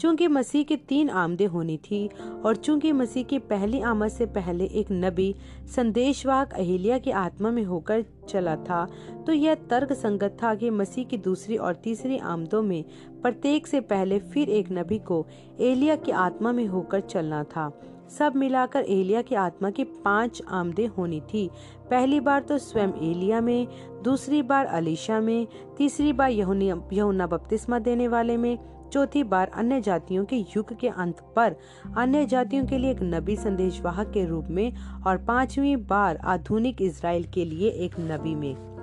चूँकि 0.00 0.28
मसीह 0.28 0.62
की 0.62 0.76
तीन 0.76 1.10
आमदे 1.10 1.44
होनी 1.44 1.76
थी 1.76 2.08
और 2.44 2.56
चूँकि 2.56 2.92
मसीह 2.92 3.24
की 3.24 3.38
पहली 3.38 3.80
आमद 3.80 4.08
से 4.08 4.26
पहले 4.26 4.64
एक 4.64 4.86
नबी 4.92 5.34
संदेशवाहक 5.76 6.52
अहिल्या 6.52 6.98
की 6.98 7.10
आत्मा 7.10 7.50
में 7.50 7.62
होकर 7.64 8.04
चला 8.28 8.56
था 8.56 8.86
तो 9.26 9.32
यह 9.32 9.54
तर्क 9.70 9.92
संगत 9.92 10.36
था 10.42 10.54
कि 10.54 10.70
मसीह 10.70 11.04
की 11.04 11.18
दूसरी 11.18 11.56
और 11.56 11.74
तीसरी 11.74 12.18
आमदों 12.18 12.62
में 12.62 12.84
प्रत्येक 13.22 13.66
से 13.66 13.80
पहले 13.80 14.18
फिर 14.18 14.50
एक 14.50 14.72
नबी 14.72 14.98
को 14.98 15.26
एलिया 15.60 15.96
की 15.96 16.12
आत्मा 16.12 16.52
में 16.52 16.66
होकर 16.66 17.00
चलना 17.00 17.42
था। 17.44 17.70
सब 18.18 18.32
मिलाकर 18.36 18.84
एलिया 18.84 19.22
की 19.22 19.34
आत्मा 19.34 19.70
की 19.70 19.84
पाँच 19.84 20.42
आमदे 20.50 20.86
होनी 20.86 21.20
थी। 21.20 21.48
पहली 21.90 22.20
बार 22.20 22.42
तो 22.42 22.58
स्वयं 22.58 22.92
एलिया 23.02 23.40
में, 23.40 23.66
दूसरी 24.04 24.42
बार 24.42 24.66
अलीशा 24.66 25.20
में, 25.20 25.46
तीसरी 25.78 26.12
बार 26.12 26.30
यहुना 26.30 27.26
बपतिस्मा 27.26 27.78
देने 27.78 28.08
वाले 28.08 28.36
में 28.36 28.56
चौथी 28.94 29.22
बार 29.22 29.50
अन्य 29.54 29.80
जातियों 29.80 30.24
के 30.24 30.36
युग 30.56 30.76
के 30.78 30.88
अंत 30.88 31.20
पर 31.36 31.56
अन्य 31.96 32.26
जातियों 32.26 32.66
के 32.66 32.78
लिए 32.78 32.90
एक 32.90 32.98
नबी 33.02 33.36
संदेशवाहक 33.36 34.10
के 34.10 34.24
रूप 34.24 34.48
में 34.50 34.72
और 35.06 35.16
पांचवी 35.18 35.76
बार 35.76 36.16
आधुनिक 36.16 36.82
इसराइल 36.82 37.24
के 37.24 37.44
लिए 37.44 37.68
एक 37.68 37.94
नबी 38.00 38.34
में 38.34 38.74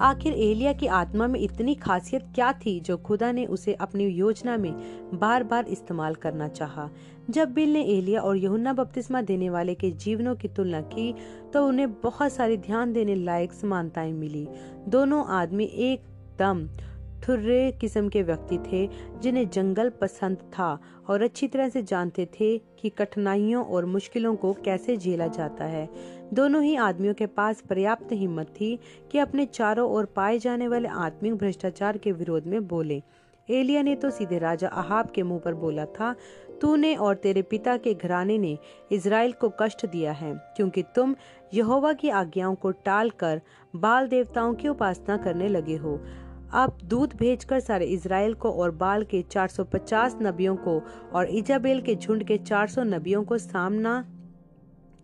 आखिर 0.00 0.32
एलिया 0.32 0.72
की 0.72 0.86
आत्मा 0.86 1.26
में 1.26 1.40
इतनी 1.40 1.74
खासियत 1.74 2.22
क्या 2.34 2.52
थी 2.52 2.80
जो 2.80 2.96
खुदा 2.96 3.32
ने 3.32 3.46
उसे 3.46 3.74
अपनी 3.74 4.06
योजना 4.06 4.56
में 4.56 4.72
बार 5.14 5.44
बार 5.44 5.66
इस्तेमाल 5.68 6.14
करना 6.14 6.48
चाहा। 6.48 6.88
जब 7.30 7.52
बिल 7.52 7.72
ने 7.72 7.82
एलिया 7.98 8.20
और 8.20 8.36
यहुन्ना 8.36 8.72
बपतिस्मा 8.72 9.22
देने 9.22 9.50
वाले 9.50 9.74
के 9.74 9.90
जीवनों 9.90 10.34
की 10.34 10.48
तुलना 10.48 10.80
की 10.80 11.14
तो 11.52 11.66
उन्हें 11.66 11.92
बहुत 11.92 12.32
सारी 12.32 12.56
ध्यान 12.56 12.92
देने 12.92 13.14
लायक 13.14 13.52
समानताएँ 13.52 14.12
मिली 14.12 14.48
दोनों 14.88 15.24
आदमी 15.26 15.64
एकदम 15.64 16.68
ठुर्रे 17.24 17.70
किस्म 17.72 18.08
के 18.08 18.22
व्यक्ति 18.22 18.58
थे, 18.58 18.88
जिन्हें 19.20 19.48
जंगल 19.50 19.90
पसंद 19.90 20.38
था 20.52 20.78
और 21.08 21.22
अच्छी 21.22 21.46
तरह 21.48 21.68
से 21.68 21.82
जानते 21.82 22.26
थे 22.34 22.56
कि 22.80 22.88
कठिनाइयों 22.88 23.64
और 23.64 23.84
मुश्किलों 23.84 24.34
को 24.36 24.52
कैसे 24.64 24.96
झेला 24.96 25.26
जाता 25.26 25.64
है। 25.64 25.88
दोनों 26.34 26.62
ही 26.62 26.74
आदमियों 26.76 27.14
के 27.14 27.26
पास 27.26 27.60
पर्याप्त 27.60 28.12
हिम्मत 28.12 28.48
थी 28.50 28.78
कि 29.12 29.18
अपने 29.18 29.46
चारों 29.46 29.90
ओर 29.90 30.04
पाए 30.06 30.38
जाने 30.38 30.68
वाले 30.68 30.88
आत्मिक 30.88 31.34
भ्रष्टाचार 31.34 31.98
के 31.98 32.12
विरोध 32.12 32.46
में 32.46 32.66
बोले। 32.68 33.02
एलिया 33.48 33.82
ने 33.82 33.94
तो 33.94 34.10
सीधे 34.10 34.38
राजा 34.38 34.68
अहाब 34.68 35.10
के 35.10 35.22
मुँह 35.22 35.40
पर 35.40 35.54
बोला 35.54 35.84
था, 35.86 36.14
तूने 36.60 36.94
और 36.96 37.14
तेरे 37.14 37.42
पिता 37.42 37.76
के 37.76 37.94
घराने 37.94 38.36
ने 38.38 38.56
इसराइल 38.92 39.32
को 39.32 39.52
कष्ट 39.60 39.86
दिया 39.86 40.12
है, 40.12 40.34
क्योंकि 40.56 40.82
तुम 40.96 41.14
यहोवा 41.54 41.92
की 41.92 42.08
आज्ञाओं 42.10 42.54
को 42.54 42.70
टालकर 42.70 43.40
बाल 43.76 44.08
देवताओं 44.08 44.54
की 44.54 44.68
उपासना 44.68 45.16
करने 45.16 45.48
लगे 45.48 45.76
हो। 45.76 46.00
अब 46.54 46.78
दूध 46.84 47.14
भेजकर 47.16 47.60
सारे 47.60 47.86
इसराइल 47.86 48.34
को 48.34 48.50
और 48.52 48.70
बाल 48.70 49.04
के 49.04 49.22
450 49.30 50.14
नबियों 50.22 50.56
को 50.56 50.80
और 51.12 51.28
इजाबेल 51.28 51.80
के 51.80 51.94
झुंड 51.94 52.24
के 52.24 52.38
400 52.38 52.84
नबियों 52.84 53.22
को 53.24 53.38
सामना 53.38 54.04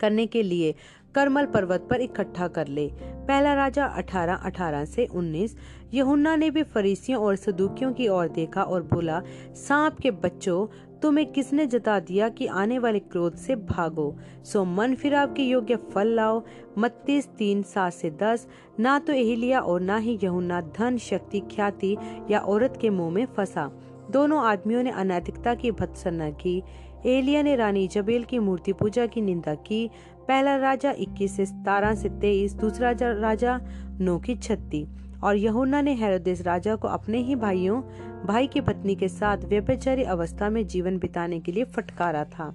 करने 0.00 0.26
के 0.26 0.42
लिए 0.42 0.74
करमल 1.14 1.46
पर्वत 1.46 1.86
पर 1.90 2.00
इकट्ठा 2.00 2.48
कर 2.48 2.66
ले। 2.66 2.86
पहला 3.28 3.54
राजा 3.54 3.86
18 3.98 4.44
18 4.46 4.84
से 4.86 5.06
19 5.06 5.56
यहुन्ना 5.94 6.36
ने 6.36 6.50
भी 6.50 6.62
फरीसियों 6.62 7.22
और 7.22 7.36
सदुकियों 7.36 7.92
की 7.92 8.08
ओर 8.08 8.28
देखा 8.28 8.62
और 8.62 8.82
बोला, 8.82 9.20
सांप 9.56 9.98
के 9.98 10.10
बच्चों 10.10 10.66
तुम्हें 11.02 11.32
किसने 11.32 11.66
जता 11.66 12.00
दिया 12.00 12.28
कि 12.28 12.46
आने 12.46 12.78
वाले 12.78 12.98
क्रोध 12.98 13.34
से 13.34 13.56
भागो? 13.56 14.16
सो 14.44 14.64
मन 14.64 14.94
फिराव 14.94 15.34
के 15.34 15.42
योग्य 15.42 15.76
फल 15.76 16.08
लाओ। 16.08 16.42
मत्तीस 16.78 17.28
तीन 17.28 17.62
सात 17.62 17.92
से 17.92 18.10
दस। 18.10 18.48
ना 18.80 18.98
तो 18.98 19.12
एहलिया 19.12 19.60
और 19.60 19.80
ना 19.80 19.96
ही 19.96 20.18
यहुन्ना 20.22 20.60
धन 20.60 20.96
शक्ति 20.96 21.40
ख्याति 21.40 21.96
या 22.30 22.38
औरत 22.38 22.78
के 22.80 22.90
मुँह 22.90 23.10
में 23.10 23.26
फंसा। 23.26 23.70
दोनों 24.10 24.40
आदमियों 24.40 24.82
ने 24.82 24.90
अनैतिकता 24.90 25.54
की 25.54 25.70
भत्सना 25.70 26.30
की। 26.30 26.62
एलिया 27.06 27.42
ने 27.42 27.56
रानी 27.56 27.88
जबेल 27.88 28.24
की 28.24 28.38
मूर्ति 28.38 28.72
पूजा 28.72 29.06
की 29.06 29.20
निंदा 29.20 29.54
की। 29.54 29.90
पहला 30.28 30.56
राजा 30.56 30.90
21 30.90 31.36
से 31.36 31.46
सतारह 31.46 31.94
से 31.94 32.08
23, 32.08 32.54
दूसरा 32.54 32.90
राजा 33.00 33.60
नौ 34.00 34.18
की 34.18 34.34
छत्ती 34.36 34.86
और 35.24 35.36
यहुना 35.36 35.80
ने 35.80 35.94
हेरोदेस 35.94 36.42
राजा 36.42 36.76
को 36.76 36.88
अपने 36.88 37.18
ही 37.18 37.34
भाइयों, 37.34 37.82
भाई 38.26 38.46
की 38.46 38.60
पत्नी 38.60 38.94
के 38.94 39.08
साथ 39.08 39.38
व्यभिचारी 39.38 40.02
अवस्था 40.02 40.50
में 40.50 40.66
जीवन 40.66 40.98
बिताने 40.98 41.40
के 41.40 41.52
लिए 41.52 41.64
फटकारा 41.64 42.24
था। 42.24 42.54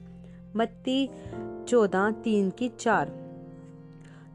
मत्ती 0.56 1.10
चौदह, 1.67 2.12
तीन 2.12 2.49
की 2.49 2.69
चार। 2.69 3.25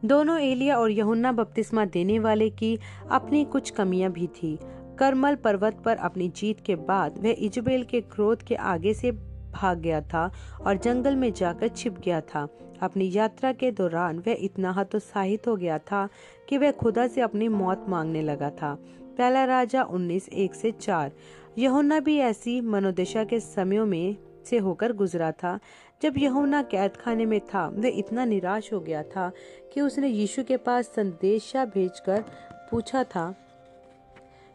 दोनों 0.04 0.40
एलिया 0.40 0.76
और 0.76 0.90
यहुन्ना 0.90 1.32
बपतिस्मा 1.32 1.84
देने 1.84 2.18
वाले 2.18 2.50
की 2.50 2.78
अपनी 3.10 3.44
कुछ 3.44 3.70
कमियाँ 3.70 4.12
भी 4.12 4.26
थी। 4.26 4.58
करमल 4.98 5.34
पर्वत 5.34 5.82
पर 5.84 5.96
अपनी 5.96 6.28
जीत 6.28 6.60
के 6.60 6.74
बाद 6.74 7.18
वह 7.18 7.36
इजबेल 7.38 7.84
के 7.84 8.00
क्रोध 8.00 8.42
के 8.42 8.54
आगे 8.54 8.94
से 8.94 9.10
भाग 9.52 9.78
गया 9.78 10.00
था 10.00 10.32
और 10.66 10.76
जंगल 10.76 11.16
में 11.16 11.32
जाकर 11.32 11.68
छिप 11.68 11.98
गया 11.98 12.20
था। 12.20 12.48
अपनी 12.82 13.12
यात्रा 13.14 13.52
के 13.52 13.70
दौरान 13.70 14.18
वह 14.18 14.36
इतना 14.40 14.72
हतोत्साहित 14.72 15.48
हो 15.48 15.56
गया 15.56 15.78
था 15.78 16.08
कि 16.50 16.58
वह 16.58 16.70
खुदा 16.70 17.06
से 17.06 17.20
अपनी 17.20 17.48
मौत 17.48 17.84
मांगने 17.88 18.22
लगा 18.22 18.50
था। 18.52 18.74
पहला 19.18 19.44
राजा 19.44 19.82
उन्नीस, 19.84 20.28
एक 20.28 20.54
से 20.54 20.70
चार। 20.72 21.12
यहुना 21.58 21.98
भी 22.00 22.16
ऐसी 22.18 22.60
मनोदशा 22.60 23.24
के 23.24 23.40
समयों 23.40 23.86
में 23.86 24.16
से 24.44 24.58
होकर 24.58 24.92
गुजरा 24.92 25.30
था। 25.32 25.58
जब 26.02 26.18
यहुना 26.18 26.62
कैद 26.62 26.96
खाने 26.96 27.26
में 27.26 27.40
था, 27.40 27.66
वह 27.68 27.98
इतना 27.98 28.24
निराश 28.24 28.72
हो 28.72 28.80
गया 28.80 29.02
था 29.02 29.30
कि 29.74 29.80
उसने 29.80 30.08
यीशु 30.08 30.44
के 30.44 30.56
पास 30.56 30.86
संदेशा 30.86 31.64
भेजकर 31.64 32.24
पूछा 32.70 33.02
था, 33.04 33.34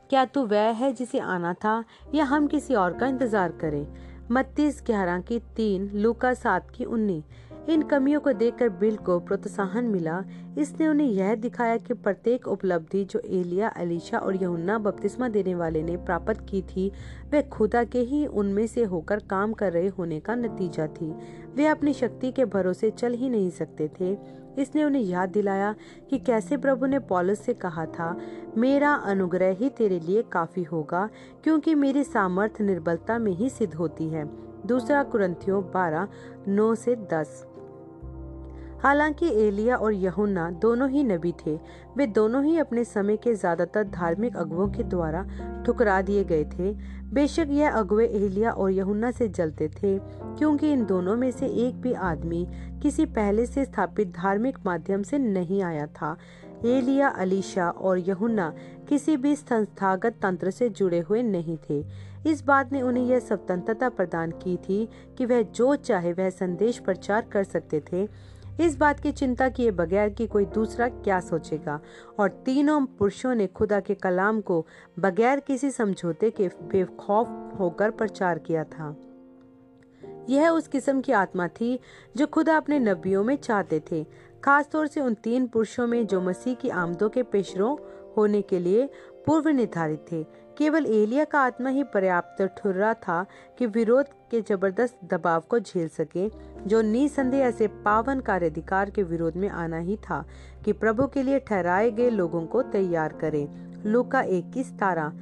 क्या 0.09 0.25
तू 0.25 0.45
वह 0.45 0.71
है 0.71 0.91
जिसे 0.93 1.19
आना 1.19 1.53
था 1.53 1.83
या 2.15 2.23
हम 2.23 2.47
किसी 2.47 2.73
और 2.75 2.97
का 2.97 3.07
इंतज़ार 3.07 3.51
करें? 3.51 3.85
मत्तीस 4.31 4.81
ग्यारह 4.85 5.19
की 5.19 5.39
तीन, 5.55 5.89
लूका 5.93 6.33
सात 6.33 6.69
की 6.69 6.85
उन्नीस। 6.85 7.23
इन 7.69 7.81
कमियों 7.81 8.19
को 8.19 8.33
देखकर 8.33 8.69
बिल 8.69 8.95
को 8.95 9.19
प्रोत्साहन 9.19 9.85
मिला। 9.85 10.23
इसने 10.57 10.87
उन्हें 10.87 11.07
यह 11.07 11.35
दिखाया 11.35 11.77
कि 11.77 11.93
प्रत्येक 11.93 12.47
उपलब्धि 12.47 13.03
जो 13.05 13.19
एलिया, 13.19 13.67
अलीशा 13.67 14.17
और 14.17 14.35
यहुन्ना 14.35 14.77
बपतिस्मा 14.77 15.27
देने 15.27 15.55
वाले 15.55 15.83
ने 15.83 15.97
प्राप्त 15.97 16.45
की 16.49 16.61
थी, 16.61 16.91
वह 17.33 17.41
खुदा 17.41 17.83
के 17.83 17.99
ही 17.99 18.25
उनमें 18.25 18.67
से 18.67 18.83
होकर 18.83 19.19
काम 19.19 19.53
कर 19.53 19.71
रहे 19.71 19.87
होने 19.87 20.19
का 20.19 20.35
नतीजा 20.35 20.87
थी। 20.87 21.13
वे 21.55 21.65
अपनी 21.65 21.93
शक्ति 21.93 22.31
के 22.31 22.45
भरोसे 22.45 22.91
चल 22.91 23.13
ही 23.13 23.29
नहीं 23.29 23.49
सकते 23.49 23.89
थे। 23.99 24.17
इसने 24.57 24.83
उन्हें 24.83 25.01
याद 25.01 25.29
दिलाया 25.29 25.75
कि 26.09 26.17
कैसे 26.17 26.57
प्रभु 26.57 26.85
ने 26.85 26.99
पॉलस 26.99 27.39
से 27.39 27.53
कहा 27.53 27.85
था, 27.85 28.17
मेरा 28.57 28.93
अनुग्रह 28.93 29.49
ही 29.49 29.69
तेरे 29.69 29.99
लिए 29.99 30.21
काफ़ी 30.21 30.63
होगा, 30.63 31.09
क्योंकि 31.43 31.75
मेरी 31.75 32.03
सामर्थ्य 32.03 32.63
निर्बलता 32.63 33.17
में 33.17 33.31
ही 33.31 33.49
सिद्ध 33.49 33.73
होती 33.73 34.07
है। 34.09 34.25
दूसरा 34.65 35.03
कुरंथियों 35.03 35.63
बारह, 35.63 36.07
नौ 36.47 36.75
से 36.75 36.95
दस। 36.95 37.47
हालाँकि 38.85 39.29
एलिया 39.41 39.75
और 39.75 39.93
यहुन्ना 39.93 40.49
दोनों 40.61 40.89
ही 40.89 41.03
नबी 41.03 41.31
थे, 41.45 41.55
वे 41.97 42.05
दोनों 42.07 42.43
ही 42.43 42.57
अपने 42.57 42.83
समय 42.83 43.17
के 43.17 43.33
ज़्यादातर 43.33 43.83
धार्मिक 43.83 44.35
अगुओं 44.37 44.67
के 44.67 44.83
द्वारा 44.83 45.23
ठुकरा 45.65 46.01
दिए 46.01 46.23
गए 46.23 46.43
थे। 46.43 46.73
बेशक 47.13 47.47
यह 47.49 47.71
अगुए 47.71 48.05
एलिया 48.05 48.51
और 48.51 48.71
यहुन्ना 48.71 49.11
से 49.11 49.27
जलते 49.27 49.67
थे, 49.67 49.97
क्योंकि 50.37 50.71
इन 50.71 50.85
दोनों 50.85 51.15
में 51.15 51.31
से 51.31 51.47
एक 51.65 51.81
भी 51.81 51.93
आदमी 51.93 52.45
किसी 52.83 53.05
पहले 53.05 53.45
से 53.45 53.65
स्थापित 53.65 54.11
धार्मिक 54.17 54.57
माध्यम 54.65 55.03
से 55.03 55.17
नहीं 55.17 55.61
आया 55.63 55.87
था। 55.87 56.15
एलिया, 56.65 57.07
अलीशा 57.07 57.69
और 57.69 57.97
यहुन्ना 57.99 58.53
किसी 58.89 59.17
भी 59.17 59.35
संस्थागत 59.35 60.19
तंत्र 60.21 60.51
से 60.51 60.69
जुड़े 60.69 60.99
हुए 60.99 61.23
नहीं 61.23 61.57
थे। 61.69 61.83
इस 62.27 62.43
बात 62.45 62.71
ने 62.73 62.81
उन्हें 62.81 63.05
यह 63.05 63.19
स्वतंत्रता 63.19 63.89
प्रदान 63.89 64.31
की 64.31 64.55
थी 64.57 64.87
कि 65.17 65.25
वह 65.25 65.41
जो 65.41 65.75
चाहे 65.75 66.13
वह 66.13 66.29
संदेश 66.29 66.79
प्रचार 66.79 67.25
कर 67.31 67.43
सकते 67.43 67.81
थे। 67.91 68.07
इस 68.59 68.77
बात 68.77 68.99
की 68.99 69.11
चिंता 69.11 69.49
किए 69.49 69.71
बगैर 69.71 70.09
कि 70.09 70.27
कोई 70.27 70.45
दूसरा 70.45 70.87
क्या 70.87 71.19
सोचेगा। 71.19 71.79
और 72.19 72.29
तीनों 72.29 72.85
पुरुषों 72.85 73.35
ने 73.35 73.47
खुदा 73.47 73.79
के 73.79 73.95
कलाम 73.95 74.41
को 74.41 74.65
बगैर 74.99 75.39
किसी 75.39 75.71
समझौते 75.71 76.29
के 76.29 76.47
बेखौफ 76.47 77.53
होकर 77.59 77.91
प्रचार 77.91 78.39
किया 78.39 78.63
था। 78.63 78.95
यह 80.29 80.49
उस 80.49 80.67
किस्म 80.67 81.01
की 81.01 81.11
आत्मा 81.11 81.47
थी 81.47 81.79
जो 82.17 82.27
खुदा 82.27 82.57
अपने 82.57 82.79
नबियों 82.79 83.23
में 83.23 83.35
चाहते 83.35 83.81
थे, 83.91 84.05
खासतौर 84.43 84.87
से 84.87 85.01
उन 85.01 85.13
तीन 85.13 85.47
पुरुषों 85.47 85.87
में 85.87 86.07
जो 86.07 86.21
मसीह 86.21 86.53
की 86.53 86.69
आमदों 86.69 87.09
के 87.09 87.23
पेशरों 87.23 87.77
होने 88.17 88.41
के 88.41 88.59
लिए 88.59 88.89
पूर्व 89.25 89.49
निर्धारित 89.49 90.05
थे। 90.11 90.23
केवल 90.57 90.85
एलिया 90.85 91.23
का 91.23 91.39
आत्मा 91.39 91.69
ही 91.69 91.83
पर्याप्त 91.83 92.43
ठुर्रा 92.43 92.93
था 92.93 93.25
कि 93.57 93.65
विरोध 93.65 94.05
के 94.35 94.41
ज़बरदस्त 94.41 94.99
दबाव 95.13 95.41
को 95.41 95.59
झेल 95.59 95.87
सके, 95.87 96.29
जो 96.67 96.81
निसंदेह 96.81 97.39
ऐसे 97.39 97.67
पावन 97.67 98.19
कार्याधिकार 98.19 98.89
के 98.89 99.03
विरोध 99.03 99.35
में 99.35 99.49
आना 99.49 99.77
ही 99.77 99.95
था 99.95 100.25
कि 100.65 100.73
प्रभु 100.73 101.07
के 101.07 101.23
लिए 101.23 101.39
ठहराए 101.39 101.91
गए 101.91 102.09
लोगों 102.09 102.45
को 102.45 102.61
तैयार 102.61 103.13
करे। 103.13 103.47
लुका 103.85 104.21
इक्कीस 104.21 104.71
तारा? 104.71 105.13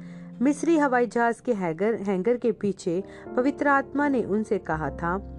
मिस्री 0.42 0.78
हवाई 0.78 1.06
जहाज़ 1.06 1.42
के 1.42 1.52
हैंगर 1.52 1.94
हैंगर 1.94 2.36
के 2.36 2.52
पीछे 2.52 3.04
पवित्र 3.36 3.68
आत्मा 3.68 4.08
ने 4.08 4.22
उनसे 4.22 4.58
कहा 4.58 4.90
था 4.90 5.33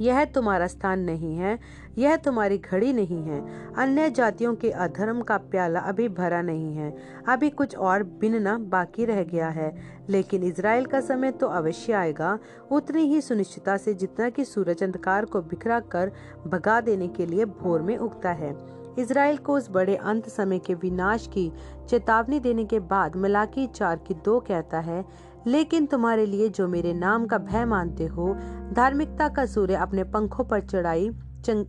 यह 0.00 0.24
तुम्हारा 0.24 0.66
स्थान 0.66 1.00
नहीं 1.00 1.36
है, 1.36 1.58
यह 1.98 2.16
तुम्हारी 2.16 2.58
घड़ी 2.58 2.92
नहीं 2.92 3.22
है। 3.22 3.40
अन्य 3.74 4.10
जातियों 4.10 4.54
के 4.54 4.70
अधर्म 4.70 5.20
का 5.22 5.36
प्याला 5.36 5.80
अभी 5.80 6.08
भरा 6.08 6.42
नहीं 6.42 6.74
है, 6.74 6.94
अभी 7.28 7.50
कुछ 7.50 7.76
और 7.76 8.02
बिनना 8.20 8.56
बाकी 8.58 9.04
रह 9.04 9.22
गया 9.22 9.48
है। 9.48 9.74
लेकिन 10.08 10.42
इसराइल 10.42 10.86
का 10.86 11.00
समय 11.00 11.30
तो 11.30 11.46
अवश्य 11.46 11.92
आएगा, 11.92 12.38
उतनी 12.72 13.02
ही 13.02 13.20
सुनिश्चितता 13.20 13.76
से 13.76 13.94
जितना 13.94 14.30
कि 14.30 14.44
सूरज 14.44 14.82
अंधकार 14.82 15.24
को 15.24 15.42
बिखरा 15.42 15.80
कर 15.80 16.12
भगा 16.46 16.80
देने 16.80 17.08
के 17.08 17.26
लिए 17.26 17.44
भोर 17.44 17.82
में 17.82 17.96
उगता 17.96 18.32
है। 18.32 18.54
इसराइल 18.98 19.36
को 19.36 19.54
उस 19.54 19.68
बड़े 19.70 19.94
अंत 19.96 20.28
समय 20.28 20.58
के 20.58 20.74
विनाश 20.74 21.26
की 21.26 21.50
चेतावनी 21.88 22.38
देने 22.40 22.64
के 22.64 22.78
बाद 22.80 23.16
मलाकी 23.16 23.66
चार 23.66 23.96
की 23.98 24.14
दो 24.14 24.38
कहता 24.40 24.78
है 24.80 25.04
लेकिन 25.46 25.86
तुम्हारे 25.86 26.26
लिए 26.26 26.48
जो 26.48 26.68
मेरे 26.68 26.92
नाम 26.92 27.26
का 27.26 27.38
भय 27.38 27.64
मानते 27.64 28.06
हो 28.06 28.34
धार्मिकता 28.72 29.28
का 29.28 29.46
सूर्य 29.46 29.74
अपने 29.74 30.04
पंखों 30.04 30.44
पर 30.44 30.60
चढ़ाई 30.60 31.10
चंग, 31.44 31.66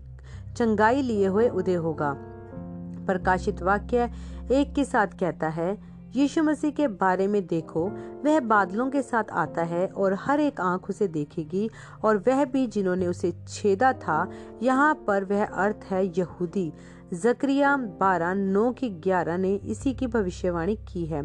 चंगाई 0.58 1.02
लिए 1.02 1.28
हुए 1.28 1.50
उदय 1.50 1.74
होगा। 1.74 2.16
प्रकाशित 3.08 3.62
वाक्य 3.62 4.12
एक 4.52 4.74
के 4.74 4.86
साथ 4.86 5.08
कहता 5.08 5.48
है 5.48 5.98
यीशु 6.16 6.44
मसीह 6.44 6.72
के 6.72 6.88
बारे 6.88 7.28
में 7.28 7.48
देखो 7.48 7.84
वह 8.26 8.40
बादलों 8.40 8.90
के 8.90 9.02
साथ 9.02 9.24
आता 9.32 9.64
है 9.64 9.88
और 9.88 10.14
हर 10.14 10.40
एक 10.40 10.62
आँख 10.62 10.90
उसे 10.90 11.08
देखेगी 11.08 11.70
और 12.04 12.18
वह 12.18 12.46
भी 12.46 12.68
जिन्होंने 12.68 13.08
उसे 13.08 13.34
छेदा 13.48 13.94
था 13.94 14.30
यहाँ 14.64 14.94
पर 15.08 15.24
वह 15.24 15.46
अर्थ 15.46 15.86
है 15.92 16.06
यहूदी। 16.20 16.74
जक्रिया 17.14 17.78
बारह 17.78 18.34
नौ 18.34 18.72
की 18.72 18.90
ग्यारह 18.90 19.38
ने 19.38 19.54
इसी 19.56 19.94
की 19.94 20.08
भविष्यवाणी 20.08 20.76
की 20.76 21.06
है। 21.06 21.22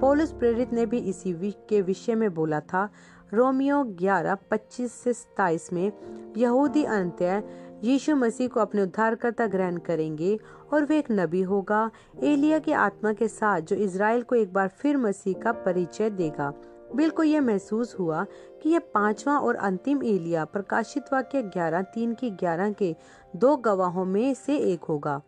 पौलुस 0.00 0.32
प्रेरित 0.32 0.72
ने 0.72 0.86
भी 0.86 0.98
इसी 0.98 1.52
के 1.68 1.80
विषय 1.82 2.14
में 2.14 2.34
बोला 2.34 2.60
था। 2.60 2.88
रोमियो 3.34 3.84
ग्यारह 3.84 4.34
पच्चीस 4.34 4.92
से 4.92 5.12
सताइस 5.12 5.72
में 5.72 5.92
यहूदी 6.36 6.84
अंत्य 6.84 7.42
यीशु 7.84 8.16
मसीह 8.16 8.48
को 8.48 8.60
अपने 8.60 8.82
उद्धारकर्ता 8.82 9.46
ग्रहण 9.46 9.76
करेंगे 9.76 10.38
और 10.72 10.84
वे 10.84 10.98
एक 10.98 11.10
नबी 11.10 11.42
होगा। 11.42 11.90
एलिया 12.22 12.58
की 12.58 12.72
आत्मा 12.72 13.12
के 13.12 13.28
साथ 13.28 13.60
जो 13.60 13.76
इसराइल 13.76 14.22
को 14.22 14.34
एक 14.34 14.52
बार 14.52 14.68
फिर 14.68 14.96
मसीह 14.96 15.34
का 15.34 15.52
परिचय 15.52 16.10
देगा। 16.10 16.52
बिल 16.96 17.10
को 17.10 17.22
यह 17.22 17.40
महसूस 17.40 17.96
हुआ 17.98 18.26
कि 18.62 18.70
यह 18.70 18.78
पांचवा 18.78 19.38
और 19.38 19.54
अंतिम 19.54 20.02
एलिया 20.02 20.44
प्रकाशित 20.44 21.04
वाक्य 21.12 21.42
ग्यारह 21.42 21.82
तीन 21.82 22.14
की 22.14 22.30
ग्यारह 22.30 22.72
के 22.72 22.96
दो 23.36 23.56
गवाहों 23.56 24.04
में 24.04 24.34
से 24.34 24.56
एक 24.56 24.84
होगा। 24.84 25.22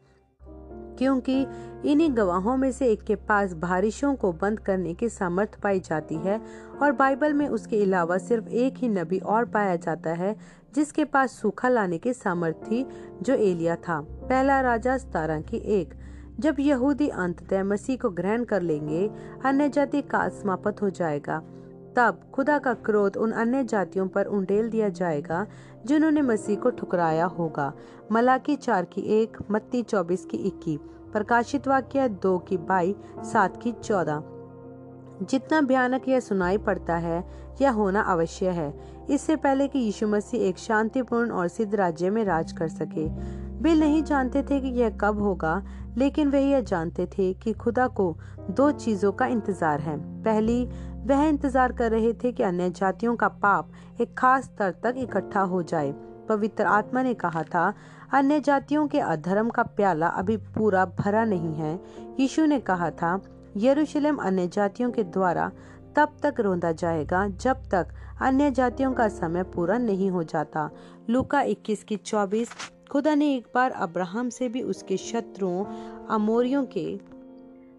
क्योंकि 0.99 1.47
इन्हीं 1.85 2.17
गवाहों 2.17 2.57
में 2.57 2.73
से 2.73 2.87
एक 2.87 3.03
के 3.03 3.15
पास 3.15 3.53
बारिशों 3.53 4.15
को 4.15 4.33
बंद 4.33 4.61
करने 4.61 4.95
की 4.95 5.09
सामर्थ्य 5.09 5.61
पाई 5.63 5.81
जाती 5.81 6.15
है 6.15 6.41
और 6.83 6.93
बाइबल 6.93 7.33
में 7.33 7.49
उसके 7.49 7.83
अलावा 7.83 8.19
सिर्फ़ 8.19 8.49
एक 8.49 8.75
ही 8.77 8.89
नबी 8.89 9.19
और 9.19 9.45
पाया 9.45 9.77
जाता 9.77 10.11
है, 10.11 10.37
जिसके 10.75 11.05
पास 11.05 11.31
सूखा 11.31 11.69
लाने 11.69 11.99
की 11.99 12.13
सामर्थ्य 12.13 12.67
थी, 12.67 12.87
जो 13.23 13.35
एलिया 13.35 13.77
था। 13.77 14.01
पहला 14.01 14.61
राजा 14.61 14.99
सतारा 14.99 15.41
की 15.41 15.57
एक। 15.57 15.95
जब 16.41 16.57
यहूदी 16.61 17.09
अंततः 17.09 17.65
मसीह 17.65 17.97
को 17.97 18.11
ग्रहण 18.11 18.45
कर 18.45 18.63
लेंगे 18.63 19.11
अन्य 19.45 19.69
जाति 19.69 20.03
काल 20.03 20.31
समाप्त 20.31 20.83
हो 20.83 20.91
जाएगा। 20.91 21.43
तब 21.97 22.21
खुदा 22.33 22.59
का 22.59 22.75
क्रोध 22.75 23.17
उन 23.17 23.33
अन्य 23.33 23.65
जातियों 23.65 24.09
पर 24.09 24.25
उंडेल 24.25 24.71
दिया 24.71 24.89
जाएगा, 24.89 25.47
जिन्होंने 25.87 26.23
मसीह 26.23 26.57
को 26.57 26.71
ठुकराया 26.71 27.27
होगा। 27.27 27.73
मलाकी 28.13 28.57
चार 28.57 28.85
की 28.85 29.01
एक, 29.01 29.37
मत्ती 29.51 29.83
चौबीस 29.83 30.25
की 30.25 30.37
इक्की, 30.37 30.77
प्रकाशित 31.13 31.69
वाक्य 31.69 32.09
दो 32.09 32.39
की 32.39 32.57
बाई, 32.57 32.97
सात 33.19 33.63
की 33.63 33.73
चौदह। 33.73 34.23
जितना 35.23 35.61
भयानक 35.61 36.09
यह 36.09 36.21
सुनाई 36.21 36.59
पड़ता 36.59 36.97
है, 36.97 37.25
यह 37.63 37.71
होना 37.71 38.01
अवश्य 38.01 38.49
है। 38.49 38.81
इससे 39.11 39.37
पहले 39.37 39.69
कि 39.69 39.79
यीशु 39.79 40.09
मसीह 40.09 40.41
एक 40.41 40.59
शांतिपूर्ण 40.59 41.31
और 41.31 41.49
सिद्ध 41.49 41.75
राज्य 41.75 42.11
में 42.11 42.25
राज 42.25 42.53
कर 42.53 42.69
सके। 42.69 43.09
वे 43.65 43.75
नहीं 43.75 44.03
जानते 44.03 44.43
थे 44.43 44.61
कि 44.61 44.69
यह 44.69 44.91
कब 45.01 45.21
होगा, 45.23 45.63
लेकिन 45.97 46.29
वे 46.29 46.41
यह 46.41 46.61
जानते 46.61 47.07
थे 47.07 47.33
कि 47.35 47.53
खुदा 47.53 47.87
को 47.89 48.17
दो 48.51 48.71
चीज़ों 48.71 49.13
का 49.13 49.27
इंतज़ार 49.27 49.81
है। 49.81 49.97
पहली, 50.23 50.65
वह 51.07 51.23
इंतज़ार 51.25 51.73
कर 51.73 51.91
रहे 51.91 52.13
थे 52.15 52.33
कि 52.33 52.43
अन्य 52.43 52.69
जातियों 52.71 53.15
का 53.17 53.29
पाप 53.29 53.71
एक 54.01 54.15
खास 54.19 54.45
स्तर 54.45 54.75
तक 54.83 54.95
इकट्ठा 54.97 55.41
हो 55.41 55.63
जाए। 55.63 55.95
पवित्र 56.29 56.65
आत्मा 56.65 57.03
ने 57.03 57.15
कहा 57.15 57.43
था, 57.43 57.73
अन्य 58.13 58.41
जातियों 58.41 58.87
के 58.89 59.01
अधर्म 59.01 59.51
का 59.51 59.63
प्याला 59.63 60.09
अभी 60.09 60.37
पूरा 60.37 60.85
भरा 60.99 61.25
नहीं 61.25 61.55
है। 61.55 61.75
यीशु 62.21 62.47
ने 62.47 62.61
कहा 62.61 62.91
था, 62.91 63.21
यरूशलेम 63.57 64.17
अन्य 64.17 64.47
जातियों 64.49 64.91
के 64.91 65.05
द्वारा 65.05 65.51
तब 65.97 66.17
तक 66.23 66.41
रोंदा 66.41 66.73
जाएगा 66.75 67.27
जब 67.29 67.63
तक 67.71 67.89
अन्य 68.23 68.51
जातियों 68.51 68.93
का 68.93 69.09
समय 69.09 69.43
पूरा 69.43 69.79
नहीं 69.79 70.11
हो 70.11 70.23
जाता। 70.23 70.71
लुका 71.11 71.43
21 71.43 71.85
की 71.85 71.97
24 71.97 72.51
खुदा 72.95 73.15
ने 73.15 73.35
एक 73.35 73.47
बार 73.55 73.71
अब्राहम 73.71 74.29
से 74.29 74.49
भी 74.49 74.63
उसके 74.63 74.97
शत्रुओं, 74.97 75.65
अमोरियों 76.11 76.65
के 76.65 77.01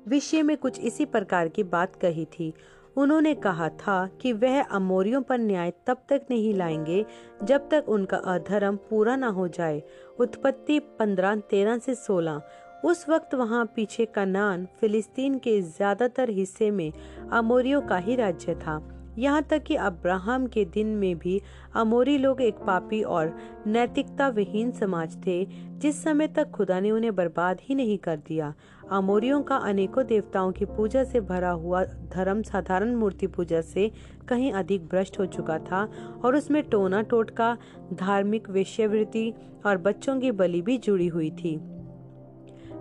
विषय 0.07 0.43
में 0.43 0.57
कुछ 0.57 0.80
इसी 0.80 1.05
प्रकार 1.05 1.47
की 1.47 1.63
बात 1.63 1.95
कही 1.95 2.26
थी। 2.26 2.53
उन्होंने 2.97 3.34
कहा 3.34 3.70
था 3.70 4.09
कि 4.22 4.34
वह 4.34 4.63
अमोरियों 4.63 5.22
पर 5.22 5.38
न्याय 5.38 5.74
तब 5.88 5.97
तक 6.09 6.26
नहीं 6.32 6.53
लाएँगे 6.53 7.05
जब 7.43 7.70
तक 7.70 7.86
उनका 7.88 8.18
अधर्म 8.18 8.76
पूरा 8.76 9.16
ना 9.16 9.28
हो 9.28 9.47
जाए। 9.47 9.84
उत्पत्ति 10.20 10.80
पंद्रह, 10.80 11.36
तेरह 11.36 11.78
से 11.78 11.95
सोलह। 11.95 12.41
उस 12.86 13.09
वक्त 13.09 13.36
वहाँ 13.36 13.66
पीछे 13.76 14.05
कनान, 14.05 14.68
फिलिस्तीन 14.82 15.39
के 15.39 15.61
ज़्यादातर 15.61 16.30
हिस्से 16.30 16.72
में 16.72 16.91
अमोरियों 17.32 17.82
का 17.82 17.97
ही 17.97 18.16
राज्य 18.16 18.55
था। 18.55 18.95
यहाँ 19.18 19.41
तक 19.41 19.63
कि 19.63 19.76
अब्राहम 19.76 20.47
के 20.47 20.66
दिन 20.66 20.88
में 20.95 21.18
भी 21.18 21.41
अमोरी 21.76 22.18
लोग 22.18 22.41
एक 22.41 22.55
पापी 22.57 23.01
और 23.03 23.36
नैतिकता 23.68 24.28
विहीन 24.28 24.72
समाज 24.72 25.16
थे, 25.26 25.45
जिस 25.80 26.03
समय 26.03 26.28
तक 26.28 26.51
खुदा 26.51 26.80
ने 26.80 26.91
उन्हें 26.91 27.16
बर्बाद 27.16 27.59
ही 27.61 27.76
नहीं 27.76 27.97
कर 27.97 28.18
दिया। 28.18 28.53
अमोरियों 28.91 29.41
का 29.43 29.55
अनेकों 29.57 30.05
देवताओं 30.05 30.51
की 30.51 30.66
पूजा 30.66 31.03
से 31.03 31.22
भरा 31.22 31.51
हुआ 31.51 31.84
धर्म 32.13 32.41
साधारण 32.41 32.95
मूर्ति 32.95 33.28
पूजा 33.28 33.61
से 33.61 33.91
कहीं 34.30 34.51
अधिक 34.53 34.88
भ्रष्ट 34.88 35.20
हो 35.20 35.26
चुका 35.26 35.57
था 35.59 35.88
और 36.26 36.36
उसमें 36.36 36.61
टोना 36.63 37.01
टोटका, 37.01 37.57
धार्मिक 37.93 38.49
वेश्यवृत्ति 38.49 39.34
और 39.66 39.78
बच्चों 39.78 40.20
की 40.20 40.32
बलि 40.32 40.61
भी 40.61 40.78
जुड़ी 40.78 41.07
हुई 41.07 41.30
थी। 41.34 41.57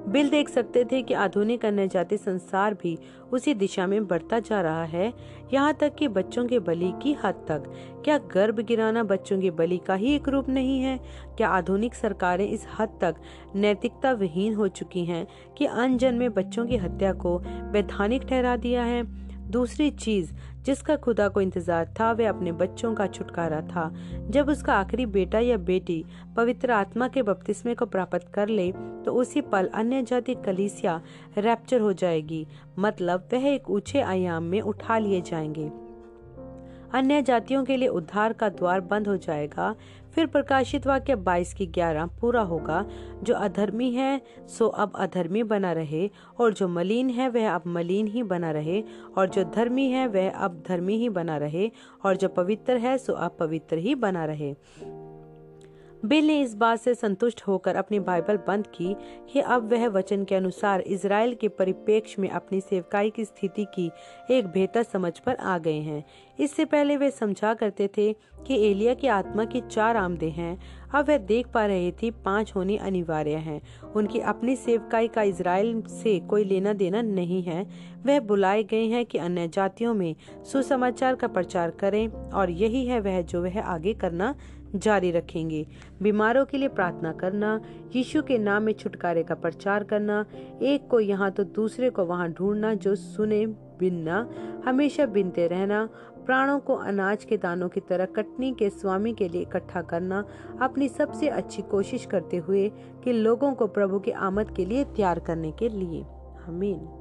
बिल 0.08 0.30
देख 0.30 0.48
सकते 0.48 0.84
थे 0.84 1.02
कि 1.02 1.14
आधुनिक 1.14 1.64
अन्य 1.64 1.88
जाति 1.88 2.16
संसार 2.16 2.74
भी 2.74 2.98
उसी 3.32 3.54
दिशा 3.54 3.86
में 3.86 4.06
बढ़ता 4.06 4.38
जा 4.38 4.60
रहा 4.60 4.84
है। 4.84 5.12
यहाँ 5.52 5.74
तक 5.74 5.94
कि 5.94 6.08
बच्चों 6.08 6.46
के 6.46 6.58
बलि 6.58 6.92
की 7.02 7.12
हद 7.12 7.34
तक। 7.34 7.72
क्या 8.04 8.18
गर्भ 8.18 8.60
गिराना 8.60 9.02
बच्चों 9.02 9.40
के 9.40 9.50
बलि 9.50 9.78
का 9.78 9.94
ही 9.94 10.14
एक 10.14 10.28
रूप 10.28 10.48
नहीं 10.48 10.80
है? 10.80 11.00
क्या 11.36 11.48
आधुनिक 11.48 11.94
सरकारें 11.94 12.48
इस 12.48 12.66
हद 12.78 12.98
तक 13.00 13.14
नैतिकता 13.54 14.12
विहीन 14.12 14.54
हो 14.54 14.68
चुकी 14.68 15.04
हैं 15.04 15.26
कि 15.58 15.66
अनजन्मे 15.66 16.28
बच्चों 16.28 16.66
की 16.66 16.76
हत्या 16.76 17.12
को 17.12 17.38
वैधानिक 17.70 18.22
ठहरा 18.22 18.56
दिया 18.56 18.84
है? 18.84 19.23
दूसरी 19.54 19.90
चीज़ 19.90 20.32
जिसका 20.64 20.94
खुदा 20.96 21.28
को 21.28 21.40
इंतज़ार 21.40 21.92
था, 21.98 22.10
वह 22.12 22.28
अपने 22.28 22.52
बच्चों 22.52 22.92
का 22.94 23.06
छुटकारा 23.06 23.60
था। 23.62 23.90
जब 24.30 24.48
उसका 24.48 24.74
आखिरी 24.74 25.06
बेटा 25.08 25.38
या 25.38 25.56
बेटी 25.62 26.04
पवित्र 26.36 26.70
आत्मा 26.70 27.08
के 27.08 27.22
बपतिस्मे 27.22 27.74
को 27.74 27.86
प्राप्त 27.86 28.28
कर 28.34 28.48
ले 28.48 28.70
तो 29.04 29.12
उसी 29.12 29.40
पल 29.52 29.66
अन्य 29.74 30.02
जाति 30.02 30.34
कलीसिया 30.44 31.00
रैप्चर 31.38 31.80
हो 31.80 31.92
जाएगी। 31.94 32.46
मतलब 32.78 33.28
वह 33.32 33.48
एक 33.48 33.70
ऊँचे 33.70 34.00
आयाम 34.02 34.42
में 34.42 34.60
उठा 34.62 34.98
लिए 34.98 35.20
जाएँगे। 35.22 35.70
अन्य 36.94 37.22
जातियों 37.22 37.64
के 37.64 37.76
लिए 37.76 37.88
उद्धार 37.88 38.32
का 38.32 38.48
द्वार 38.48 38.80
बंद 38.80 39.08
हो 39.08 39.16
जाएगा। 39.16 39.74
फिर 40.14 40.26
प्रकाशित 40.26 40.86
वाक्य 40.86 41.16
बाईस 41.16 41.54
की 41.54 41.66
ग्यारह 41.66 42.06
पूरा 42.06 42.40
होगा। 42.40 42.86
जो 43.22 43.34
अधर्मी 43.34 43.92
है, 43.92 44.22
सो 44.58 44.66
अब 44.66 44.92
अधर्मी 44.96 45.42
बना 45.42 45.72
रहे, 45.72 46.10
और 46.40 46.52
जो 46.52 46.68
मलिन 46.68 47.10
है, 47.10 47.28
वह 47.28 47.50
अब 47.50 47.62
मलिन 47.66 48.06
ही 48.06 48.22
बना 48.22 48.50
रहे, 48.50 48.84
और 49.18 49.28
जो 49.28 49.44
धर्मी 49.44 49.90
है, 49.90 50.06
वह 50.06 50.30
अब 50.30 50.64
धर्मी 50.68 50.96
ही 50.96 51.08
बना 51.08 51.36
रहे, 51.36 51.70
और 52.04 52.16
जो 52.16 52.28
पवित्र 52.28 52.76
है, 52.76 52.98
सो 52.98 53.12
अब 53.12 53.36
पवित्र 53.40 53.78
ही 53.78 53.94
बना 53.94 54.24
रहे। 54.24 54.54
बिल 56.04 56.26
ने 56.26 56.40
इस 56.40 56.54
बात 56.54 56.80
से 56.80 56.94
संतुष्ट 56.94 57.40
होकर 57.42 57.76
अपनी 57.76 57.98
बाइबल 57.98 58.36
बंद 58.36 58.66
की 58.66 58.96
कि 59.32 59.40
अब 59.40 59.72
वह 59.72 59.86
वचन 59.88 60.24
के 60.24 60.34
अनुसार 60.34 60.80
इसराइल 60.80 61.34
के 61.34 61.48
परिप्रेक्ष्य 61.48 62.22
में 62.22 62.28
अपनी 62.28 62.60
सेवकाई 62.60 63.10
की 63.10 63.24
स्थिति 63.24 63.64
की 63.74 63.90
एक 64.30 64.46
बेहतर 64.46 64.82
समझ 64.82 65.18
पर 65.18 65.34
आ 65.34 65.56
गए 65.58 65.78
हैं। 65.80 66.04
इससे 66.38 66.64
पहले 66.64 66.96
वे 66.96 67.10
समझा 67.10 67.54
करते 67.54 67.88
थे 67.96 68.12
कि 68.46 68.70
एलिया 68.70 68.94
की 68.94 69.06
आत्मा 69.06 69.44
की 69.44 69.60
चार 69.60 69.96
आमदे 69.96 70.28
हैं। 70.28 70.58
अब 70.94 71.08
वह 71.08 71.18
देख 71.18 71.46
पा 71.46 71.64
रहे 71.66 71.90
थे 71.92 72.10
पाँच 72.24 72.52
होनी 72.56 72.76
अनिवार्य 72.76 73.36
हैं। 73.36 73.60
उनकी 73.96 74.20
अपनी 74.20 74.56
सेवकाई 74.56 75.08
का 75.08 75.22
इसराइल 75.22 75.82
से 75.82 76.18
कोई 76.20 76.44
लेना 76.44 76.72
देना 76.72 77.02
नहीं 77.02 77.42
है। 77.42 77.66
वह 78.06 78.20
बुलाए 78.20 78.62
गए 78.62 78.84
हैं 78.84 79.04
कि 79.06 79.18
अन्य 79.18 79.48
जातियों 79.48 79.94
में 79.94 80.14
सुसमाचार 80.52 81.14
का 81.14 81.28
प्रचार 81.28 81.70
करें 81.70 82.08
और 82.08 82.50
यही 82.50 82.86
है 82.86 83.00
वह 83.00 83.20
जो 83.22 83.42
वह 83.42 83.60
आगे 83.60 83.94
करना 83.94 84.34
जारी 84.76 85.10
रखेंगे। 85.10 85.66
बीमारों 86.02 86.44
के 86.44 86.58
लिए 86.58 86.68
प्रार्थना 86.68 87.12
करना, 87.12 87.60
यीशु 87.96 88.22
के 88.22 88.38
नाम 88.38 88.62
में 88.62 88.72
छुटकारे 88.72 89.22
का 89.22 89.34
प्रचार 89.34 89.84
करना, 89.84 90.24
एक 90.62 90.88
को 90.88 91.00
यहाँ 91.00 91.30
तो 91.30 91.44
दूसरे 91.44 91.90
को 91.90 92.04
वहाँ 92.04 92.28
ढूंढना, 92.28 92.74
जो 92.74 92.94
सुने, 92.94 93.46
बिनना, 93.46 94.30
हमेशा 94.66 95.06
बिनते 95.06 95.46
रहना, 95.46 95.88
प्राणों 96.26 96.58
को 96.58 96.74
अनाज 96.74 97.24
के 97.24 97.36
दानों 97.36 97.68
की 97.68 97.80
तरह 97.80 98.04
कटनी 98.04 98.52
के 98.52 98.70
स्वामी 98.70 99.12
के 99.12 99.28
लिए 99.28 99.42
इकट्ठा 99.42 99.82
करना, 99.82 100.24
अपनी 100.60 100.88
सबसे 100.88 101.28
अच्छी 101.28 101.62
कोशिश 101.62 102.06
करते 102.06 102.36
हुए 102.36 102.68
कि 103.04 103.12
लोगों 103.12 103.54
को 103.54 103.66
प्रभु 103.66 104.00
के 104.00 104.10
आमद 104.10 104.50
के 104.50 104.64
लिए 104.64 104.84
तैयार 104.84 105.18
करने 105.18 105.52
के 105.52 105.68
लिए। 105.68 106.02
आमीन। 106.48 106.93